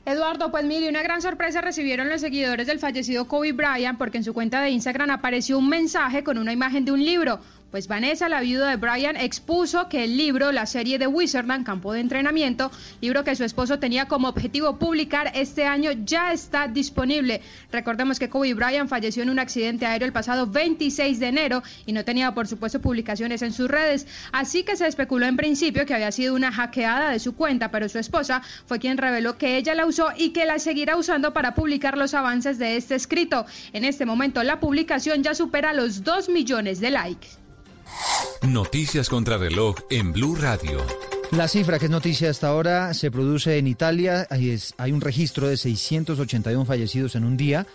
[0.07, 4.25] Eduardo, pues mire, una gran sorpresa recibieron los seguidores del fallecido Kobe Bryant porque en
[4.25, 7.41] su cuenta de Instagram apareció un mensaje con una imagen de un libro.
[7.71, 11.93] Pues Vanessa, la viuda de Brian, expuso que el libro, la serie de Wizardland, Campo
[11.93, 12.71] de Entrenamiento,
[13.01, 17.43] libro que su esposo tenía como objetivo publicar este año, ya está disponible.
[17.73, 21.93] Recordemos que Kobe Bryant falleció en un accidente aéreo el pasado 26 de enero y
[21.93, 24.07] no tenía, por supuesto, publicaciones en sus redes.
[24.31, 27.89] Así que se especuló en principio que había sido una hackeada de su cuenta, pero
[27.89, 31.57] su esposa fue quien reveló que ella la usó y que la seguirá usando para
[31.57, 33.45] publicar los avances de este escrito.
[33.73, 37.46] En este momento, la publicación ya supera los 2 millones de likes.
[38.43, 40.85] Noticias contra reloj en Blue Radio.
[41.33, 44.27] La cifra que es noticia hasta ahora se produce en Italia.
[44.31, 47.67] hay un registro de 681 fallecidos en un día.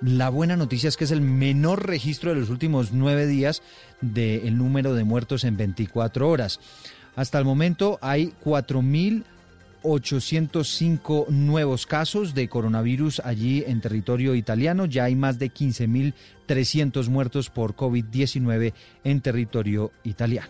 [0.00, 3.62] La buena noticia es que es el menor registro de los últimos nueve días
[4.00, 6.60] del número de muertos en 24 horas.
[7.16, 9.24] Hasta el momento hay 4.000
[9.82, 14.86] 805 nuevos casos de coronavirus allí en territorio italiano.
[14.86, 15.50] Ya hay más de
[16.48, 18.72] 15.300 muertos por COVID-19
[19.04, 20.48] en territorio italiano.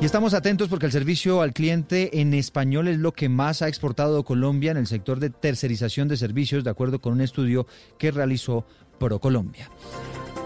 [0.00, 3.68] Y estamos atentos porque el servicio al cliente en español es lo que más ha
[3.68, 7.66] exportado Colombia en el sector de tercerización de servicios, de acuerdo con un estudio
[7.98, 8.66] que realizó
[8.98, 9.70] ProColombia.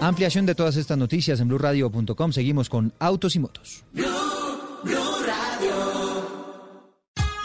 [0.01, 2.33] Ampliación de todas estas noticias en blurradio.com.
[2.33, 3.85] Seguimos con Autos y Motos.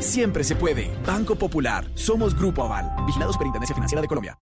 [0.00, 0.90] Siempre se puede.
[1.06, 1.90] Banco Popular.
[1.94, 2.90] Somos Grupo Aval.
[3.06, 4.38] Vigilados Superintendencia Financiera de Colombia.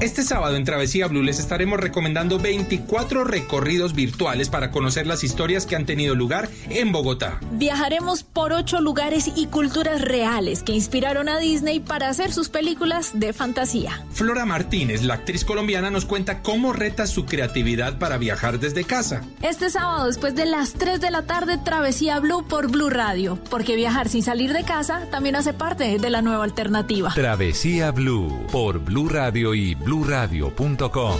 [0.00, 5.64] Este sábado en Travesía Blue les estaremos recomendando 24 recorridos virtuales para conocer las historias
[5.64, 7.40] que han tenido lugar en Bogotá.
[7.52, 13.12] Viajaremos por ocho lugares y culturas reales que inspiraron a Disney para hacer sus películas
[13.14, 14.04] de fantasía.
[14.12, 19.22] Flora Martínez, la actriz colombiana, nos cuenta cómo reta su creatividad para viajar desde casa.
[19.40, 23.76] Este sábado después de las 3 de la tarde Travesía Blue por Blue Radio, porque
[23.76, 27.12] viajar sin salir de casa también hace parte de la nueva alternativa.
[27.14, 31.18] Travesía Blue por Blue Radio y bluradio.com.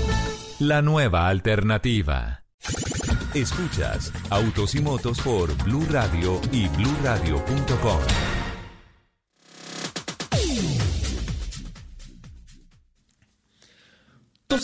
[0.60, 2.44] La nueva alternativa.
[3.34, 8.00] Escuchas Autos y Motos por Blue Radio y bluradio.com.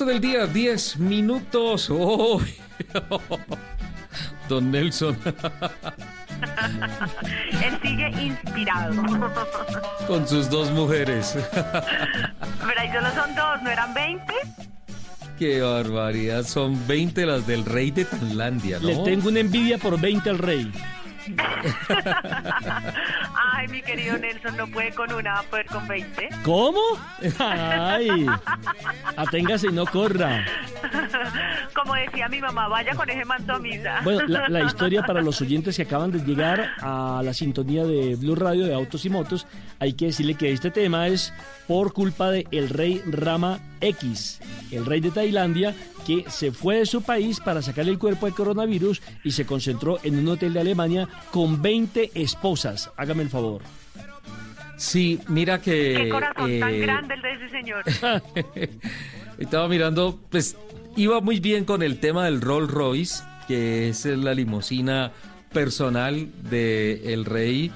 [0.06, 1.90] Del día, 10 minutos.
[2.00, 2.40] Oh.
[4.48, 5.16] Don Nelson.
[7.64, 9.02] Él sigue inspirado.
[10.06, 11.36] Con sus dos mujeres.
[11.52, 14.34] Pero ahí solo son dos, ¿no eran 20?
[15.38, 18.88] Qué barbaridad, son 20 las del rey de Tailandia, ¿no?
[18.88, 20.70] Le tengo una envidia por 20 al rey.
[23.52, 26.28] Ay, mi querido Nelson, no puede con una, va a poder con 20.
[26.44, 26.80] ¿Cómo?
[27.38, 28.26] Ay,
[29.16, 30.44] aténgase y no corra.
[31.74, 34.00] Como decía mi mamá, vaya con ese manto a misa.
[34.02, 38.16] Bueno, la, la, historia para los oyentes que acaban de llegar a la sintonía de
[38.16, 39.46] Blue Radio de Autos y Motos,
[39.78, 41.32] hay que decirle que este tema es
[41.66, 44.40] por culpa de el rey Rama X,
[44.70, 45.74] el rey de Tailandia,
[46.06, 49.98] que se fue de su país para sacarle el cuerpo al coronavirus y se concentró
[50.02, 52.90] en un hotel de Alemania con 20 esposas.
[52.96, 53.62] Hágame el favor.
[54.76, 55.94] Sí, mira que...
[55.94, 57.84] Qué corazón tan grande el de ese señor.
[59.38, 60.56] Estaba mirando, pues
[60.96, 65.12] iba muy bien con el tema del Rolls Royce, que es la limusina
[65.52, 67.70] personal del rey,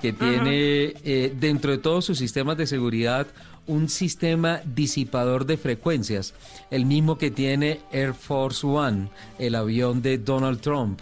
[0.00, 3.26] que tiene eh, dentro de todos sus sistemas de seguridad
[3.66, 6.34] un sistema disipador de frecuencias,
[6.70, 9.08] el mismo que tiene Air Force One,
[9.38, 11.00] el avión de Donald Trump,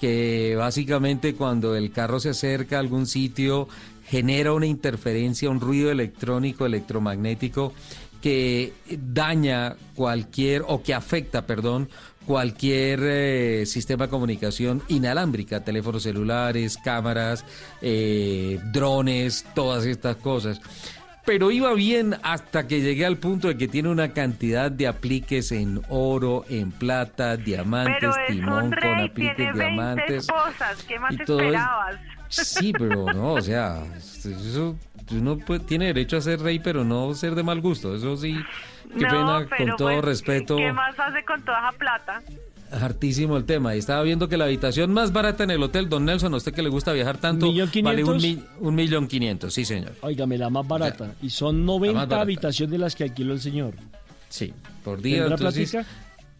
[0.00, 3.68] que básicamente cuando el carro se acerca a algún sitio
[4.06, 7.72] genera una interferencia, un ruido electrónico, electromagnético
[8.20, 11.88] que daña cualquier o que afecta, perdón,
[12.26, 17.44] cualquier eh, sistema de comunicación inalámbrica, teléfonos celulares, cámaras,
[17.80, 20.60] eh, drones, todas estas cosas.
[21.24, 25.52] Pero iba bien hasta que llegué al punto de que tiene una cantidad de apliques
[25.52, 30.26] en oro, en plata, diamantes, timón con apliques diamantes.
[30.88, 31.96] ¿Qué más esperabas?
[32.28, 34.76] Sí, pero no, o sea, eso
[35.10, 37.94] uno tiene derecho a ser rey, pero no ser de mal gusto.
[37.94, 38.36] Eso sí,
[38.98, 40.56] qué pena, con todo pues, respeto.
[40.56, 42.22] ¿Qué más hace con toda esa plata?
[42.72, 43.76] Hartísimo el tema.
[43.76, 46.54] Y estaba viendo que la habitación más barata en el hotel, don Nelson, a usted
[46.54, 49.92] que le gusta viajar tanto, vale un, millón quinientos, sí señor.
[50.00, 51.14] Óigame, la más barata.
[51.22, 53.74] y son 90 habitaciones de las que alquiló el señor.
[54.28, 54.52] Sí,
[54.84, 55.26] por día.
[55.26, 55.76] Entonces...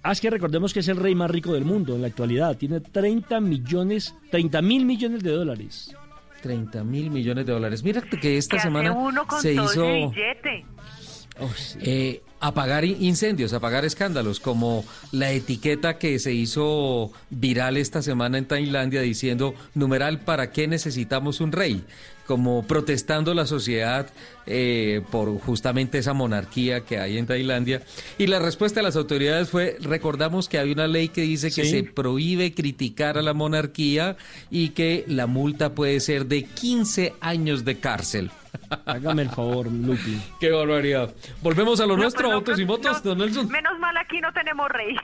[0.05, 2.57] Ah, es que recordemos que es el rey más rico del mundo en la actualidad.
[2.57, 5.95] Tiene 30 millones, 30 mil millones de dólares.
[6.43, 7.85] 30 mil millones de dólares.
[7.85, 8.97] Mira que esta semana
[9.41, 10.13] se hizo...
[11.81, 18.47] Eh, apagar incendios, apagar escándalos, como la etiqueta que se hizo viral esta semana en
[18.47, 21.85] Tailandia diciendo, numeral, ¿para qué necesitamos un rey?
[22.27, 24.09] como protestando la sociedad
[24.47, 27.83] eh, por justamente esa monarquía que hay en Tailandia.
[28.17, 31.65] Y la respuesta de las autoridades fue, recordamos que hay una ley que dice que
[31.65, 34.17] se prohíbe criticar a la monarquía
[34.51, 38.31] y que la multa puede ser de 15 años de cárcel.
[38.87, 40.21] Hágame el favor, Lupi.
[40.41, 41.15] Qué barbaridad.
[41.43, 43.49] Volvemos a lo nuestro, pues autos y motos, don Nelson.
[43.49, 44.97] Menos mal aquí no tenemos rey.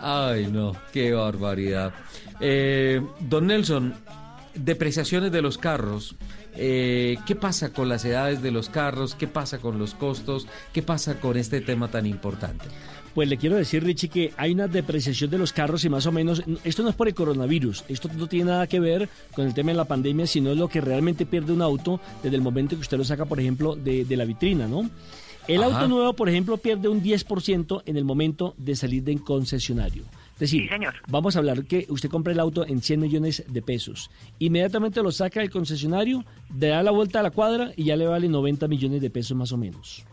[0.00, 1.92] Ay, no, qué barbaridad.
[2.40, 3.94] Eh, don Nelson,
[4.54, 6.16] depreciaciones de los carros.
[6.56, 9.14] Eh, ¿Qué pasa con las edades de los carros?
[9.14, 10.46] ¿Qué pasa con los costos?
[10.72, 12.66] ¿Qué pasa con este tema tan importante?
[13.14, 16.12] Pues le quiero decir, Richie, que hay una depreciación de los carros y más o
[16.12, 19.54] menos, esto no es por el coronavirus, esto no tiene nada que ver con el
[19.54, 22.74] tema de la pandemia, sino es lo que realmente pierde un auto desde el momento
[22.74, 24.90] que usted lo saca, por ejemplo, de, la vitrina, ¿no?
[25.46, 30.04] El auto nuevo, por ejemplo, pierde un 10% en el momento de salir del concesionario.
[30.34, 30.68] Es decir,
[31.06, 34.10] vamos a hablar que usted compra el auto en 100 millones de pesos.
[34.40, 36.24] Inmediatamente lo saca del concesionario,
[36.58, 39.36] le da la vuelta a la cuadra y ya le vale 90 millones de pesos
[39.36, 40.04] más o menos.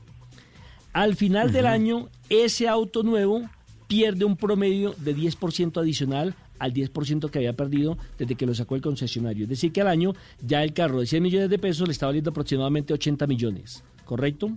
[0.93, 3.49] Al final del año, ese auto nuevo
[3.87, 8.75] pierde un promedio de 10% adicional al 10% que había perdido desde que lo sacó
[8.75, 9.43] el concesionario.
[9.43, 10.13] Es decir, que al año
[10.45, 14.51] ya el carro de 100 millones de pesos le está valiendo aproximadamente 80 millones, ¿correcto?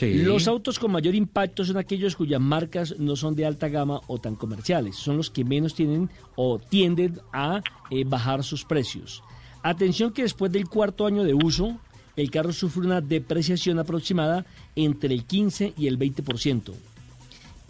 [0.00, 4.18] Los autos con mayor impacto son aquellos cuyas marcas no son de alta gama o
[4.18, 4.96] tan comerciales.
[4.96, 9.22] Son los que menos tienen o tienden a eh, bajar sus precios.
[9.62, 11.78] Atención que después del cuarto año de uso,
[12.16, 14.44] el carro sufre una depreciación aproximada
[14.76, 16.72] entre el 15 y el 20%.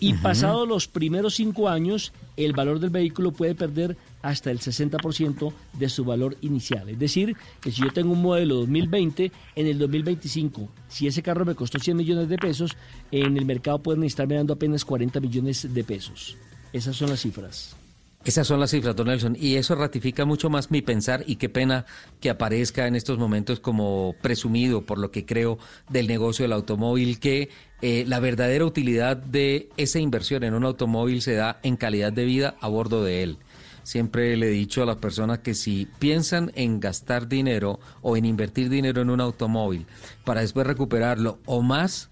[0.03, 5.53] Y pasados los primeros cinco años, el valor del vehículo puede perder hasta el 60%
[5.75, 6.89] de su valor inicial.
[6.89, 11.45] Es decir, que si yo tengo un modelo 2020, en el 2025, si ese carro
[11.45, 12.77] me costó 100 millones de pesos,
[13.12, 16.37] en el mercado pueden estarme dando apenas 40 millones de pesos.
[16.73, 17.77] Esas son las cifras.
[18.22, 21.48] Esas son las cifras, don Nelson, y eso ratifica mucho más mi pensar y qué
[21.48, 21.86] pena
[22.20, 27.18] que aparezca en estos momentos como presumido por lo que creo del negocio del automóvil,
[27.18, 27.48] que
[27.80, 32.26] eh, la verdadera utilidad de esa inversión en un automóvil se da en calidad de
[32.26, 33.38] vida a bordo de él.
[33.84, 38.26] Siempre le he dicho a las personas que si piensan en gastar dinero o en
[38.26, 39.86] invertir dinero en un automóvil
[40.26, 42.10] para después recuperarlo o más,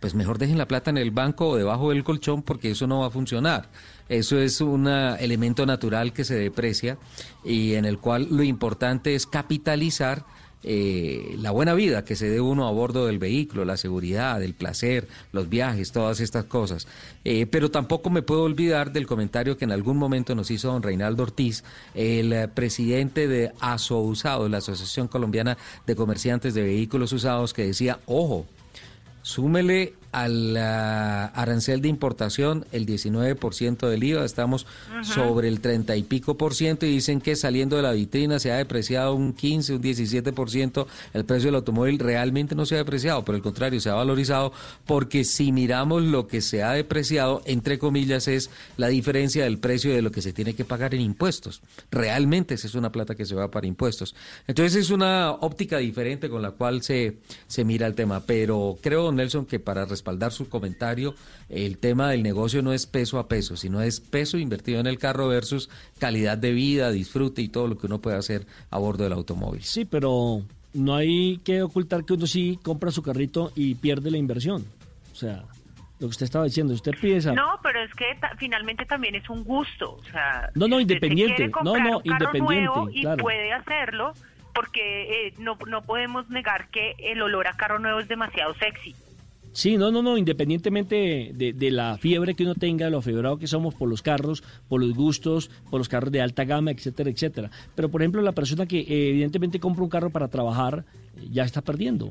[0.00, 3.00] pues mejor dejen la plata en el banco o debajo del colchón porque eso no
[3.00, 3.70] va a funcionar.
[4.08, 6.98] Eso es un elemento natural que se deprecia
[7.44, 10.24] y en el cual lo importante es capitalizar
[10.66, 14.54] eh, la buena vida que se dé uno a bordo del vehículo, la seguridad, el
[14.54, 16.88] placer, los viajes, todas estas cosas.
[17.22, 20.82] Eh, pero tampoco me puedo olvidar del comentario que en algún momento nos hizo don
[20.82, 21.64] Reinaldo Ortiz,
[21.94, 27.66] el eh, presidente de ASO Usado, la Asociación Colombiana de Comerciantes de Vehículos Usados, que
[27.66, 28.46] decía, ojo,
[29.20, 34.64] súmele al arancel de importación el 19% del IVA, estamos
[35.02, 38.52] sobre el 30 y pico por ciento y dicen que saliendo de la vitrina se
[38.52, 43.24] ha depreciado un 15, un 17% el precio del automóvil, realmente no se ha depreciado,
[43.24, 44.52] por el contrario, se ha valorizado
[44.86, 49.92] porque si miramos lo que se ha depreciado, entre comillas, es la diferencia del precio
[49.92, 51.60] de lo que se tiene que pagar en impuestos.
[51.90, 54.14] Realmente esa es una plata que se va para impuestos.
[54.46, 57.16] Entonces es una óptica diferente con la cual se,
[57.48, 61.14] se mira el tema, pero creo, don Nelson, que para respaldar su comentario,
[61.48, 64.98] el tema del negocio no es peso a peso, sino es peso invertido en el
[64.98, 69.04] carro versus calidad de vida, disfrute y todo lo que uno puede hacer a bordo
[69.04, 69.62] del automóvil.
[69.62, 70.42] Sí, pero
[70.74, 74.66] no hay que ocultar que uno sí compra su carrito y pierde la inversión.
[75.10, 75.44] O sea,
[76.00, 77.32] lo que usted estaba diciendo, usted piensa...
[77.32, 78.04] No, pero es que
[78.36, 79.94] finalmente también es un gusto.
[79.94, 81.50] O sea, no, no, independiente.
[81.62, 82.70] No, no, independiente.
[82.92, 84.12] y puede hacerlo
[84.54, 88.94] porque eh, no, no podemos negar que el olor a carro nuevo es demasiado sexy.
[89.54, 93.72] Sí, no, no, no, independientemente de, la fiebre que uno tenga, lo afebrado que somos
[93.72, 97.50] por los carros, por los gustos, por los carros de alta gama, etcétera, etcétera.
[97.76, 100.84] Pero, por ejemplo, la persona que eh, evidentemente compra un carro para trabajar,
[101.30, 102.10] ya está perdiendo.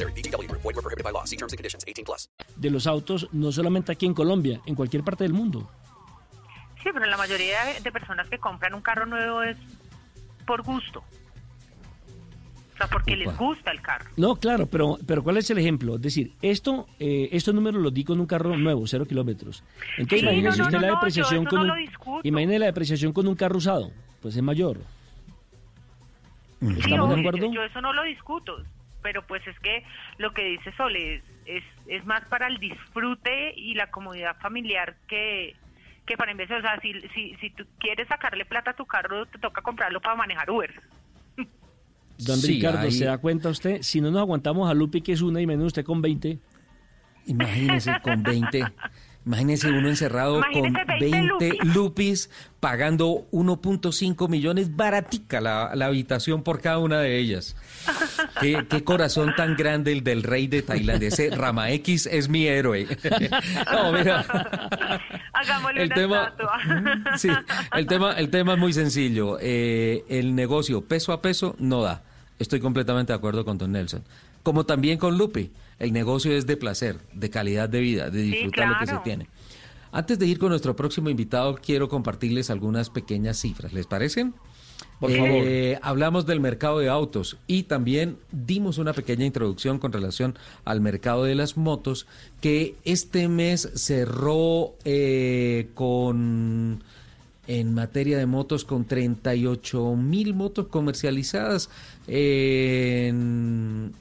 [0.09, 0.51] BGW.
[0.51, 1.23] Void were prohibited by law.
[1.25, 1.85] See terms and conditions.
[1.87, 2.29] 18 plus.
[2.55, 5.69] De los autos, no solamente aquí en Colombia, en cualquier parte del mundo.
[6.83, 9.57] Sí, pero la mayoría de personas que compran un carro nuevo es
[10.47, 11.03] por gusto
[12.87, 14.09] porque les gusta el carro.
[14.17, 15.95] No, claro, pero, pero ¿cuál es el ejemplo?
[15.95, 19.63] Es decir, esto, eh, estos números los di con un carro nuevo, cero kilómetros.
[19.97, 21.89] Entonces, imagínese usted la depreciación con un,
[22.23, 23.91] imagínese la depreciación con un carro usado,
[24.21, 24.79] pues es mayor.
[26.61, 27.51] ¿Estamos de acuerdo?
[27.51, 28.57] Yo, eso no lo discuto,
[29.01, 29.83] pero pues es que
[30.17, 35.55] lo que dice Sol es, es, más para el disfrute y la comodidad familiar que,
[36.05, 39.25] que para empezar, o sea, si, si, si tú quieres sacarle plata a tu carro,
[39.25, 40.71] te toca comprarlo para manejar Uber.
[42.17, 43.81] Don Ricardo, ¿se da cuenta usted?
[43.81, 46.37] Si no nos aguantamos a Lupi, que es una, y menos usted con 20.
[47.25, 48.63] Imagínese con 20.
[49.23, 52.31] Imagínese uno encerrado con 20, lupis.
[52.59, 57.55] pagando 1.5 millones, baratica la, habitación por cada una de ellas.
[58.39, 61.09] ¿Qué, corazón tan grande el del rey de Tailandia.
[61.09, 62.87] Ese Rama X es mi héroe.
[63.71, 64.25] no, mira.
[65.33, 66.33] Hagámosle el tema,
[67.17, 67.29] sí,
[67.75, 69.37] el tema, el tema es muy sencillo.
[69.39, 72.01] Eh, el negocio peso a peso no da.
[72.39, 74.03] Estoy completamente de acuerdo con Don Nelson.
[74.41, 75.51] Como también con Lupe,
[75.81, 79.27] el negocio es de placer, de calidad de vida, de disfrutar lo que se tiene.
[79.91, 83.73] Antes de ir con nuestro próximo invitado, quiero compartirles algunas pequeñas cifras.
[83.73, 84.35] ¿Les parecen?
[84.99, 85.43] Por favor.
[85.43, 90.81] Eh, hablamos del mercado de autos y también dimos una pequeña introducción con relación al
[90.81, 92.05] mercado de las motos
[92.41, 96.83] que este mes cerró eh, con
[97.47, 101.71] en materia de motos con 38 mil motos comercializadas
[102.07, 103.93] en,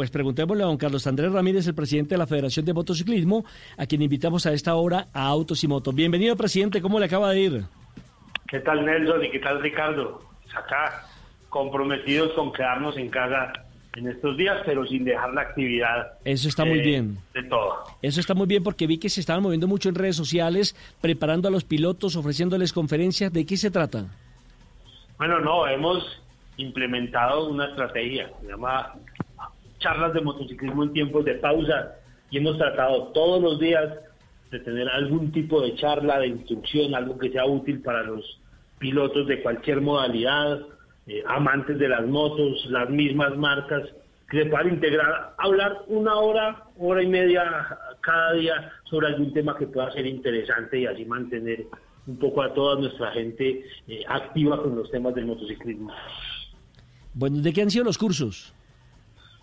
[0.00, 3.44] Pues preguntémosle a don Carlos Andrés Ramírez, el presidente de la Federación de Motociclismo,
[3.76, 5.94] a quien invitamos a esta hora a Autos y Motos.
[5.94, 7.64] Bienvenido, presidente, ¿cómo le acaba de ir?
[8.48, 9.22] ¿Qué tal, Nelson?
[9.26, 10.22] ¿Y qué tal, Ricardo?
[10.42, 11.04] Pues acá,
[11.50, 13.52] comprometidos con quedarnos en casa
[13.94, 16.12] en estos días, pero sin dejar la actividad.
[16.24, 17.18] Eso está muy bien.
[17.34, 17.84] De todo.
[18.00, 21.46] Eso está muy bien porque vi que se estaban moviendo mucho en redes sociales, preparando
[21.48, 23.34] a los pilotos, ofreciéndoles conferencias.
[23.34, 24.06] ¿De qué se trata?
[25.18, 26.22] Bueno, no, hemos
[26.56, 28.94] implementado una estrategia, se llama
[29.80, 31.96] charlas de motociclismo en tiempos de pausa
[32.30, 33.92] y hemos tratado todos los días
[34.50, 38.40] de tener algún tipo de charla, de instrucción, algo que sea útil para los
[38.78, 40.60] pilotos de cualquier modalidad,
[41.06, 43.88] eh, amantes de las motos, las mismas marcas,
[44.28, 49.56] que se puedan integrar, hablar una hora, hora y media cada día sobre algún tema
[49.56, 51.66] que pueda ser interesante y así mantener
[52.06, 55.92] un poco a toda nuestra gente eh, activa con los temas del motociclismo.
[57.12, 58.54] Bueno, ¿de qué han sido los cursos?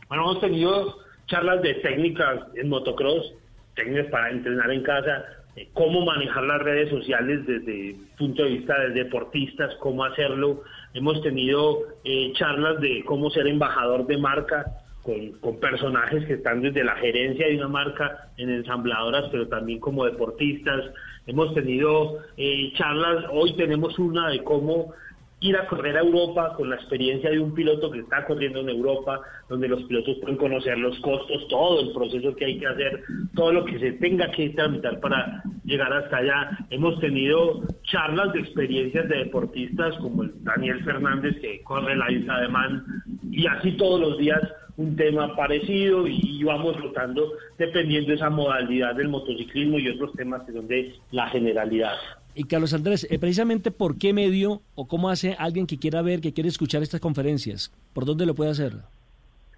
[0.09, 3.33] Bueno, hemos tenido charlas de técnicas en motocross,
[3.75, 5.25] técnicas para entrenar en casa,
[5.57, 10.63] eh, cómo manejar las redes sociales desde el punto de vista de deportistas, cómo hacerlo.
[10.93, 14.65] Hemos tenido eh, charlas de cómo ser embajador de marca
[15.03, 19.79] con, con, personajes que están desde la gerencia de una marca en ensambladoras, pero también
[19.79, 20.85] como deportistas.
[21.25, 24.93] Hemos tenido eh, charlas, hoy tenemos una de cómo
[25.39, 28.69] ir a correr a Europa con la experiencia de un piloto que está corriendo en
[28.69, 33.03] Europa, donde los pilotos pueden conocer los costos, todo el proceso que hay que hacer,
[33.35, 36.57] todo lo que se tenga que tramitar para llegar hasta allá.
[36.71, 42.41] Hemos tenido charlas de experiencias de deportistas como el Daniel Fernández que corre la isla
[42.41, 42.85] de Man
[43.31, 44.41] y así todos los días
[44.77, 50.43] un tema parecido y vamos rotando dependiendo de esa modalidad del motociclismo y otros temas
[50.43, 51.95] que son de la generalidad.
[52.37, 56.21] Y Carlos Andrés, eh, precisamente por qué medio o cómo hace alguien que quiera ver,
[56.21, 58.73] que quiere escuchar estas conferencias, ¿por dónde lo puede hacer?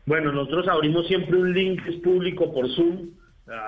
[0.05, 3.09] Bueno, nosotros abrimos siempre un link público por Zoom,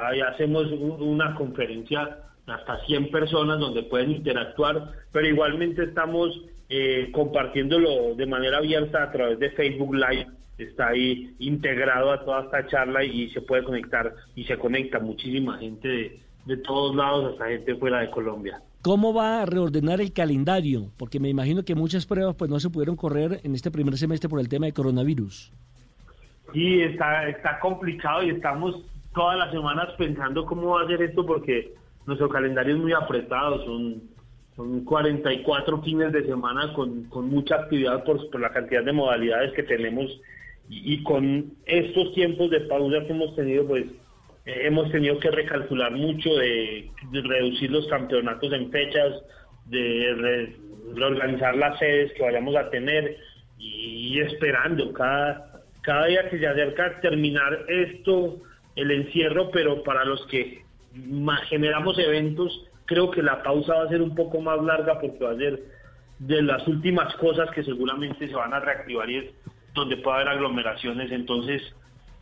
[0.04, 6.30] ahí hacemos una conferencia hasta 100 personas donde pueden interactuar, pero igualmente estamos
[6.70, 10.28] eh, compartiéndolo de manera abierta a través de Facebook Live,
[10.58, 15.58] está ahí integrado a toda esta charla y se puede conectar y se conecta muchísima
[15.58, 18.62] gente de todos lados, hasta gente fuera de Colombia.
[18.82, 20.92] ¿Cómo va a reordenar el calendario?
[20.98, 24.28] Porque me imagino que muchas pruebas pues no se pudieron correr en este primer semestre
[24.28, 25.54] por el tema de coronavirus.
[26.52, 28.84] Sí, está, está complicado y estamos
[29.14, 31.76] todas las semanas pensando cómo va a ser esto porque
[32.08, 34.02] nuestro calendario es muy apretado, son,
[34.56, 39.54] son 44 fines de semana con, con mucha actividad por, por, la cantidad de modalidades
[39.54, 40.10] que tenemos
[40.70, 43.86] y, y con estos tiempos de pausa que hemos tenido, pues
[44.46, 49.22] hemos tenido que recalcular mucho de, reducir los campeonatos en fechas,
[49.66, 50.56] de
[50.96, 53.18] reorganizar las sedes que vayamos a tener
[53.58, 58.38] y, esperando cada, cada día que se acerca terminar esto,
[58.76, 60.64] el encierro, pero para los que
[61.50, 65.32] generamos eventos, creo que la pausa va a ser un poco más larga porque va
[65.32, 65.60] a ser
[66.20, 69.26] de las últimas cosas que seguramente se van a reactivar y es
[69.74, 71.12] donde puede haber aglomeraciones.
[71.12, 71.62] Entonces,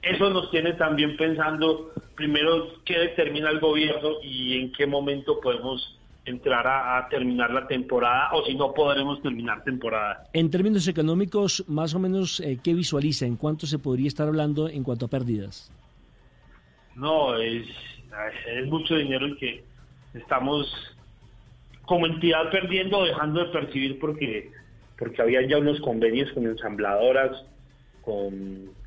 [0.01, 5.97] eso nos tiene también pensando primero qué determina el gobierno y en qué momento podemos
[6.25, 10.23] entrar a, terminar la temporada o si no podremos terminar temporada.
[10.33, 13.25] En términos económicos, más o menos, eh, ¿qué visualiza?
[13.25, 15.71] ¿En cuánto se podría estar hablando en cuanto a pérdidas?
[16.95, 17.65] No, es,
[18.47, 19.63] es mucho dinero el que
[20.13, 20.67] estamos
[21.83, 24.51] como entidad perdiendo o dejando de percibir porque,
[24.97, 27.31] porque había ya unos convenios con ensambladoras,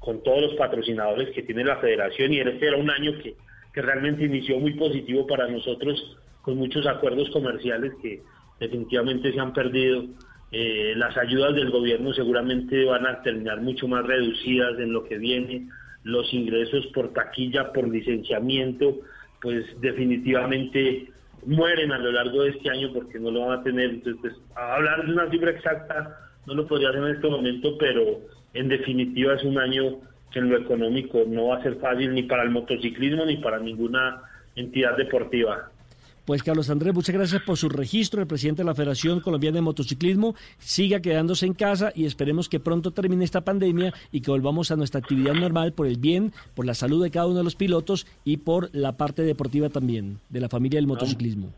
[0.00, 3.36] con, todos los patrocinadores que tiene la federación y este era un año que,
[3.74, 8.20] realmente inició muy positivo para nosotros con muchos acuerdos comerciales que
[8.60, 10.04] definitivamente se han perdido.
[10.50, 15.16] Eh, las ayudas del gobierno seguramente van a terminar mucho más reducidas en lo que
[15.16, 15.68] viene.
[16.04, 18.98] Los ingresos por taquilla, por licenciamiento,
[19.40, 21.10] pues definitivamente
[21.46, 23.88] mueren a lo largo de este año porque no lo van a tener.
[23.88, 28.20] Entonces, pues, hablar de una cifra exacta no lo podría hacer en este momento, pero
[28.54, 29.98] en definitiva es un año
[30.30, 33.58] que en lo económico no va a ser fácil ni para el motociclismo ni para
[33.58, 34.22] ninguna
[34.56, 35.70] entidad deportiva.
[36.24, 39.62] Pues Carlos Andrés, muchas gracias por su registro, el presidente de la Federación Colombiana de
[39.62, 40.36] Motociclismo.
[40.58, 44.76] Siga quedándose en casa y esperemos que pronto termine esta pandemia y que volvamos a
[44.76, 48.06] nuestra actividad normal por el bien, por la salud de cada uno de los pilotos
[48.24, 51.50] y por la parte deportiva también de la familia del motociclismo.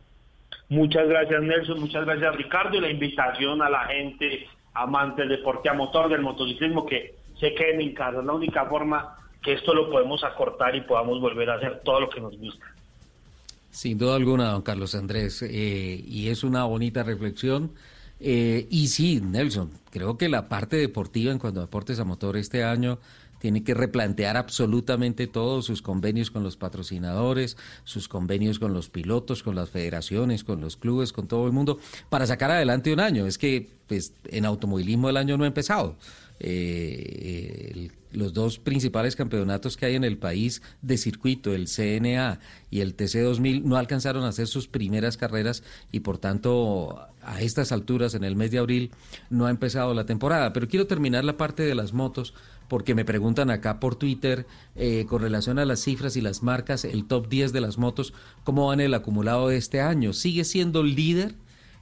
[0.70, 5.68] Muchas gracias Nelson, muchas gracias Ricardo y la invitación a la gente amante del deporte
[5.68, 8.20] a motor, del motociclismo, que se queden en casa.
[8.20, 12.00] Es la única forma que esto lo podemos acortar y podamos volver a hacer todo
[12.00, 12.64] lo que nos gusta.
[13.70, 17.72] Sin duda alguna, don Carlos Andrés, eh, y es una bonita reflexión.
[18.20, 22.36] Eh, y sí, Nelson, creo que la parte deportiva en cuanto a deportes a motor
[22.36, 22.98] este año
[23.44, 29.42] tiene que replantear absolutamente todos sus convenios con los patrocinadores, sus convenios con los pilotos,
[29.42, 33.26] con las federaciones, con los clubes, con todo el mundo, para sacar adelante un año.
[33.26, 35.98] Es que pues, en automovilismo el año no ha empezado.
[36.40, 42.40] Eh, los dos principales campeonatos que hay en el país de circuito, el CNA
[42.70, 45.62] y el TC2000, no alcanzaron a hacer sus primeras carreras
[45.92, 48.90] y por tanto a estas alturas, en el mes de abril,
[49.30, 50.52] no ha empezado la temporada.
[50.52, 52.34] Pero quiero terminar la parte de las motos
[52.74, 56.84] porque me preguntan acá por Twitter eh, con relación a las cifras y las marcas,
[56.84, 60.12] el top 10 de las motos, ¿cómo van el acumulado de este año?
[60.12, 61.36] ¿Sigue siendo líder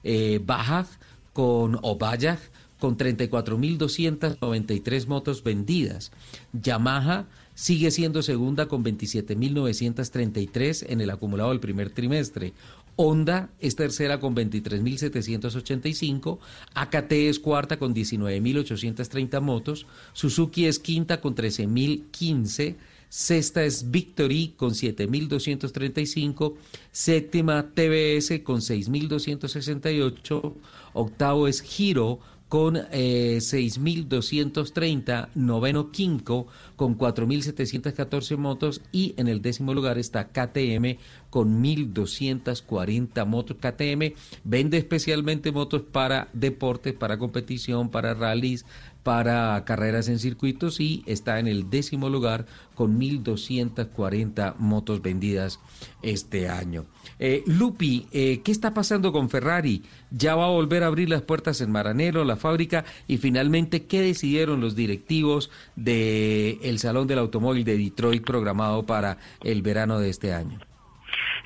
[0.05, 0.89] eh, Bajaj
[1.33, 2.41] con, o Bajaj
[2.79, 6.13] con 34.293 motos vendidas?
[6.53, 7.25] Yamaha
[7.55, 12.53] sigue siendo segunda con 27.933 en el acumulado del primer trimestre.
[12.97, 16.39] Honda es tercera con 23.785,
[16.75, 22.77] AKT es cuarta con 19.830 motos, Suzuki es quinta con 13.015,
[23.13, 26.55] Sexta es Victory con 7.235.
[26.91, 30.55] Séptima TBS con 6.268.
[30.95, 32.21] Octavo es Giro
[32.53, 40.99] con eh, 6.230, noveno Quinco con 4.714 motos y en el décimo lugar está KTM
[41.33, 43.57] con 1.240 motos.
[43.57, 44.13] KTM
[44.45, 48.67] vende especialmente motos para deportes, para competición, para rallies,
[49.03, 52.45] para carreras en circuitos y está en el décimo lugar
[52.75, 55.59] con 1.240 motos vendidas
[56.03, 56.85] este año.
[57.19, 59.85] Eh, Lupi, eh, ¿qué está pasando con Ferrari?
[60.11, 62.85] ¿Ya va a volver a abrir las puertas en Maranelo, la fábrica?
[63.09, 69.17] Y finalmente, ¿qué decidieron los directivos del el Salón del Automóvil de Detroit programado para
[69.43, 70.61] el verano de este año?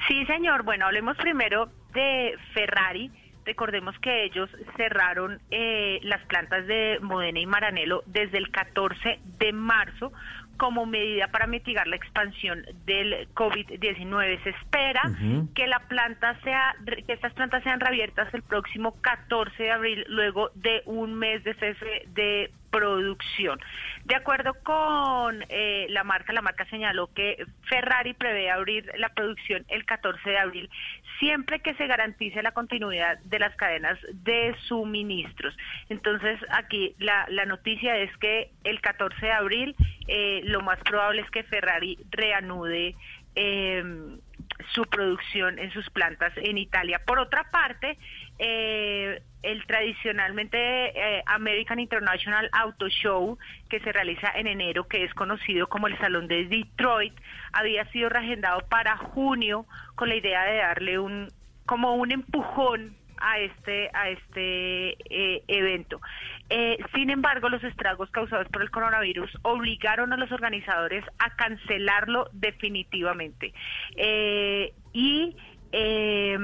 [0.08, 0.62] Sí, señor.
[0.62, 3.10] Bueno, hablemos primero de Ferrari.
[3.44, 9.52] Recordemos que ellos cerraron eh, las plantas de Modena y Maranelo desde el 14 de
[9.52, 10.12] marzo
[10.56, 14.42] como medida para mitigar la expansión del COVID-19.
[14.42, 15.02] Se espera
[15.54, 20.50] que la planta sea, que estas plantas sean reabiertas el próximo 14 de abril, luego
[20.54, 23.58] de un mes de cese de producción.
[24.04, 29.64] De acuerdo con eh, la marca, la marca señaló que Ferrari prevé abrir la producción
[29.68, 30.70] el 14 de abril,
[31.18, 35.56] siempre que se garantice la continuidad de las cadenas de suministros.
[35.88, 39.76] Entonces, aquí la, la noticia es que el 14 de abril
[40.08, 42.94] eh, lo más probable es que Ferrari reanude
[43.34, 43.84] eh,
[44.72, 47.00] su producción en sus plantas en Italia.
[47.04, 47.98] Por otra parte,
[48.38, 55.14] eh, el tradicionalmente eh, American International Auto Show que se realiza en enero, que es
[55.14, 57.14] conocido como el Salón de Detroit,
[57.52, 61.28] había sido reagendado para junio con la idea de darle un
[61.64, 66.00] como un empujón a este a este eh, evento.
[66.48, 72.28] Eh, sin embargo, los estragos causados por el coronavirus obligaron a los organizadores a cancelarlo
[72.32, 73.52] definitivamente.
[73.96, 75.36] Eh, y
[75.72, 76.36] eh,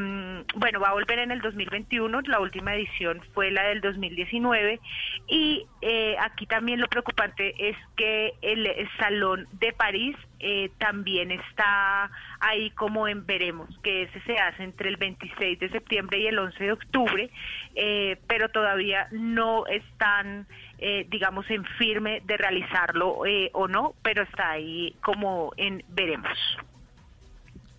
[0.57, 4.81] bueno, va a volver en el 2021, la última edición fue la del 2019
[5.29, 8.69] y eh, aquí también lo preocupante es que el,
[8.99, 14.89] Salón de París eh, también está ahí como en veremos, que ese se hace entre
[14.89, 17.31] el 26 de septiembre y el 11 de octubre,
[17.75, 20.47] eh, pero todavía no están,
[20.79, 26.39] eh, digamos, en firme de realizarlo eh, o no, pero está ahí como en veremos.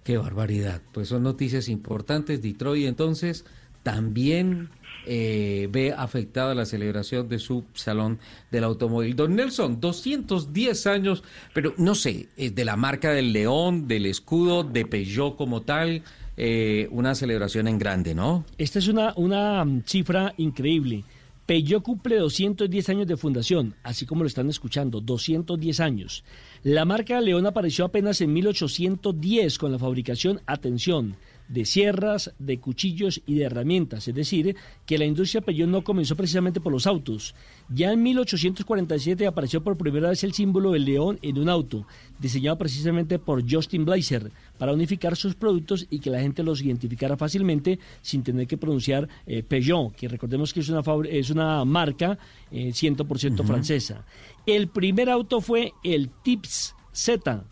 [0.03, 0.81] Qué barbaridad.
[0.91, 2.41] Pues son noticias importantes.
[2.41, 3.45] Detroit entonces
[3.83, 4.69] también
[5.05, 8.19] eh, ve afectada la celebración de su salón
[8.51, 9.15] del automóvil.
[9.15, 11.23] Don Nelson, 210 años,
[11.53, 16.03] pero no sé, eh, de la marca del león, del escudo, de Peugeot como tal,
[16.37, 18.45] eh, una celebración en grande, ¿no?
[18.57, 21.03] Esta es una, una mm, cifra increíble.
[21.45, 26.23] Peugeot cumple 210 años de fundación, así como lo están escuchando, 210 años.
[26.63, 31.17] La marca León apareció apenas en 1810 con la fabricación, atención,
[31.47, 34.07] de sierras, de cuchillos y de herramientas.
[34.07, 34.55] Es decir,
[34.85, 37.35] que la industria Peugeot no comenzó precisamente por los autos.
[37.69, 41.85] Ya en 1847 apareció por primera vez el símbolo del león en un auto,
[42.19, 47.17] diseñado precisamente por Justin Blazer, para unificar sus productos y que la gente los identificara
[47.17, 52.17] fácilmente sin tener que pronunciar eh, Peugeot, que recordemos que es una, es una marca
[52.51, 54.05] eh, 100% francesa.
[54.45, 57.43] El primer auto fue el Tips Z,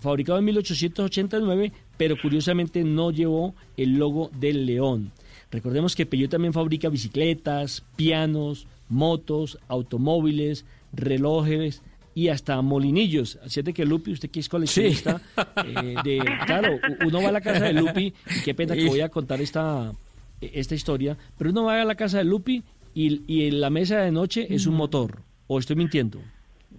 [0.00, 5.12] fabricado en 1889, pero curiosamente no llevó el logo del león.
[5.50, 11.82] Recordemos que Peugeot también fabrica bicicletas, pianos, motos, automóviles, relojes
[12.14, 13.38] y hasta molinillos.
[13.44, 15.20] Así es que Lupi, usted que es coleccionista,
[15.64, 19.00] eh, de, claro, uno va a la casa de Lupi, y qué pena que voy
[19.00, 19.92] a contar esta,
[20.40, 22.62] esta historia, pero uno va a la casa de Lupi
[22.94, 26.20] y, y en la mesa de noche es un motor, o estoy mintiendo.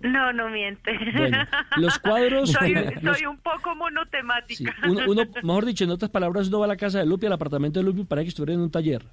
[0.04, 0.92] No, no miente.
[1.18, 1.38] Bueno,
[1.78, 2.52] los cuadros...
[2.60, 4.76] soy, los- soy un poco monotemática.
[4.88, 7.34] uno, uno, mejor dicho, en otras palabras, uno va a la casa de Lupi, al
[7.34, 9.04] apartamento de Lupi, para que estuviera en un taller.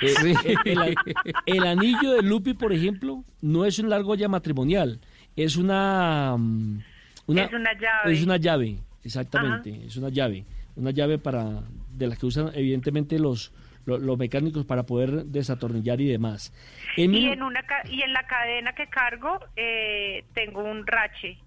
[0.00, 0.14] Eh,
[0.64, 0.94] el, el-
[1.44, 5.00] el anillo de Lupi, por ejemplo, no es una argolla matrimonial,
[5.36, 6.78] es una, mm,
[7.28, 8.12] Es una llave.
[8.12, 10.44] Es una llave, exactamente, es una llave,
[10.76, 11.62] una llave para
[11.94, 13.52] de las que usan evidentemente los
[13.84, 16.52] lo- los, mecánicos para poder desatornillar y demás.
[16.96, 20.86] En Y mil- en, una ca- y en la cadena que cargo eh, tengo un
[20.86, 21.38] rache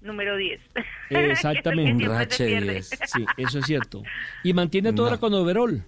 [0.00, 0.60] número 10.
[1.10, 2.04] Exactamente.
[2.04, 2.82] Siempre se pierde.
[3.06, 4.02] Sí, eso es cierto.
[4.42, 5.84] Y mantiene toda la con overol.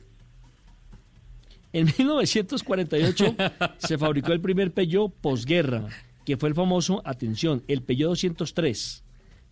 [1.72, 3.34] En 1948
[3.78, 5.86] se fabricó el primer Peugeot posguerra,
[6.24, 9.02] que fue el famoso, atención, el Peugeot 203.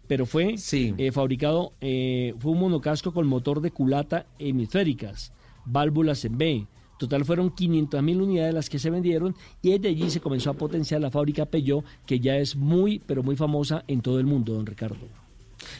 [0.08, 5.32] Pero fue eh, fabricado, eh, fue un monocasco con motor de culata hemisféricas,
[5.64, 6.66] válvulas en B.
[6.98, 10.54] Total fueron 500 mil unidades las que se vendieron y desde allí se comenzó a
[10.54, 14.54] potenciar la fábrica Peugeot, que ya es muy, pero muy famosa en todo el mundo,
[14.54, 15.08] don Ricardo.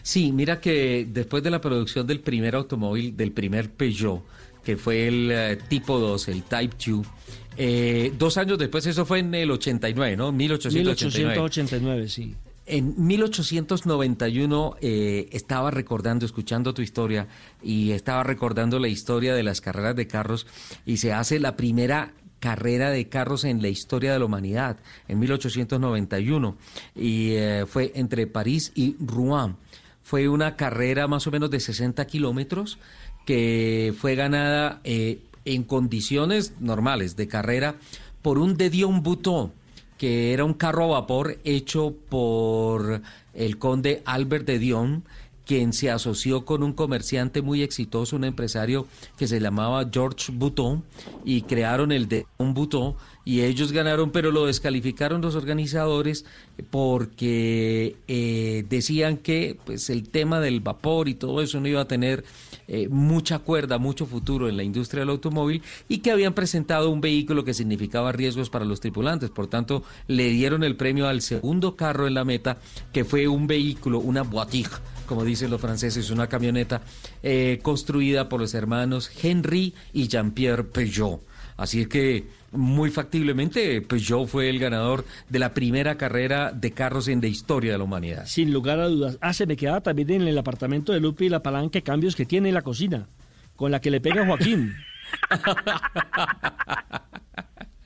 [0.03, 4.23] Sí, mira que después de la producción del primer automóvil, del primer Peugeot,
[4.65, 7.07] que fue el eh, tipo 2, el Type 2,
[7.57, 10.33] eh, dos años después, eso fue en el 89, ¿no?
[10.33, 11.35] 1889.
[11.35, 12.35] 1889, sí.
[12.65, 17.27] En 1891 eh, estaba recordando, escuchando tu historia,
[17.63, 20.47] y estaba recordando la historia de las carreras de carros,
[20.87, 24.77] y se hace la primera carrera de carros en la historia de la humanidad,
[25.09, 26.57] en 1891,
[26.95, 29.57] y eh, fue entre París y Rouen.
[30.03, 32.79] Fue una carrera más o menos de 60 kilómetros
[33.25, 37.77] que fue ganada eh, en condiciones normales de carrera
[38.21, 39.53] por un de Dion Bouton,
[40.03, 43.03] que era un carro a vapor hecho por
[43.35, 45.05] el conde Albert de Dion,
[45.47, 50.83] quien se asoció con un comerciante muy exitoso, un empresario que se llamaba George Bouton,
[51.25, 56.25] y crearon el de un Bouton, y ellos ganaron, pero lo descalificaron los organizadores
[56.71, 61.87] porque eh, decían que pues el tema del vapor y todo eso no iba a
[61.87, 62.25] tener
[62.69, 67.01] eh, mucha cuerda, mucho futuro en la industria del automóvil y que habían presentado un
[67.01, 69.31] vehículo que significaba riesgos para los tripulantes.
[69.31, 72.59] Por tanto, le dieron el premio al segundo carro en la meta,
[72.93, 74.71] que fue un vehículo, una voiture
[75.07, 76.81] como dicen los franceses, una camioneta
[77.23, 81.21] eh, construida por los hermanos Henry y Jean-Pierre Peugeot.
[81.57, 87.21] Así que muy factiblemente Peugeot fue el ganador de la primera carrera de carros en
[87.21, 88.27] la historia de la humanidad.
[88.27, 89.19] Sin lugar a dudas.
[89.21, 92.27] Ah, se me quedaba también en el apartamento de Lupi la palanca de cambios que
[92.27, 93.09] tiene en la cocina,
[93.57, 94.75] con la que le pega Joaquín.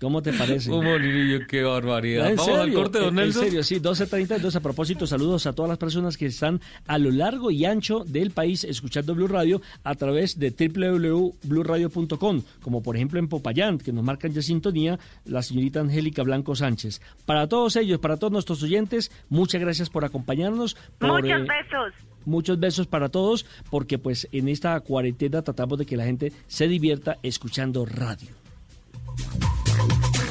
[0.01, 0.71] ¿Cómo te parece?
[0.73, 2.29] Un molinillo, qué barbaridad.
[2.31, 2.63] ¿En Vamos serio?
[2.63, 3.45] al corte, don En Nelson.
[3.45, 4.21] serio, sí, 12.30.
[4.37, 8.05] Entonces, a propósito, saludos a todas las personas que están a lo largo y ancho
[8.05, 13.93] del país escuchando Blue Radio a través de www.bluradio.com, como por ejemplo en Popayán, que
[13.93, 17.01] nos marcan ya sintonía la señorita Angélica Blanco Sánchez.
[17.25, 20.77] Para todos ellos, para todos nuestros oyentes, muchas gracias por acompañarnos.
[20.99, 21.95] Por, Muchos eh, besos.
[22.25, 26.67] Muchos besos para todos, porque pues en esta cuarentena tratamos de que la gente se
[26.69, 28.29] divierta escuchando radio.
[29.77, 30.26] Thank you.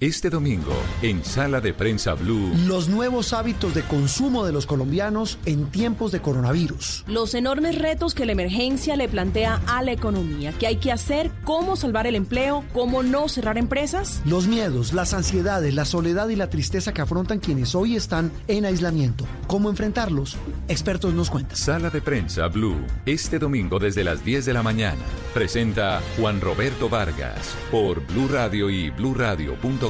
[0.00, 0.72] Este domingo,
[1.02, 6.10] en Sala de Prensa Blue, Los nuevos hábitos de consumo de los colombianos en tiempos
[6.10, 7.04] de coronavirus.
[7.06, 10.54] Los enormes retos que la emergencia le plantea a la economía.
[10.58, 11.30] ¿Qué hay que hacer?
[11.44, 12.64] ¿Cómo salvar el empleo?
[12.72, 14.22] ¿Cómo no cerrar empresas?
[14.24, 18.64] Los miedos, las ansiedades, la soledad y la tristeza que afrontan quienes hoy están en
[18.64, 19.26] aislamiento.
[19.48, 20.38] ¿Cómo enfrentarlos?
[20.68, 21.58] Expertos nos cuentan.
[21.58, 25.02] Sala de Prensa Blue, este domingo desde las 10 de la mañana.
[25.34, 29.89] Presenta Juan Roberto Vargas por Blue Radio y bluradio.com.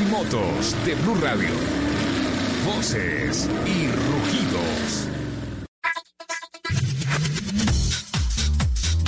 [0.00, 1.50] Y motos de Blue Radio.
[2.66, 5.08] Voces y rugidos.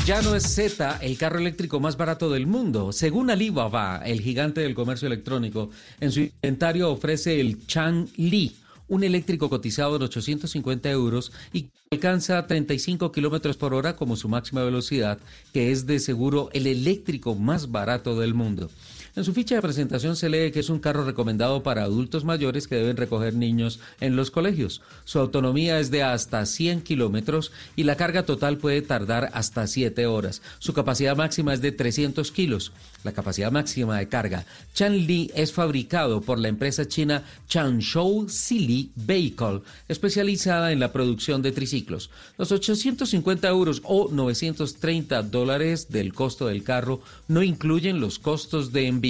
[0.07, 2.93] Ya no es Z el carro eléctrico más barato del mundo.
[2.93, 8.55] Según Alibaba, el gigante del comercio electrónico, en su inventario ofrece el Chang-Li,
[8.87, 14.63] un eléctrico cotizado en 850 euros y alcanza 35 kilómetros por hora como su máxima
[14.63, 15.19] velocidad,
[15.53, 18.71] que es de seguro el eléctrico más barato del mundo.
[19.17, 22.69] En su ficha de presentación se lee que es un carro recomendado para adultos mayores
[22.69, 24.83] que deben recoger niños en los colegios.
[25.07, 30.05] Su autonomía es de hasta 100 kilómetros y la carga total puede tardar hasta 7
[30.05, 30.43] horas.
[30.59, 32.73] Su capacidad máxima es de 300 kilos.
[33.05, 34.45] La capacidad máxima de carga.
[34.75, 41.53] Chanli es fabricado por la empresa china Changzhou Sili Vehicle, especializada en la producción de
[41.53, 42.11] triciclos.
[42.37, 48.89] Los 850 euros o 930 dólares del costo del carro no incluyen los costos de
[48.89, 49.06] envío.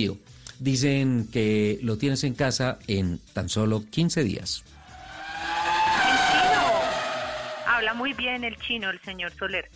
[0.58, 4.64] Dicen que lo tienes en casa en tan solo 15 días.
[7.66, 9.68] Habla muy bien el chino, el señor Soler.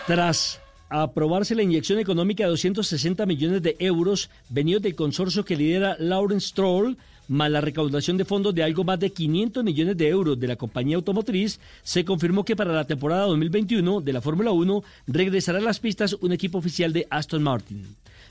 [0.07, 0.59] Tras
[0.89, 6.47] aprobarse la inyección económica de 260 millones de euros venidos del consorcio que lidera Lawrence
[6.47, 6.97] Stroll,
[7.27, 10.55] más la recaudación de fondos de algo más de 500 millones de euros de la
[10.55, 15.61] compañía automotriz, se confirmó que para la temporada 2021 de la Fórmula 1 regresará a
[15.61, 17.85] las pistas un equipo oficial de Aston Martin.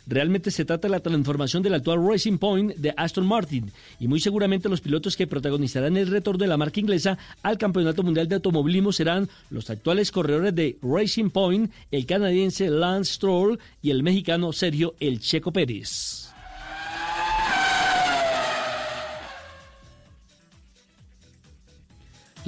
[0.09, 3.71] Realmente se trata de la transformación del actual Racing Point de Aston Martin
[4.01, 8.03] y muy seguramente los pilotos que protagonizarán el retorno de la marca inglesa al Campeonato
[8.03, 13.91] Mundial de Automovilismo serán los actuales corredores de Racing Point, el canadiense Lance Stroll y
[13.91, 16.28] el mexicano Sergio El Checo Pérez.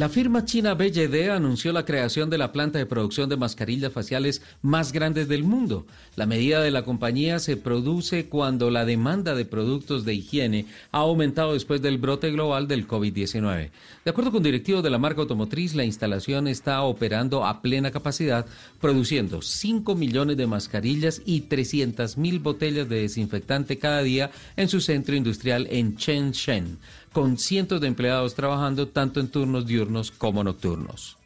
[0.01, 4.41] La firma china BYD anunció la creación de la planta de producción de mascarillas faciales
[4.63, 5.87] más grande del mundo.
[6.17, 11.01] La medida de la compañía se produce cuando la demanda de productos de higiene ha
[11.01, 13.71] aumentado después del brote global del COVID-19.
[14.03, 18.47] De acuerdo con directivos de la marca automotriz, la instalación está operando a plena capacidad,
[18.81, 24.81] produciendo 5 millones de mascarillas y 300 mil botellas de desinfectante cada día en su
[24.81, 26.79] centro industrial en Shenzhen
[27.13, 31.17] con cientos de empleados trabajando tanto en turnos diurnos como nocturnos.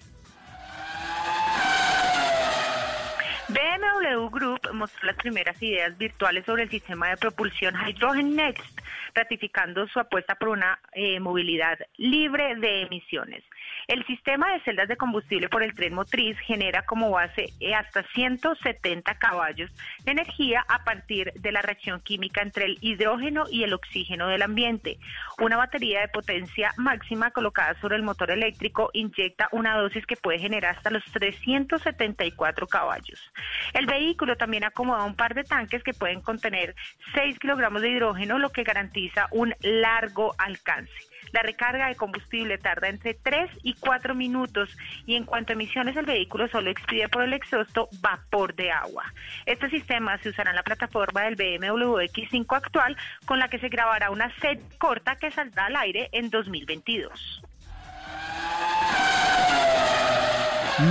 [3.49, 8.81] BMW Group mostró las primeras ideas virtuales sobre el sistema de propulsión Hydrogen Next,
[9.15, 13.45] ratificando su apuesta por una eh, movilidad libre de emisiones.
[13.87, 18.03] El sistema de celdas de combustible por el tren motriz genera como base eh, hasta
[18.15, 19.71] 170 caballos
[20.05, 24.43] de energía a partir de la reacción química entre el hidrógeno y el oxígeno del
[24.43, 24.99] ambiente.
[25.39, 30.39] Una batería de potencia máxima colocada sobre el motor eléctrico inyecta una dosis que puede
[30.39, 33.33] generar hasta los 374 caballos.
[33.75, 36.75] El vehículo también acomoda un par de tanques que pueden contener
[37.15, 41.14] 6 kilogramos de hidrógeno, lo que garantiza un largo alcance.
[41.35, 44.71] La recarga de combustible tarda entre 3 y 4 minutos
[45.05, 49.13] y en cuanto a emisiones el vehículo solo expide por el exhausto vapor de agua.
[49.45, 52.97] Este sistema se usará en la plataforma del BMW X5 actual
[53.27, 57.43] con la que se grabará una set corta que saldrá al aire en 2022.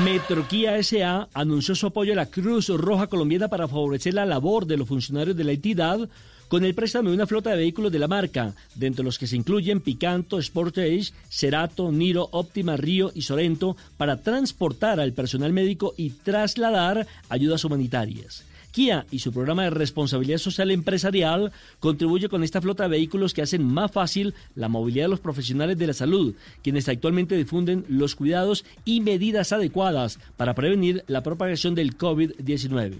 [0.04, 4.76] Metroquía SA anunció su apoyo a la Cruz Roja Colombiana para favorecer la labor de
[4.76, 6.10] los funcionarios de la entidad
[6.54, 9.36] con el préstamo de una flota de vehículos de la marca, de los que se
[9.36, 16.12] incluyen Picanto, Sportage, Cerato, Niro, Optima, Río y Sorento, para transportar al personal médico y
[16.12, 18.46] trasladar ayudas humanitarias.
[18.72, 23.42] Kia y su programa de responsabilidad social empresarial contribuye con esta flota de vehículos que
[23.42, 28.14] hacen más fácil la movilidad de los profesionales de la salud, quienes actualmente difunden los
[28.14, 33.00] cuidados y medidas adecuadas para prevenir la propagación del COVID-19.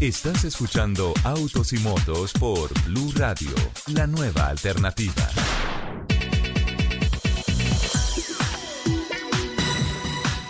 [0.00, 3.54] Estás escuchando Autos y Motos por Blue Radio,
[3.86, 5.65] la nueva alternativa.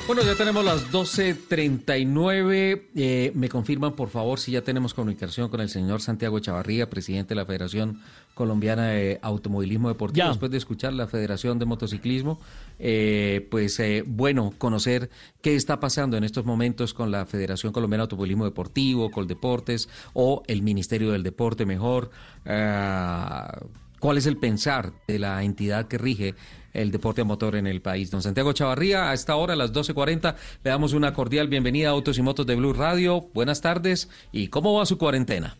[0.06, 2.82] Bueno, ya tenemos las 12.39.
[2.94, 7.30] Eh, me confirman, por favor, si ya tenemos comunicación con el señor Santiago Chavarría, presidente
[7.30, 8.00] de la Federación
[8.34, 12.38] Colombiana de Automovilismo Deportivo, después de escuchar la Federación de Motociclismo.
[12.78, 15.10] Eh, pues eh, bueno, conocer
[15.42, 20.44] qué está pasando en estos momentos con la Federación Colombiana de Automovilismo Deportivo, Coldeportes o
[20.46, 22.12] el Ministerio del Deporte mejor.
[22.44, 23.58] Ah,
[23.98, 26.36] ¿Cuál es el pensar de la entidad que rige
[26.76, 28.10] el deporte a motor en el país.
[28.10, 31.92] Don Santiago Chavarría, a esta hora, a las 12.40, le damos una cordial bienvenida a
[31.92, 33.26] Autos y Motos de Blue Radio.
[33.32, 34.10] Buenas tardes.
[34.32, 35.56] ¿Y cómo va su cuarentena?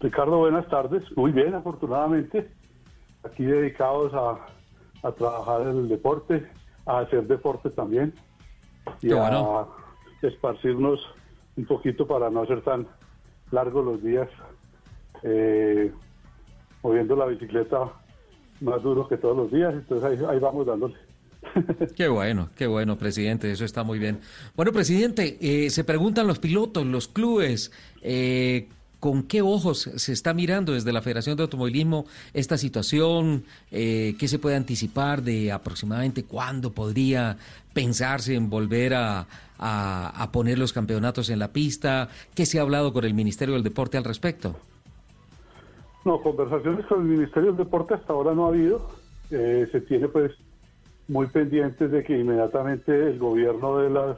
[0.00, 1.04] Ricardo, buenas tardes.
[1.16, 2.50] Muy bien, afortunadamente.
[3.24, 6.50] Aquí dedicados a, trabajar en el deporte,
[6.84, 8.12] a hacer deporte también
[9.00, 9.66] y a
[10.22, 11.00] esparcirnos
[11.56, 12.86] un poquito para no hacer tan
[13.50, 14.28] largos los días
[15.22, 15.92] eh,
[16.82, 17.92] moviendo la bicicleta
[18.60, 19.74] más duro que todos los días.
[19.74, 20.94] Entonces ahí, vamos dándole.
[21.96, 24.18] Qué bueno, qué bueno, presidente, eso está muy bien.
[24.56, 27.72] Bueno, presidente, eh, se preguntan los pilotos, los clubes,
[28.02, 28.68] eh,
[29.00, 33.44] ¿Con qué ojos se está mirando desde la Federación de Automovilismo esta situación?
[33.70, 37.36] Eh, ¿Qué se puede anticipar de aproximadamente cuándo podría
[37.72, 39.28] pensarse en volver a,
[40.32, 42.08] poner los campeonatos en la pista?
[42.34, 44.58] ¿Qué se ha hablado con el Ministerio del Deporte al respecto?
[46.08, 48.80] No, conversaciones con el Ministerio del Deporte hasta ahora no ha habido.
[49.30, 50.32] Eh, se tiene pues
[51.06, 54.16] muy pendientes de que inmediatamente el gobierno de las,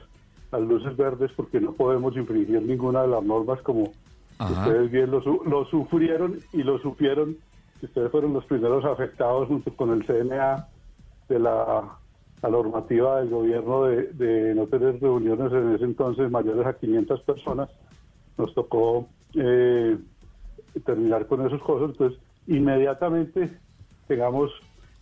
[0.53, 3.91] las luces verdes, porque no podemos infringir ninguna de las normas como
[4.39, 7.39] Ustedes bien lo, lo, sufrieron y lo supieron.
[7.83, 10.69] Ustedes fueron los primeros afectados junto con el CNA
[11.29, 11.99] de la,
[12.41, 17.69] normativa del gobierno de, no tener reuniones en ese entonces mayores a 500 personas.
[18.39, 19.99] Nos tocó eh,
[20.85, 21.91] terminar con esas cosas.
[21.91, 23.51] Entonces, inmediatamente
[24.07, 24.51] tengamos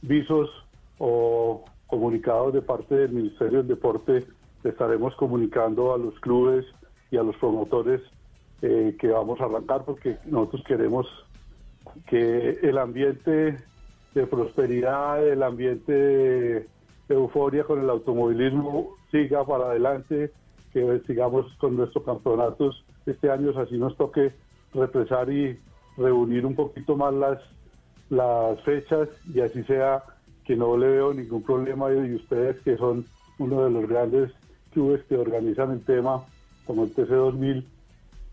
[0.02, 0.50] visos
[0.98, 4.26] o comunicados de parte del Ministerio del Deporte,
[4.64, 6.66] estaremos comunicando a los clubes
[7.10, 8.02] y a los promotores
[8.60, 11.06] eh, que vamos a arrancar porque nosotros queremos
[12.06, 13.56] que el ambiente
[14.14, 16.66] de prosperidad, el ambiente de,
[17.08, 20.30] euforia con el automovilismo siga para adelante,
[20.72, 24.32] que sigamos con nuestros campeonatos este año, así nos toque
[24.74, 25.58] represar y
[25.96, 27.38] reunir un poquito más las,
[28.10, 30.02] las fechas y así sea
[30.44, 33.04] que no le veo ningún problema y ustedes que son
[33.38, 34.32] uno de los grandes
[34.72, 36.24] clubes que organizan el tema
[36.66, 37.64] como el TC2000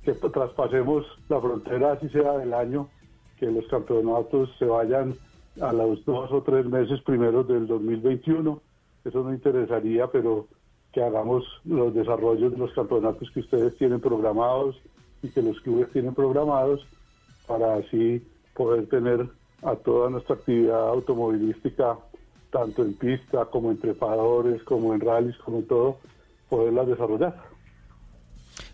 [0.05, 2.87] que traspasemos la frontera, así sea del año,
[3.39, 5.15] que los campeonatos se vayan
[5.59, 8.61] a los dos o tres meses primeros del 2021.
[9.03, 10.47] Eso no interesaría, pero
[10.93, 14.79] que hagamos los desarrollos de los campeonatos que ustedes tienen programados
[15.25, 16.85] y que los clubes tienen programados
[17.47, 19.27] para así poder tener
[19.63, 21.97] a toda nuestra actividad automovilística,
[22.51, 25.97] tanto en pista como en trepadores, como en rallies, como en todo,
[26.49, 27.35] poderlas desarrollar.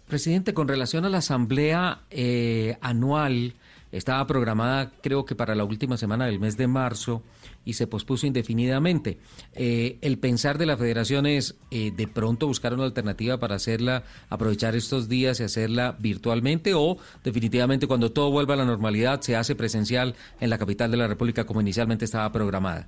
[0.08, 3.54] Presidente, con relación a la asamblea eh, anual,
[3.92, 7.22] estaba programada creo que para la última semana del mes de marzo
[7.66, 9.18] y se pospuso indefinidamente.
[9.54, 14.04] Eh, el pensar de la federación es eh, de pronto buscar una alternativa para hacerla,
[14.30, 19.36] aprovechar estos días y hacerla virtualmente o definitivamente cuando todo vuelva a la normalidad se
[19.36, 22.88] hace presencial en la capital de la República como inicialmente estaba programada.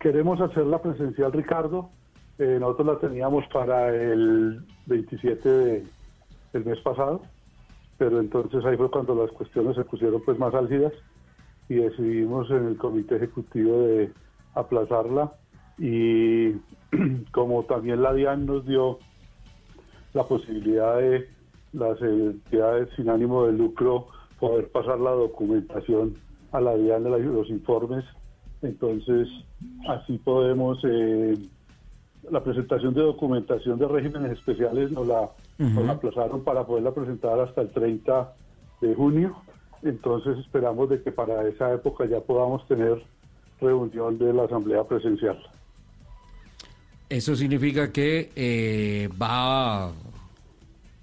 [0.00, 1.90] Queremos hacerla presencial, Ricardo.
[2.38, 5.84] nosotros la teníamos para el 27 de
[6.54, 7.22] el mes pasado,
[8.04, 10.92] pero entonces ahí fue cuando las cuestiones se pusieron pues más álgidas
[11.70, 14.12] y decidimos en el comité ejecutivo de
[14.54, 15.32] aplazarla
[15.78, 16.50] y
[17.32, 18.98] como también la DIAN nos dio
[20.12, 21.26] la posibilidad de
[21.72, 24.08] las entidades sin ánimo de lucro
[24.38, 26.14] poder pasar la documentación
[26.52, 28.04] a la DIAN de los informes,
[28.60, 29.28] entonces
[29.88, 31.38] así podemos eh,
[32.30, 37.70] la presentación de documentación de regímenes especiales nos la, aplazaron para poderla presentar hasta el
[37.70, 38.32] 30
[38.80, 39.36] de junio.
[39.82, 43.02] Entonces esperamos de que para esa época ya podamos tener
[43.60, 45.38] reunión de la Asamblea Presencial.
[47.08, 49.92] Eso significa que eh, va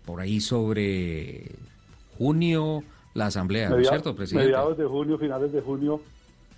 [0.05, 1.43] por ahí sobre
[2.17, 2.83] junio
[3.13, 4.47] la Asamblea, ¿no es cierto, presidente?
[4.47, 6.01] Mediados de junio, finales de junio,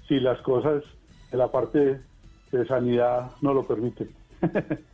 [0.07, 0.83] si las cosas
[1.31, 1.99] en la parte
[2.51, 4.09] de sanidad no lo permiten.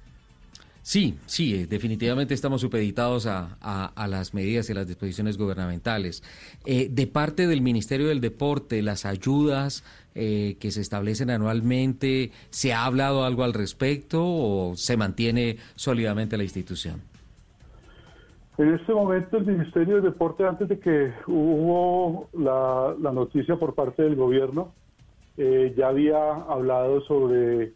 [0.82, 6.24] Sí, sí, eh, definitivamente estamos supeditados a, las medidas y a las disposiciones gubernamentales.
[6.66, 9.84] Eh, de parte del Ministerio del Deporte, las ayudas
[10.16, 16.38] eh, que se establecen anualmente, ¿se ha hablado algo al respecto o se mantiene sólidamente
[16.38, 17.02] la institución?
[18.58, 23.74] En este momento el Ministerio del Deporte, antes de que hubo la, la noticia por
[23.76, 24.74] parte del gobierno,
[25.38, 27.72] ya había hablado sobre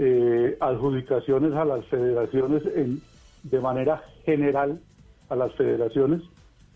[0.00, 3.02] eh, adjudicaciones a las federaciones en,
[3.42, 4.80] de manera general
[5.28, 6.22] a las federaciones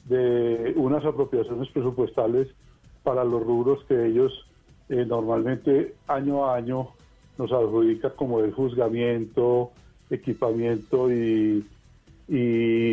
[0.06, 2.48] de unas apropiaciones presupuestales
[3.04, 4.32] para los rubros que ellos
[4.88, 6.88] eh, normalmente año a año
[7.38, 9.70] nos adjudican como el juzgamiento,
[10.10, 11.64] equipamiento y,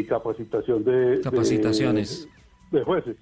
[0.07, 2.27] capacitación de capacitaciones
[2.72, 3.18] de, jueces.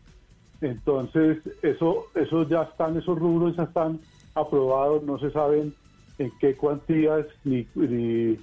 [0.62, 4.00] Entonces, eso, eso ya están, esos rubros ya están
[4.36, 5.74] aprobados, no se saben
[6.18, 8.38] en qué cuantías ni, ni,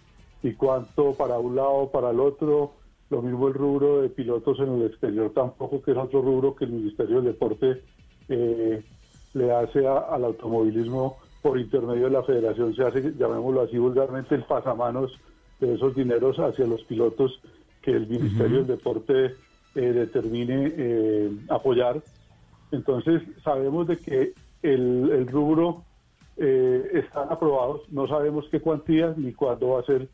[0.54, 2.72] cuánto para un lado para el otro.
[3.10, 6.64] lo mismo el rubro de pilotos en el exterior tampoco, que es otro rubro que
[6.64, 7.82] el Ministerio del Deporte
[8.28, 8.82] eh,
[9.34, 14.44] le hace al automovilismo por intermedio de la federación, se hace, llamémoslo así vulgarmente, el
[14.44, 15.12] pasamanos
[15.60, 17.40] de esos dineros hacia los pilotos
[17.82, 19.34] que el Ministerio del Deporte
[19.74, 22.02] eh, determine eh, apoyar.
[22.72, 24.32] Entonces sabemos de que
[24.62, 25.84] el, el rubro
[26.36, 30.08] eh, están aprobados, no sabemos qué cuantía ni cuándo va a ser.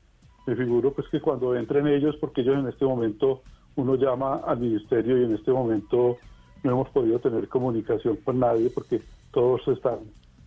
[0.46, 3.42] Me figuro pues que cuando entren ellos, porque ellos en este momento
[3.76, 6.18] uno llama al ministerio y en este momento
[6.62, 9.00] no hemos podido tener comunicación con nadie porque
[9.32, 10.00] todos están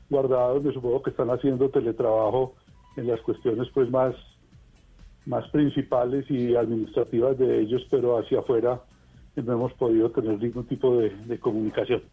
[0.10, 0.64] guardados.
[0.64, 2.54] Me supongo que están haciendo teletrabajo
[2.98, 4.16] en las cuestiones pues más
[5.26, 8.82] más principales y administrativas de ellos, pero hacia afuera
[9.38, 12.04] no hemos podido tener ningún tipo de comunicación.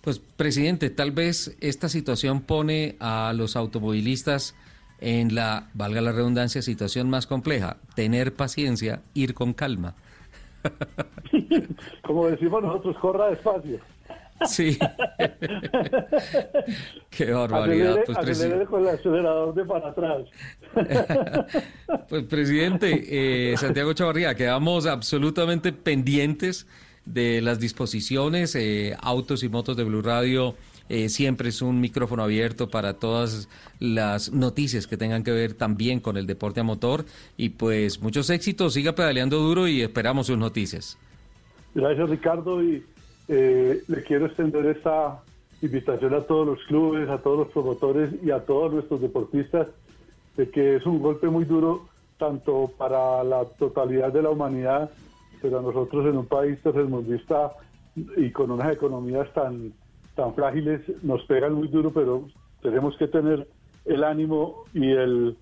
[0.00, 4.54] Pues, presidente, tal vez esta situación pone a los automovilistas
[5.00, 7.76] en la, valga la redundancia, situación más compleja.
[7.94, 9.94] Tener paciencia, ir con calma.
[12.02, 13.80] Como decimos nosotros, corra despacio.
[14.46, 14.78] Sí.
[17.10, 17.98] Qué barbaridad.
[18.06, 20.26] pues, con el acelerador de para atrás.
[22.08, 26.66] pues, presidente, eh, Santiago Chavarría, quedamos absolutamente pendientes
[27.12, 30.54] de las disposiciones, eh, autos y motos de Blue Radio.
[30.88, 33.48] Eh, siempre es un micrófono abierto para todas
[33.78, 37.04] las noticias que tengan que ver también con el deporte a motor.
[37.36, 40.98] Y pues muchos éxitos, siga pedaleando duro y esperamos sus noticias.
[41.74, 42.82] Gracias Ricardo y
[43.28, 45.20] eh, le quiero extender esta
[45.60, 49.66] invitación a todos los clubes, a todos los promotores y a todos nuestros deportistas
[50.36, 54.90] de que es un golpe muy duro tanto para la totalidad de la humanidad
[55.40, 57.52] pero a nosotros en un país tercermundista
[58.16, 59.72] y con unas economías tan,
[60.14, 62.28] tan frágiles nos pegan muy duro, pero
[62.62, 63.48] tenemos que tener
[63.84, 65.36] el ánimo y el,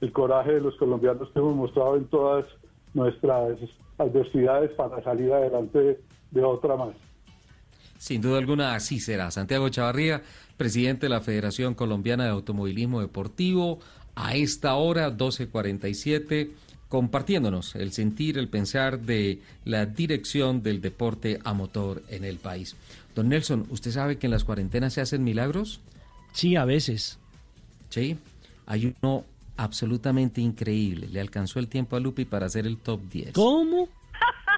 [0.00, 2.46] el coraje de los colombianos que hemos mostrado en todas
[2.92, 3.58] nuestras
[3.98, 6.00] adversidades para salir adelante
[6.30, 6.94] de, otra más.
[7.98, 9.30] Sin duda alguna, así será.
[9.30, 10.22] Santiago Chavarría,
[10.56, 13.78] presidente de la Federación Colombiana de Automovilismo Deportivo,
[14.16, 16.52] a esta hora, 1247
[16.94, 22.76] compartiéndonos el sentir, el pensar de la dirección del deporte a motor en el país.
[23.16, 25.80] Don Nelson, ¿usted sabe que en las cuarentenas se hacen milagros?
[26.30, 27.18] Sí, a veces.
[27.90, 28.16] Sí,
[28.66, 29.24] hay uno
[29.56, 31.08] absolutamente increíble.
[31.08, 33.32] Le alcanzó el tiempo a Lupi para hacer el top 10.
[33.32, 33.88] ¿Cómo?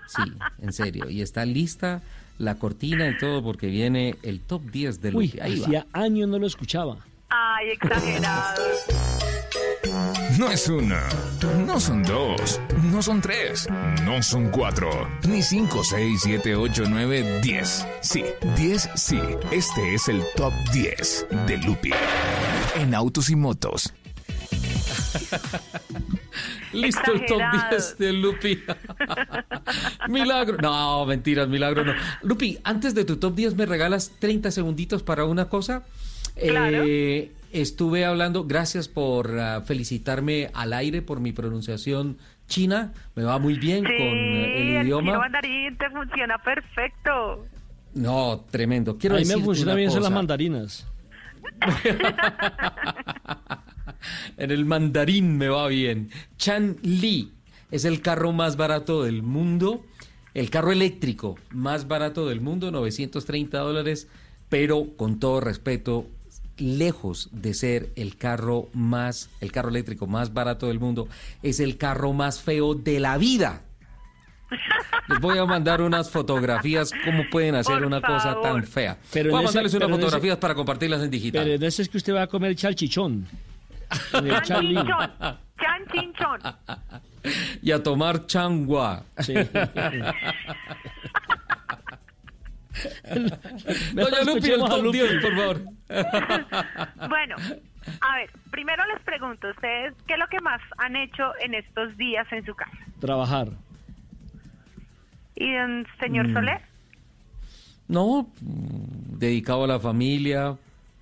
[0.06, 0.30] Sí,
[0.60, 1.08] en serio.
[1.08, 2.02] Y está lista
[2.36, 5.24] la cortina y todo porque viene el top 10 de Lupi.
[5.24, 6.98] Uy, hacía años no lo escuchaba.
[7.30, 8.62] Ay, exagerado.
[10.39, 11.02] No es una,
[11.66, 13.66] no son dos, no son tres,
[14.05, 14.90] no son cuatro,
[15.27, 17.86] ni cinco, seis, siete, ocho, nueve, diez.
[18.01, 18.24] Sí,
[18.56, 19.20] diez, sí.
[19.51, 21.90] Este es el top 10 de Lupi
[22.77, 23.93] en autos y motos.
[26.73, 27.40] Listo el top
[27.70, 28.62] 10 de Lupi.
[30.09, 30.59] milagro.
[30.59, 31.93] No, mentiras, milagro no.
[32.23, 35.85] Lupi, antes de tu top 10 me regalas 30 segunditos para una cosa.
[36.35, 36.85] Claro.
[36.86, 43.38] Eh, estuve hablando, gracias por ah, felicitarme al aire por mi pronunciación china, me va
[43.38, 45.12] muy bien con eh, el, idioma.
[45.12, 47.46] El mandarín te funciona perfecto.
[47.94, 48.98] No, tremendo.
[48.98, 50.86] Quiero a mí me decirte funciona una bien son las mandarinas.
[54.36, 56.10] en el mandarín me va bien.
[56.36, 57.32] Chan Li
[57.70, 59.84] es el carro más barato del mundo,
[60.34, 64.08] el carro eléctrico más barato del mundo, 930 dólares,
[64.48, 66.06] pero con todo respeto,
[66.58, 71.08] lejos de ser el carro más, el carro eléctrico más barato del mundo,
[71.42, 73.62] es el carro más feo de la vida.
[75.08, 78.96] Les voy a mandar unas fotografías, cómo pueden hacer Por una cosa tan fea.
[79.12, 81.42] Pero voy a mandarles unas ese- fotografías para compartirlas en digital.
[81.42, 83.26] Pero en ese es que usted va a comer chalchichón.
[84.12, 84.76] En el Chan Charlie.
[84.76, 85.10] chinchón.
[85.58, 86.40] Chan chinchón.
[87.62, 89.02] y a tomar changua.
[89.18, 89.34] Sí.
[93.94, 94.98] Doña Lupi, el top Lupi.
[94.98, 95.60] 10, por favor.
[97.08, 97.36] Bueno,
[98.00, 101.96] a ver, primero les pregunto, ¿ustedes qué es lo que más han hecho en estos
[101.96, 102.76] días en su casa?
[103.00, 103.48] Trabajar.
[105.36, 106.32] ¿Y don señor Mm.
[106.34, 106.60] Soler?
[107.88, 110.56] No, mm, dedicado a la familia,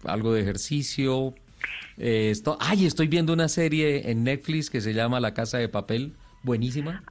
[0.04, 1.34] algo de ejercicio.
[1.96, 5.68] Eh, esto, ay, estoy viendo una serie en Netflix que se llama La Casa de
[5.70, 7.02] Papel, buenísima.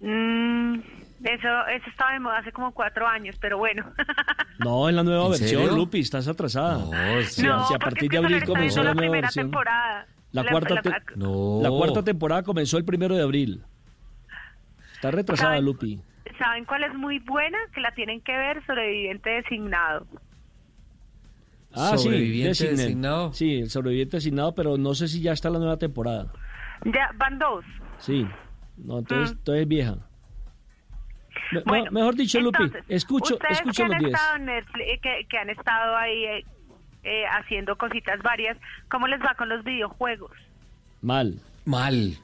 [0.00, 0.78] Mm,
[1.24, 3.84] eso, eso estaba de moda hace como cuatro años, pero bueno.
[4.58, 5.74] No, en la nueva ¿En versión, serio?
[5.76, 6.78] Lupi, estás atrasada.
[6.78, 9.46] No, Sí, no, si a porque partir de abril comenzó la la nueva primera versión.
[9.46, 10.06] temporada.
[10.32, 11.60] La, La- cuarta la- te- No.
[11.62, 13.62] la cuarta temporada comenzó el primero de abril.
[14.92, 15.64] Está retrasada, ¿Saben?
[15.64, 16.02] Lupi.
[16.38, 17.56] ¿Saben cuál es muy buena?
[17.74, 20.06] Que la tienen que ver, sobreviviente designado.
[21.72, 22.76] Ah, sí, Sobreviviente Designet.
[22.76, 23.32] designado.
[23.32, 26.26] Sí, el sobreviviente designado, pero no sé si ya está la nueva temporada.
[26.84, 27.64] Ya van dos.
[27.98, 28.26] Sí.
[28.76, 29.38] No, entonces, Mm.
[29.38, 29.94] entonces es vieja.
[31.52, 34.12] Me- Bueno, mejor dicho, Lupi, Entonces, escucho, escucho que los han 10.
[34.14, 36.44] estado en Netflix, eh, que, que han estado ahí eh,
[37.02, 38.56] eh, haciendo cositas varias,
[38.88, 40.32] ¿cómo les va con los videojuegos?
[41.02, 41.34] Mal.
[41.64, 42.16] Mal.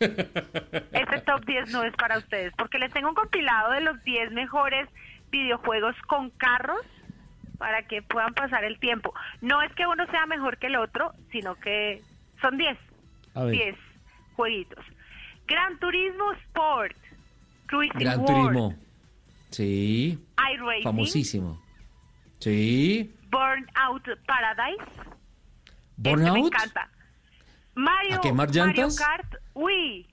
[0.00, 4.32] Este top 10 no es para ustedes, porque les tengo un compilado de los 10
[4.32, 4.88] mejores
[5.30, 6.80] videojuegos con carros
[7.58, 9.12] para que puedan pasar el tiempo.
[9.40, 12.02] No es que uno sea mejor que el otro, sino que
[12.40, 12.76] son 10.
[13.34, 13.52] A ver.
[13.52, 13.76] 10
[14.36, 14.84] jueguitos.
[15.46, 16.96] Gran Turismo Sport,
[17.68, 18.74] Cruising Gran World, Turismo.
[19.50, 20.18] Sí.
[20.54, 21.62] iRacing, Famosísimo.
[22.40, 23.14] Sí.
[23.30, 24.82] Burnout Paradise.
[24.90, 25.02] Este
[25.94, 26.46] me Burnout.
[26.52, 26.88] encanta.
[27.74, 28.96] Mario, ¿A quemar Mario llantas?
[28.98, 30.06] Kart Wii.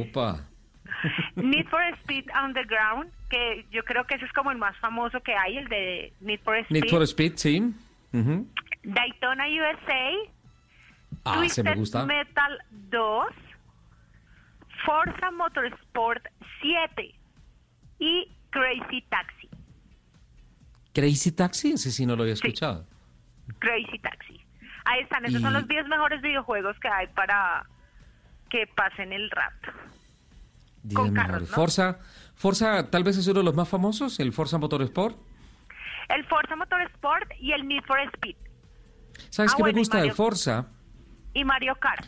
[0.00, 0.46] Opa.
[1.36, 5.34] Need for Speed Underground, que yo creo que ese es como el más famoso que
[5.34, 6.82] hay, el de Need for Speed.
[6.82, 7.74] Need for Speed, sí.
[8.12, 8.46] Ujú.
[8.84, 10.10] Daytona USA.
[11.24, 12.06] Ah, se me Twisted gusta.
[12.06, 12.58] Metal
[12.90, 13.26] 2.
[14.84, 16.24] Forza Motorsport
[16.62, 17.14] 7.
[17.98, 19.48] Y Crazy Taxi.
[20.92, 22.86] Crazy Taxi, ese sí no lo había escuchado.
[23.58, 24.40] Crazy Taxi.
[24.84, 27.66] Ahí están, esos Y- son los 10 mejores videojuegos que hay para
[28.50, 29.72] que pasen el rato.
[30.94, 31.46] Con carros, ¿no?
[31.56, 31.98] Forza,
[32.34, 35.16] Forza tal vez es uno de los más famosos, el Forza Motorsport.
[36.08, 38.36] El Forza Motorsport y el Need for Speed.
[39.30, 40.66] ¿Sabes Ah, qué bueno, me gusta de Forza?
[41.32, 42.04] Y Mario Kart.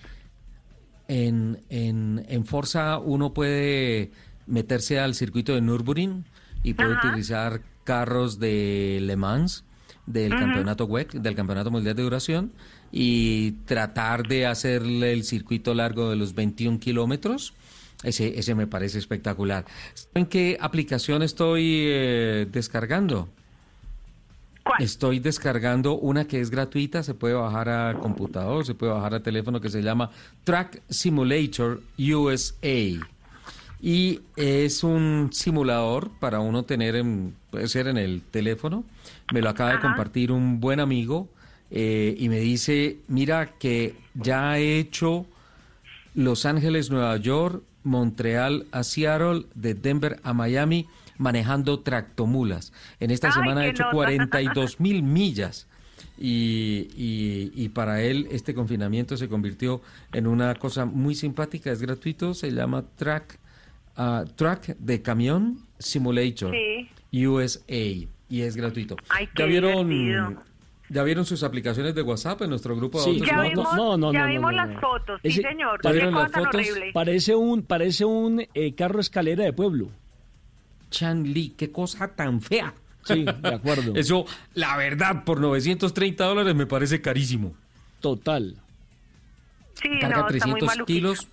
[1.08, 4.10] En, en, en Forza uno puede
[4.46, 6.24] meterse al circuito de Nürburgring
[6.62, 7.08] y puede Ajá.
[7.08, 9.64] utilizar carros de Le Mans,
[10.06, 12.52] del campeonato WEC, del campeonato mundial de duración,
[12.92, 17.54] y tratar de hacerle el circuito largo de los 21 kilómetros.
[18.02, 19.64] Ese, ese me parece espectacular.
[20.14, 23.28] ¿En qué aplicación estoy eh, descargando?
[24.78, 29.22] Estoy descargando una que es gratuita, se puede bajar a computador, se puede bajar a
[29.22, 30.10] teléfono, que se llama
[30.44, 33.06] Track Simulator USA.
[33.80, 38.84] Y es un simulador para uno tener, en, puede ser en el teléfono.
[39.32, 41.28] Me lo acaba de compartir un buen amigo
[41.70, 45.26] eh, y me dice, mira que ya he hecho
[46.14, 50.86] Los Ángeles, Nueva York, Montreal a Seattle, de Denver a Miami,
[51.18, 52.72] manejando tractomulas.
[53.00, 53.94] En esta Ay, semana he qué hecho nota.
[53.94, 55.66] 42 mil millas.
[56.18, 59.82] Y, y- y para él este confinamiento se convirtió
[60.12, 63.38] en una cosa muy simpática, es gratuito, se llama Track,
[63.96, 67.26] ah, track de Camión Simulator Sí.
[67.26, 68.96] USA y es gratuito.
[69.10, 70.42] Ay, ¿Ya vieron, divertido.
[70.88, 74.12] ¿Ya vieron sus aplicaciones de WhatsApp en nuestro grupo de Sí, Ya vimos, no, no,
[74.12, 75.80] ya no, no, vimos no, las fotos, sí señor.
[75.82, 76.54] ¿Ya vieron las fotos?
[76.54, 76.90] horrible.
[76.94, 79.88] Parece un, parece un eh, carro escalera de pueblo.
[80.96, 82.72] Chan Lee, qué cosa tan fea.
[83.04, 83.92] Sí, de acuerdo.
[83.96, 84.24] Eso,
[84.54, 87.52] la verdad, por 930 dólares me parece carísimo.
[88.00, 88.56] Total.
[89.74, 90.86] Sí, Carga no, está muy 300 maluquito.
[90.86, 91.26] kilos.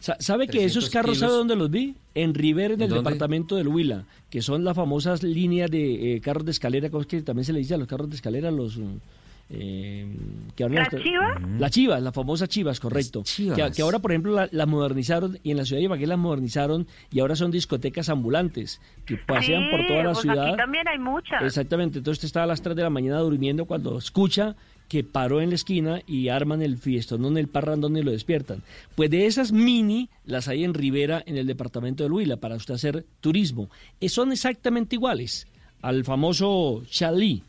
[0.00, 1.94] Sa- ¿Sabe que esos 300 carros, ¿sabe dónde los vi?
[2.14, 6.44] En Rivera, en el departamento del Huila, que son las famosas líneas de eh, carros
[6.46, 8.50] de escalera, ¿cómo es que también se le dice a los carros de escalera?
[8.50, 8.96] Los, mm,
[9.50, 10.06] eh,
[10.56, 11.42] que ahora ¿Las las- chivas?
[11.58, 13.22] Las chivas, las famosas chivas, correcto.
[13.24, 13.56] chivas.
[13.58, 16.18] Que, que ahora, por ejemplo, la- las modernizaron y en la ciudad de Ibagué las
[16.18, 20.46] modernizaron y ahora son discotecas ambulantes que pasean por toda la pues ciudad.
[20.48, 21.42] aquí también hay muchas.
[21.42, 24.56] Exactamente, entonces usted estaba a las 3 de la mañana durmiendo cuando escucha
[24.88, 28.62] que paró en la esquina y arman el fiestón, el parrandón y lo despiertan.
[28.94, 32.74] Pues de esas mini las hay en Rivera, en el departamento de Huila, para usted
[32.74, 33.70] hacer turismo.
[34.00, 35.46] Eh, son exactamente iguales
[35.80, 37.42] al famoso Chalí.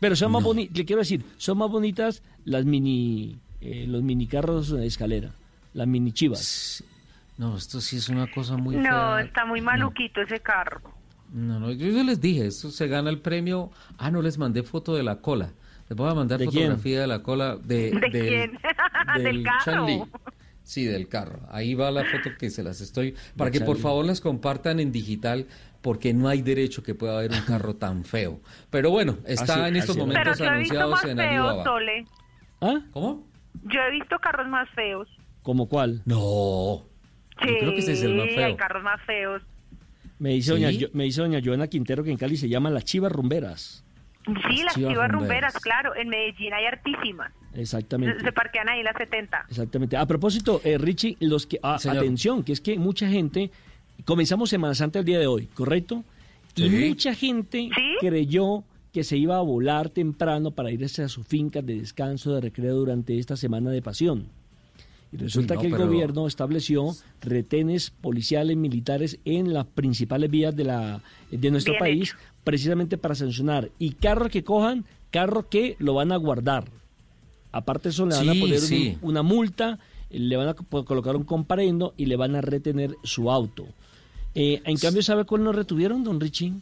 [0.00, 4.26] Pero son más bonitas, le quiero decir, son más bonitas las mini, eh, los mini
[4.26, 5.30] carros de escalera,
[5.72, 6.84] las mini chivas.
[7.38, 9.20] No, esto sí es una cosa muy no, fea.
[9.22, 10.80] está muy maluquito ese carro.
[11.32, 13.70] No, no, yo, yo les dije, esto se gana el premio.
[13.98, 15.52] Ah, no les mandé foto de la cola.
[15.88, 16.64] Les voy a mandar ¿De quién?
[16.64, 18.58] fotografía de la cola de, ¿De del, quién?
[19.22, 20.08] Del carro.
[20.62, 21.40] Sí, del carro.
[21.50, 23.14] Ahí va la foto que se las estoy.
[23.36, 25.46] Para que por favor las compartan en digital,
[25.86, 28.40] porque no hay derecho que pueda haber un carro tan feo.
[28.70, 29.94] Pero bueno, está Así- en estos.
[29.94, 31.62] Pero momentos yo he visto anunciados más en Alibaba.
[31.62, 32.04] Sole.
[32.60, 32.80] ¿Ah?
[32.90, 33.24] ¿Cómo?
[33.62, 35.06] Yo he visto carros más feos.
[35.42, 36.02] ¿Como cuál?
[36.04, 36.82] No.
[37.40, 38.56] Sí, Yo creo que ese es el más hay feo.
[38.56, 39.42] carros más feos.
[40.18, 40.60] Me dice, ¿Sí?
[40.60, 43.84] doña, Yo- me dice doña Joana Quintero que en Cali se llaman las chivas rumberas.
[44.24, 44.32] Sí,
[44.64, 45.58] las chivas chivas rumberas, rumberas.
[45.60, 45.94] claro.
[45.94, 47.30] En Medellín hay hartísimas.
[47.54, 48.18] Exactamente.
[48.18, 49.46] Se, se parquean ahí las 70.
[49.48, 49.96] Exactamente.
[49.96, 53.52] A propósito, eh, Richie, los que ah, atención, que es que mucha gente
[54.04, 56.04] comenzamos Semana Santa el día de hoy, ¿correcto?
[56.54, 56.88] Y Sí.
[56.88, 57.82] mucha gente ¿Sí?
[58.00, 62.40] creyó que se iba a volar temprano para irse a sus fincas de descanso, de
[62.40, 64.24] recreo durante esta semana de pasión.
[65.12, 70.56] Y resulta no, que el pero- gobierno estableció retenes policiales militares en las principales vías
[70.56, 72.18] de la de nuestro Bien país hecho.
[72.42, 76.64] precisamente para sancionar y carro que cojan, carro que lo van a guardar.
[77.52, 78.60] Aparte de eso le van a Sí, poner
[79.02, 79.78] un- una multa
[80.10, 83.66] le van a colocar un comparendo y le van a retener su auto.
[84.38, 86.52] Eh, en cambio, ¿sabe cuál nos retuvieron, don Richie?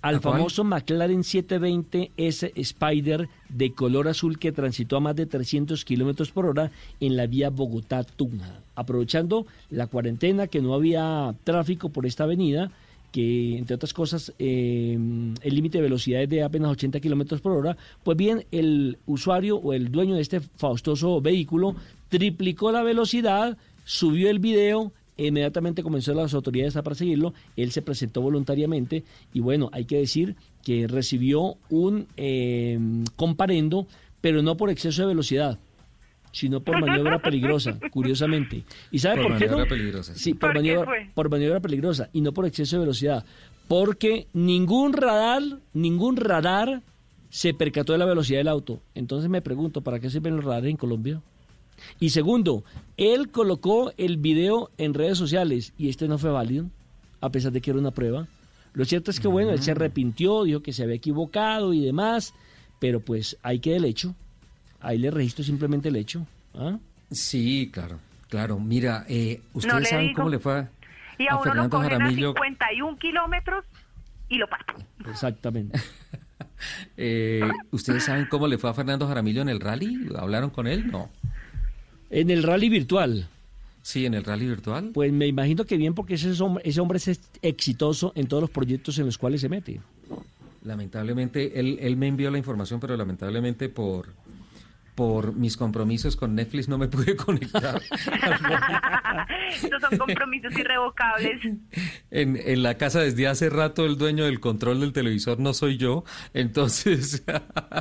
[0.00, 6.30] Al famoso McLaren 720S Spider de color azul que transitó a más de 300 kilómetros
[6.30, 8.62] por hora en la vía Bogotá-Tunja.
[8.74, 12.70] Aprovechando la cuarentena, que no había tráfico por esta avenida,
[13.12, 17.52] que entre otras cosas eh, el límite de velocidad es de apenas 80 kilómetros por
[17.52, 21.76] hora, pues bien, el usuario o el dueño de este faustoso vehículo
[22.08, 24.92] triplicó la velocidad, subió el video
[25.26, 30.36] inmediatamente comenzó las autoridades a perseguirlo, él se presentó voluntariamente y bueno, hay que decir
[30.64, 32.78] que recibió un eh,
[33.16, 33.86] comparendo,
[34.20, 35.58] pero no por exceso de velocidad,
[36.32, 38.64] sino por maniobra peligrosa, curiosamente.
[38.90, 39.66] ¿Y sabe por, qué no?
[39.66, 43.24] Peligrosa, sí, por, maniobra, por maniobra peligrosa y no por exceso de velocidad,
[43.68, 45.42] porque ningún radar,
[45.72, 46.82] ningún radar
[47.30, 48.80] se percató de la velocidad del auto.
[48.94, 51.22] Entonces me pregunto, ¿para qué sirven los radares en Colombia?
[51.98, 52.64] Y segundo,
[52.96, 56.66] él colocó el video en redes sociales y este no fue válido,
[57.20, 58.26] a pesar de que era una prueba.
[58.72, 62.34] Lo cierto es que, bueno, él se arrepintió, dijo que se había equivocado y demás,
[62.78, 64.14] pero pues ahí queda el hecho.
[64.80, 66.26] Ahí le registro simplemente el hecho.
[66.54, 66.78] ¿ah?
[67.10, 67.98] Sí, claro,
[68.28, 68.58] claro.
[68.58, 70.70] Mira, eh, ustedes saben cómo le fue a,
[71.18, 72.30] y a, uno Fernando lo Jaramillo.
[72.30, 73.64] a 51 kilómetros
[74.28, 74.74] y lo pasa.
[75.06, 75.78] Exactamente.
[76.96, 80.08] eh, ¿Ustedes saben cómo le fue a Fernando Jaramillo en el rally?
[80.16, 80.90] ¿Hablaron con él?
[80.90, 81.10] No.
[82.10, 83.28] En el rally virtual.
[83.82, 84.90] Sí, en el rally virtual.
[84.92, 88.50] Pues me imagino que bien porque ese hombre, ese hombre es exitoso en todos los
[88.50, 89.80] proyectos en los cuales se mete.
[90.64, 94.08] Lamentablemente, él, él me envió la información, pero lamentablemente por,
[94.94, 97.80] por mis compromisos con Netflix no me pude conectar.
[99.50, 101.40] Estos son compromisos irrevocables.
[102.10, 105.76] En, en la casa desde hace rato el dueño del control del televisor no soy
[105.76, 106.04] yo,
[106.34, 107.24] entonces,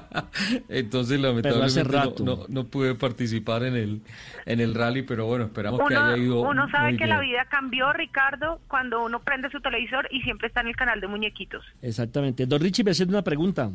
[0.70, 2.24] entonces lamentablemente rato.
[2.24, 4.02] No, no, no pude participar en el,
[4.46, 7.16] en el rally, pero bueno, esperamos que haya ido uno sabe muy que bien.
[7.16, 11.02] la vida cambió, Ricardo, cuando uno prende su televisor y siempre está en el canal
[11.02, 11.66] de muñequitos.
[11.82, 12.46] Exactamente.
[12.46, 13.70] Don Richie, me hace una pregunta.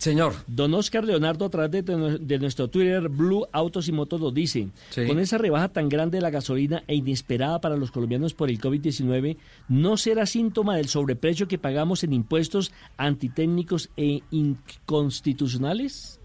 [0.00, 0.32] Señor.
[0.46, 4.68] Don Oscar Leonardo, a través de, de nuestro Twitter, Blue Autos y Motos, nos dice,
[4.88, 5.06] Sí.
[5.06, 8.58] con esa rebaja tan grande de la gasolina e inesperada para los colombianos por el
[8.58, 9.36] COVID-19,
[9.68, 16.18] ¿no será síntoma del sobreprecio que pagamos en impuestos antitécnicos e inconstitucionales?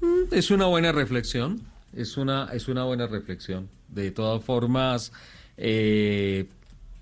[0.00, 1.60] Mm, Es una buena reflexión,
[1.92, 3.68] es una, es una buena reflexión.
[3.88, 5.12] De todas formas,
[5.56, 6.46] eh,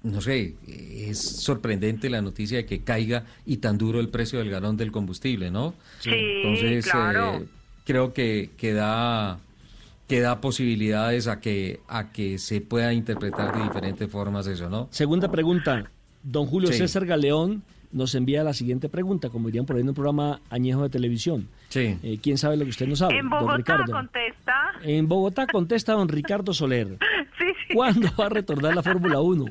[0.06, 4.50] no sé, es sorprendente la noticia de que caiga y tan duro el precio del
[4.50, 5.74] galón del combustible, ¿no?
[6.00, 7.34] Sí, Entonces, claro.
[7.36, 7.46] eh,
[7.84, 9.38] creo que, que da
[10.08, 14.86] que da posibilidades a que a que se pueda interpretar de diferentes formas eso, ¿no?
[14.92, 15.90] Segunda pregunta,
[16.22, 16.78] don Julio Sí.
[16.78, 17.62] César Galeón
[17.92, 21.48] nos envía la siguiente pregunta, como dirían por ahí en un programa añejo de televisión.
[21.70, 21.96] Sí.
[22.04, 23.18] Eh, ¿Quién sabe lo que usted no sabe?
[23.18, 23.92] en don Bogotá Ricardo.
[23.92, 24.52] contesta.
[24.82, 26.98] En Bogotá contesta don Ricardo Soler.
[27.38, 27.74] Sí, sí.
[27.74, 29.44] ¿Cuándo va a retornar la Fórmula 1?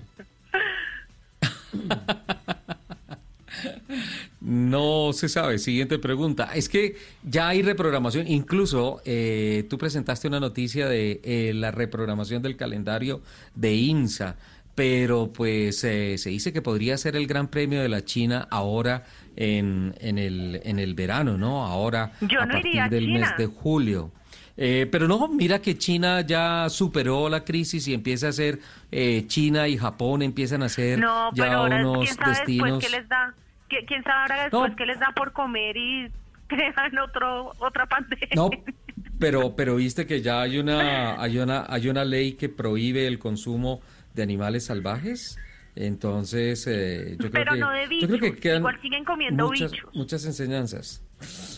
[4.42, 5.58] No se sabe.
[5.58, 6.52] Siguiente pregunta.
[6.54, 8.28] Es que ya hay reprogramación.
[8.28, 13.22] Incluso eh, tú presentaste una noticia de eh, la reprogramación del calendario
[13.56, 14.36] de INSA,
[14.76, 19.06] pero pues eh, se dice que podría ser el Gran Premio de la China ahora
[19.36, 21.66] en, en, el, en el verano, ¿no?
[21.66, 23.20] Ahora Yo a no partir del China.
[23.22, 24.12] mes de julio.
[24.58, 28.60] Eh, pero no, mira que China ya superó la crisis y empieza a ser,
[28.92, 32.66] eh, China y Japón empiezan a ser No, ya pero ahora unos quién sabe destinos.
[32.80, 33.34] después qué les da.
[33.70, 34.76] ¿Qui- ¿Quién sabe ahora después No.
[34.78, 36.10] qué les da por comer y
[36.48, 38.30] crean otro otra pandemia?
[38.36, 38.50] No,
[39.20, 43.20] pero pero viste que ya hay una hay una hay una ley que prohíbe el
[43.20, 43.82] consumo
[44.14, 45.38] de animales salvajes.
[45.76, 49.04] Entonces, eh, yo creo Pero que no de yo creo que bichos, quedan igual siguen
[49.04, 49.90] comiendo muchas, bichos.
[49.94, 51.04] muchas enseñanzas.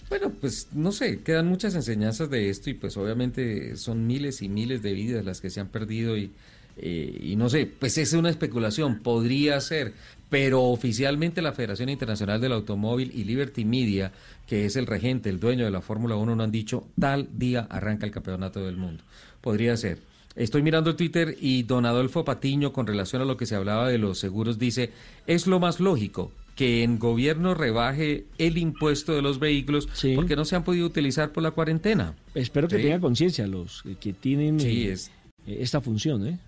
[0.09, 4.49] Bueno, pues no sé, quedan muchas enseñanzas de esto y pues obviamente son miles y
[4.49, 6.31] miles de vidas las que se han perdido y
[6.77, 9.93] eh, y no sé, pues es una especulación, podría ser,
[10.29, 14.11] pero oficialmente la Federación Internacional del Automóvil y Liberty Media,
[14.45, 17.67] que es el regente, el dueño de la Fórmula 1, no han dicho tal día
[17.69, 19.03] arranca el campeonato del mundo.
[19.41, 19.99] Podría ser.
[20.35, 23.89] Estoy mirando el Twitter y don Adolfo Patiño, con relación a lo que se hablaba
[23.89, 24.91] de los seguros, dice,
[25.25, 30.43] es lo más lógico que en gobierno rebaje el impuesto de los vehículos porque no
[30.43, 32.15] se han podido utilizar por la cuarentena.
[32.33, 32.81] Espero que Sí.
[32.81, 35.11] tengan conciencia los que tienen Sí, eh, es-
[35.45, 36.39] eh, esta función, ¿eh?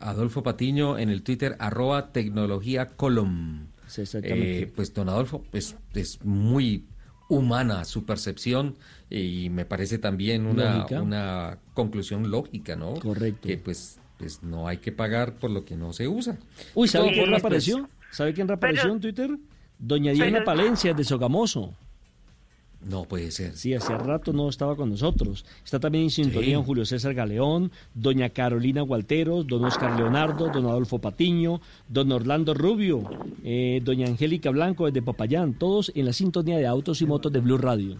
[0.00, 2.90] Adolfo Patiño en el Twitter, arroba tecnología.
[4.22, 6.84] Eh, pues don Adolfo, pues es muy
[7.30, 8.76] humana su percepción
[9.08, 11.00] y me parece también una, Lógica.
[11.02, 12.94] una conclusión lógica, ¿no?
[12.94, 13.48] Correcto.
[13.48, 16.38] Que pues, pues no hay que pagar por lo que no se usa.
[16.74, 17.88] Uy, De ¿sabe todas quién formas, reapareció?
[18.10, 19.30] ¿Sabe quién reapareció Pero- en Twitter?
[19.78, 21.72] Doña Diana pero- Palencia de Sogamoso.
[22.80, 23.56] No puede ser.
[23.56, 25.44] Sí, hace rato no estaba con nosotros.
[25.64, 26.62] Está también en sintonía Sí.
[26.64, 33.02] Julio César Galeón, doña Carolina Gualteros, don Oscar Leonardo, don Adolfo Patiño, don Orlando Rubio,
[33.42, 37.40] eh, doña Angélica Blanco desde Popayán, todos en la sintonía de autos y motos de
[37.40, 37.96] Blue Radio.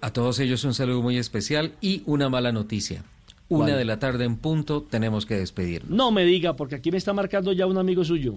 [0.00, 3.04] A todos ellos un saludo muy especial y una mala noticia.
[3.48, 3.78] Una ¿Cuál?
[3.78, 5.84] de la tarde en punto tenemos que despedir.
[5.88, 8.34] No me diga, porque aquí me está marcando ya un amigo suyo.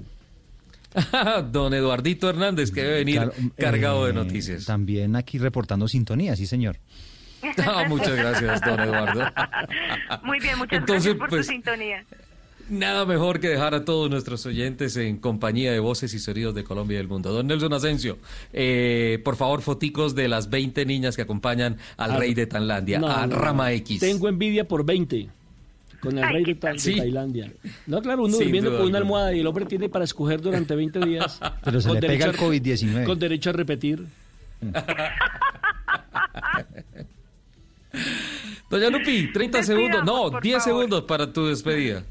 [1.51, 4.65] Don Eduardito Hernández, que debe venir Claro, cargado de eh, noticias.
[4.65, 6.77] También aquí reportando sintonía, sí, señor.
[7.65, 9.22] Ah, muchas gracias, don Eduardo.
[10.23, 12.05] Muy bien, muchas Entonces, gracias por pues, tu sintonía.
[12.69, 16.63] Nada mejor que dejar a todos nuestros oyentes en compañía de voces y sonidos de
[16.63, 17.34] Colombia y del mundo.
[17.34, 18.19] Don Nelson Asensio,
[18.53, 22.99] eh, por favor, foticos de las 20 niñas que acompañan al Ah, rey de Tailandia,
[22.99, 23.72] no, a Rama.
[23.73, 23.99] X.
[23.99, 25.27] Tengo envidia por 20
[26.02, 26.98] con el rey de, Ta- de Sí.
[26.98, 27.52] Tailandia.
[27.88, 30.41] No, claro, uno Sin durmiendo duda con una almohada y el hombre tiene para escoger
[30.41, 31.40] durante 20 días.
[31.64, 33.06] Pero se con le pega el a- COVID-19.
[33.06, 34.06] Con derecho a repetir.
[38.69, 40.80] Doña Lupi, 30 Despidamos, segundos, no, por 10 favor.
[40.82, 42.03] segundos para tu despedida.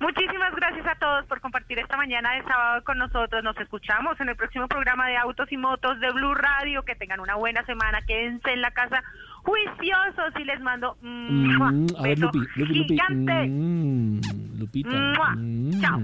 [0.00, 3.42] Muchísimas gracias a todos por compartir esta mañana de sábado con nosotros.
[3.42, 6.82] Nos escuchamos en el próximo programa de Autos y Motos de Blue Radio.
[6.82, 8.00] Que tengan una buena semana.
[8.06, 9.02] Quédense en la casa
[9.46, 11.62] juiciosos y les mando Mm,
[11.96, 12.88] a ver, beso Lupi, Lupi, Lupi.
[12.88, 13.46] gigante.
[13.48, 14.20] Mm,
[14.58, 15.34] Lupita.
[15.36, 15.80] Mm.
[15.80, 16.00] Chao.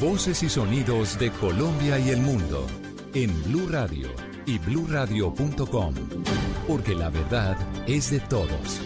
[0.00, 2.66] Voces y sonidos de Colombia y el mundo
[3.14, 4.08] en Blue Radio
[4.46, 5.94] y bluradio.com,
[6.66, 7.56] porque la verdad
[7.86, 8.80] es de todos.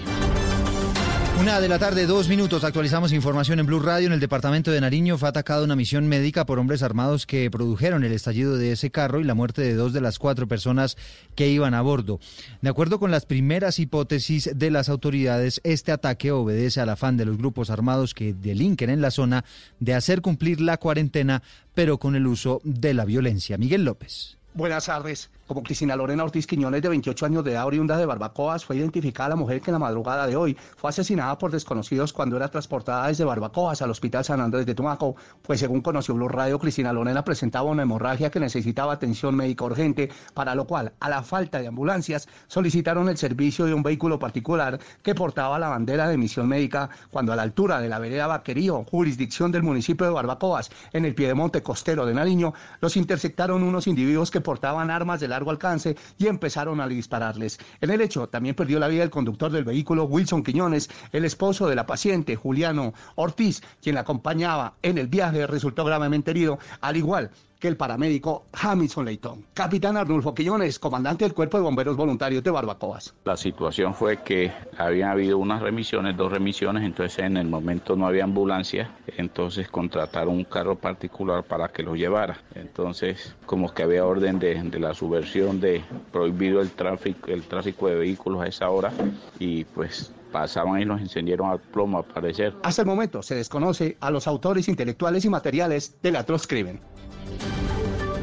[1.39, 2.65] Una de la tarde, dos minutos.
[2.65, 4.09] Actualizamos información en Blue Radio.
[4.09, 8.03] En el departamento de Nariño fue atacada una misión médica por hombres armados que produjeron
[8.03, 10.97] el estallido de ese carro y la muerte de dos de las cuatro personas
[11.37, 12.19] que iban a bordo.
[12.61, 17.27] De acuerdo con las primeras hipótesis de las autoridades, este ataque obedece al afán de
[17.27, 19.45] los grupos armados que delinquen en la zona
[19.79, 23.59] de hacer cumplir la cuarentena, pero con el uso de la violencia.
[23.59, 24.39] Miguel López.
[24.55, 25.31] Buenas tardes.
[25.49, 29.31] Como Cristina Lorena Ortiz Quiñones, de 28 años de edad, oriunda de Barbacoas, fue identificada
[29.31, 33.09] la mujer que en la madrugada de hoy fue asesinada por desconocidos cuando era transportada
[33.09, 35.17] desde Barbacoas al Hospital San Andrés de Tumaco.
[35.41, 40.11] Pues según conoció Blue Radio, Cristina Lorena presentaba una hemorragia que necesitaba atención médica urgente,
[40.35, 44.79] para lo cual, a la falta de ambulancias, solicitaron el servicio de un vehículo particular
[45.03, 48.85] que portaba la bandera de misión médica cuando a la altura de la vereda Vaquerío,
[48.85, 52.53] jurisdicción del municipio de Barbacoas, en el piedemonte costero de Nariño,
[52.83, 57.59] los interceptaron unos individuos que portaban armas de largo alcance y empezaron a dispararles.
[57.81, 61.69] En el hecho también perdió la vida el conductor del vehículo, Wilson Quiñones, el esposo
[61.69, 66.97] de la paciente, Juliano Ortiz, quien la acompañaba en el viaje, resultó gravemente herido, al
[66.97, 69.45] igual que el paramédico Hamilton Leighton.
[69.55, 73.15] Capitán Arnulfo Quiñones, comandante del Cuerpo de Bomberos Voluntarios de Barbacoas.
[73.25, 78.07] La situación fue que habían habido unas remisiones, dos remisiones, entonces en el momento no
[78.07, 82.39] había ambulancia, entonces contrataron un carro particular para que lo llevara.
[82.55, 85.83] Entonces, como que había orden de, de la subversión de
[86.13, 88.93] prohibido el tráfico, el tráfico de vehículos a esa hora
[89.39, 92.55] y pues pasaban y los encendieron al plomo al parecer.
[92.63, 96.81] Hasta el momento se desconoce a los autores intelectuales y materiales del atroz crimen.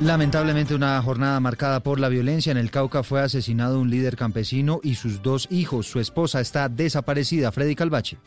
[0.02, 2.52] Lamentablemente una jornada marcada por la violencia.
[2.52, 5.88] En el Cauca fue asesinado un líder campesino y sus dos hijos.
[5.88, 7.52] Su esposa está desaparecida.
[7.52, 8.18] Freddy Calvache.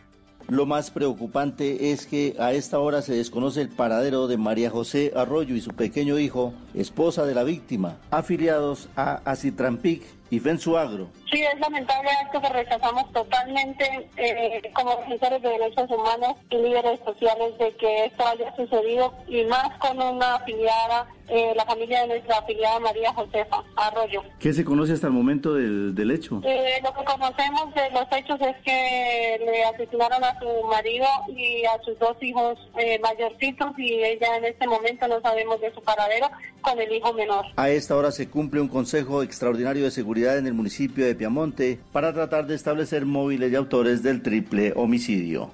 [0.48, 5.12] Lo más preocupante es que a esta hora se desconoce el paradero de María José
[5.14, 11.10] Arroyo y su pequeño hijo, esposa de la víctima, afiliados a Acitrampic y Fensuagro.
[11.30, 17.00] Sí, es lamentable esto que rechazamos totalmente eh, como defensores de derechos humanos y líderes
[17.04, 22.08] sociales de que esto haya sucedido y más con una afiliada, eh, la familia de
[22.08, 24.22] nuestra afiliada María Josefa Arroyo.
[24.38, 26.40] ¿Qué se conoce hasta el momento del, del hecho?
[26.44, 31.64] Eh, lo que conocemos de los hechos es que le asesinaron a su marido y
[31.66, 35.82] a sus dos hijos eh, mayorcitos y ella en este momento no sabemos de su
[35.82, 36.30] paradero
[36.62, 37.44] con el hijo menor.
[37.56, 41.78] A esta hora se cumple un consejo extraordinario de seguridad en el municipio de Piamonte
[41.92, 45.50] para tratar de establecer móviles y autores del triple homicidio.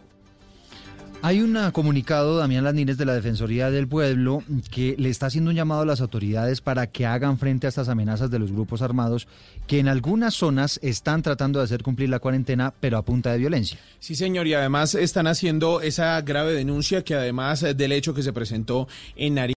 [1.27, 5.57] Hay un comunicado, Damián Landines, de la Defensoría del Pueblo, que le está haciendo un
[5.57, 9.27] llamado a las autoridades para que hagan frente a estas amenazas de los grupos armados
[9.67, 13.39] que en algunas zonas están tratando de hacer cumplir la cuarentena, pero a punta de
[13.39, 13.79] violencia.
[14.01, 18.35] Sí, señor, y además están haciendo esa grave denuncia que además del hecho que se
[18.35, 18.87] presentó
[19.17, 19.53] en Nariño,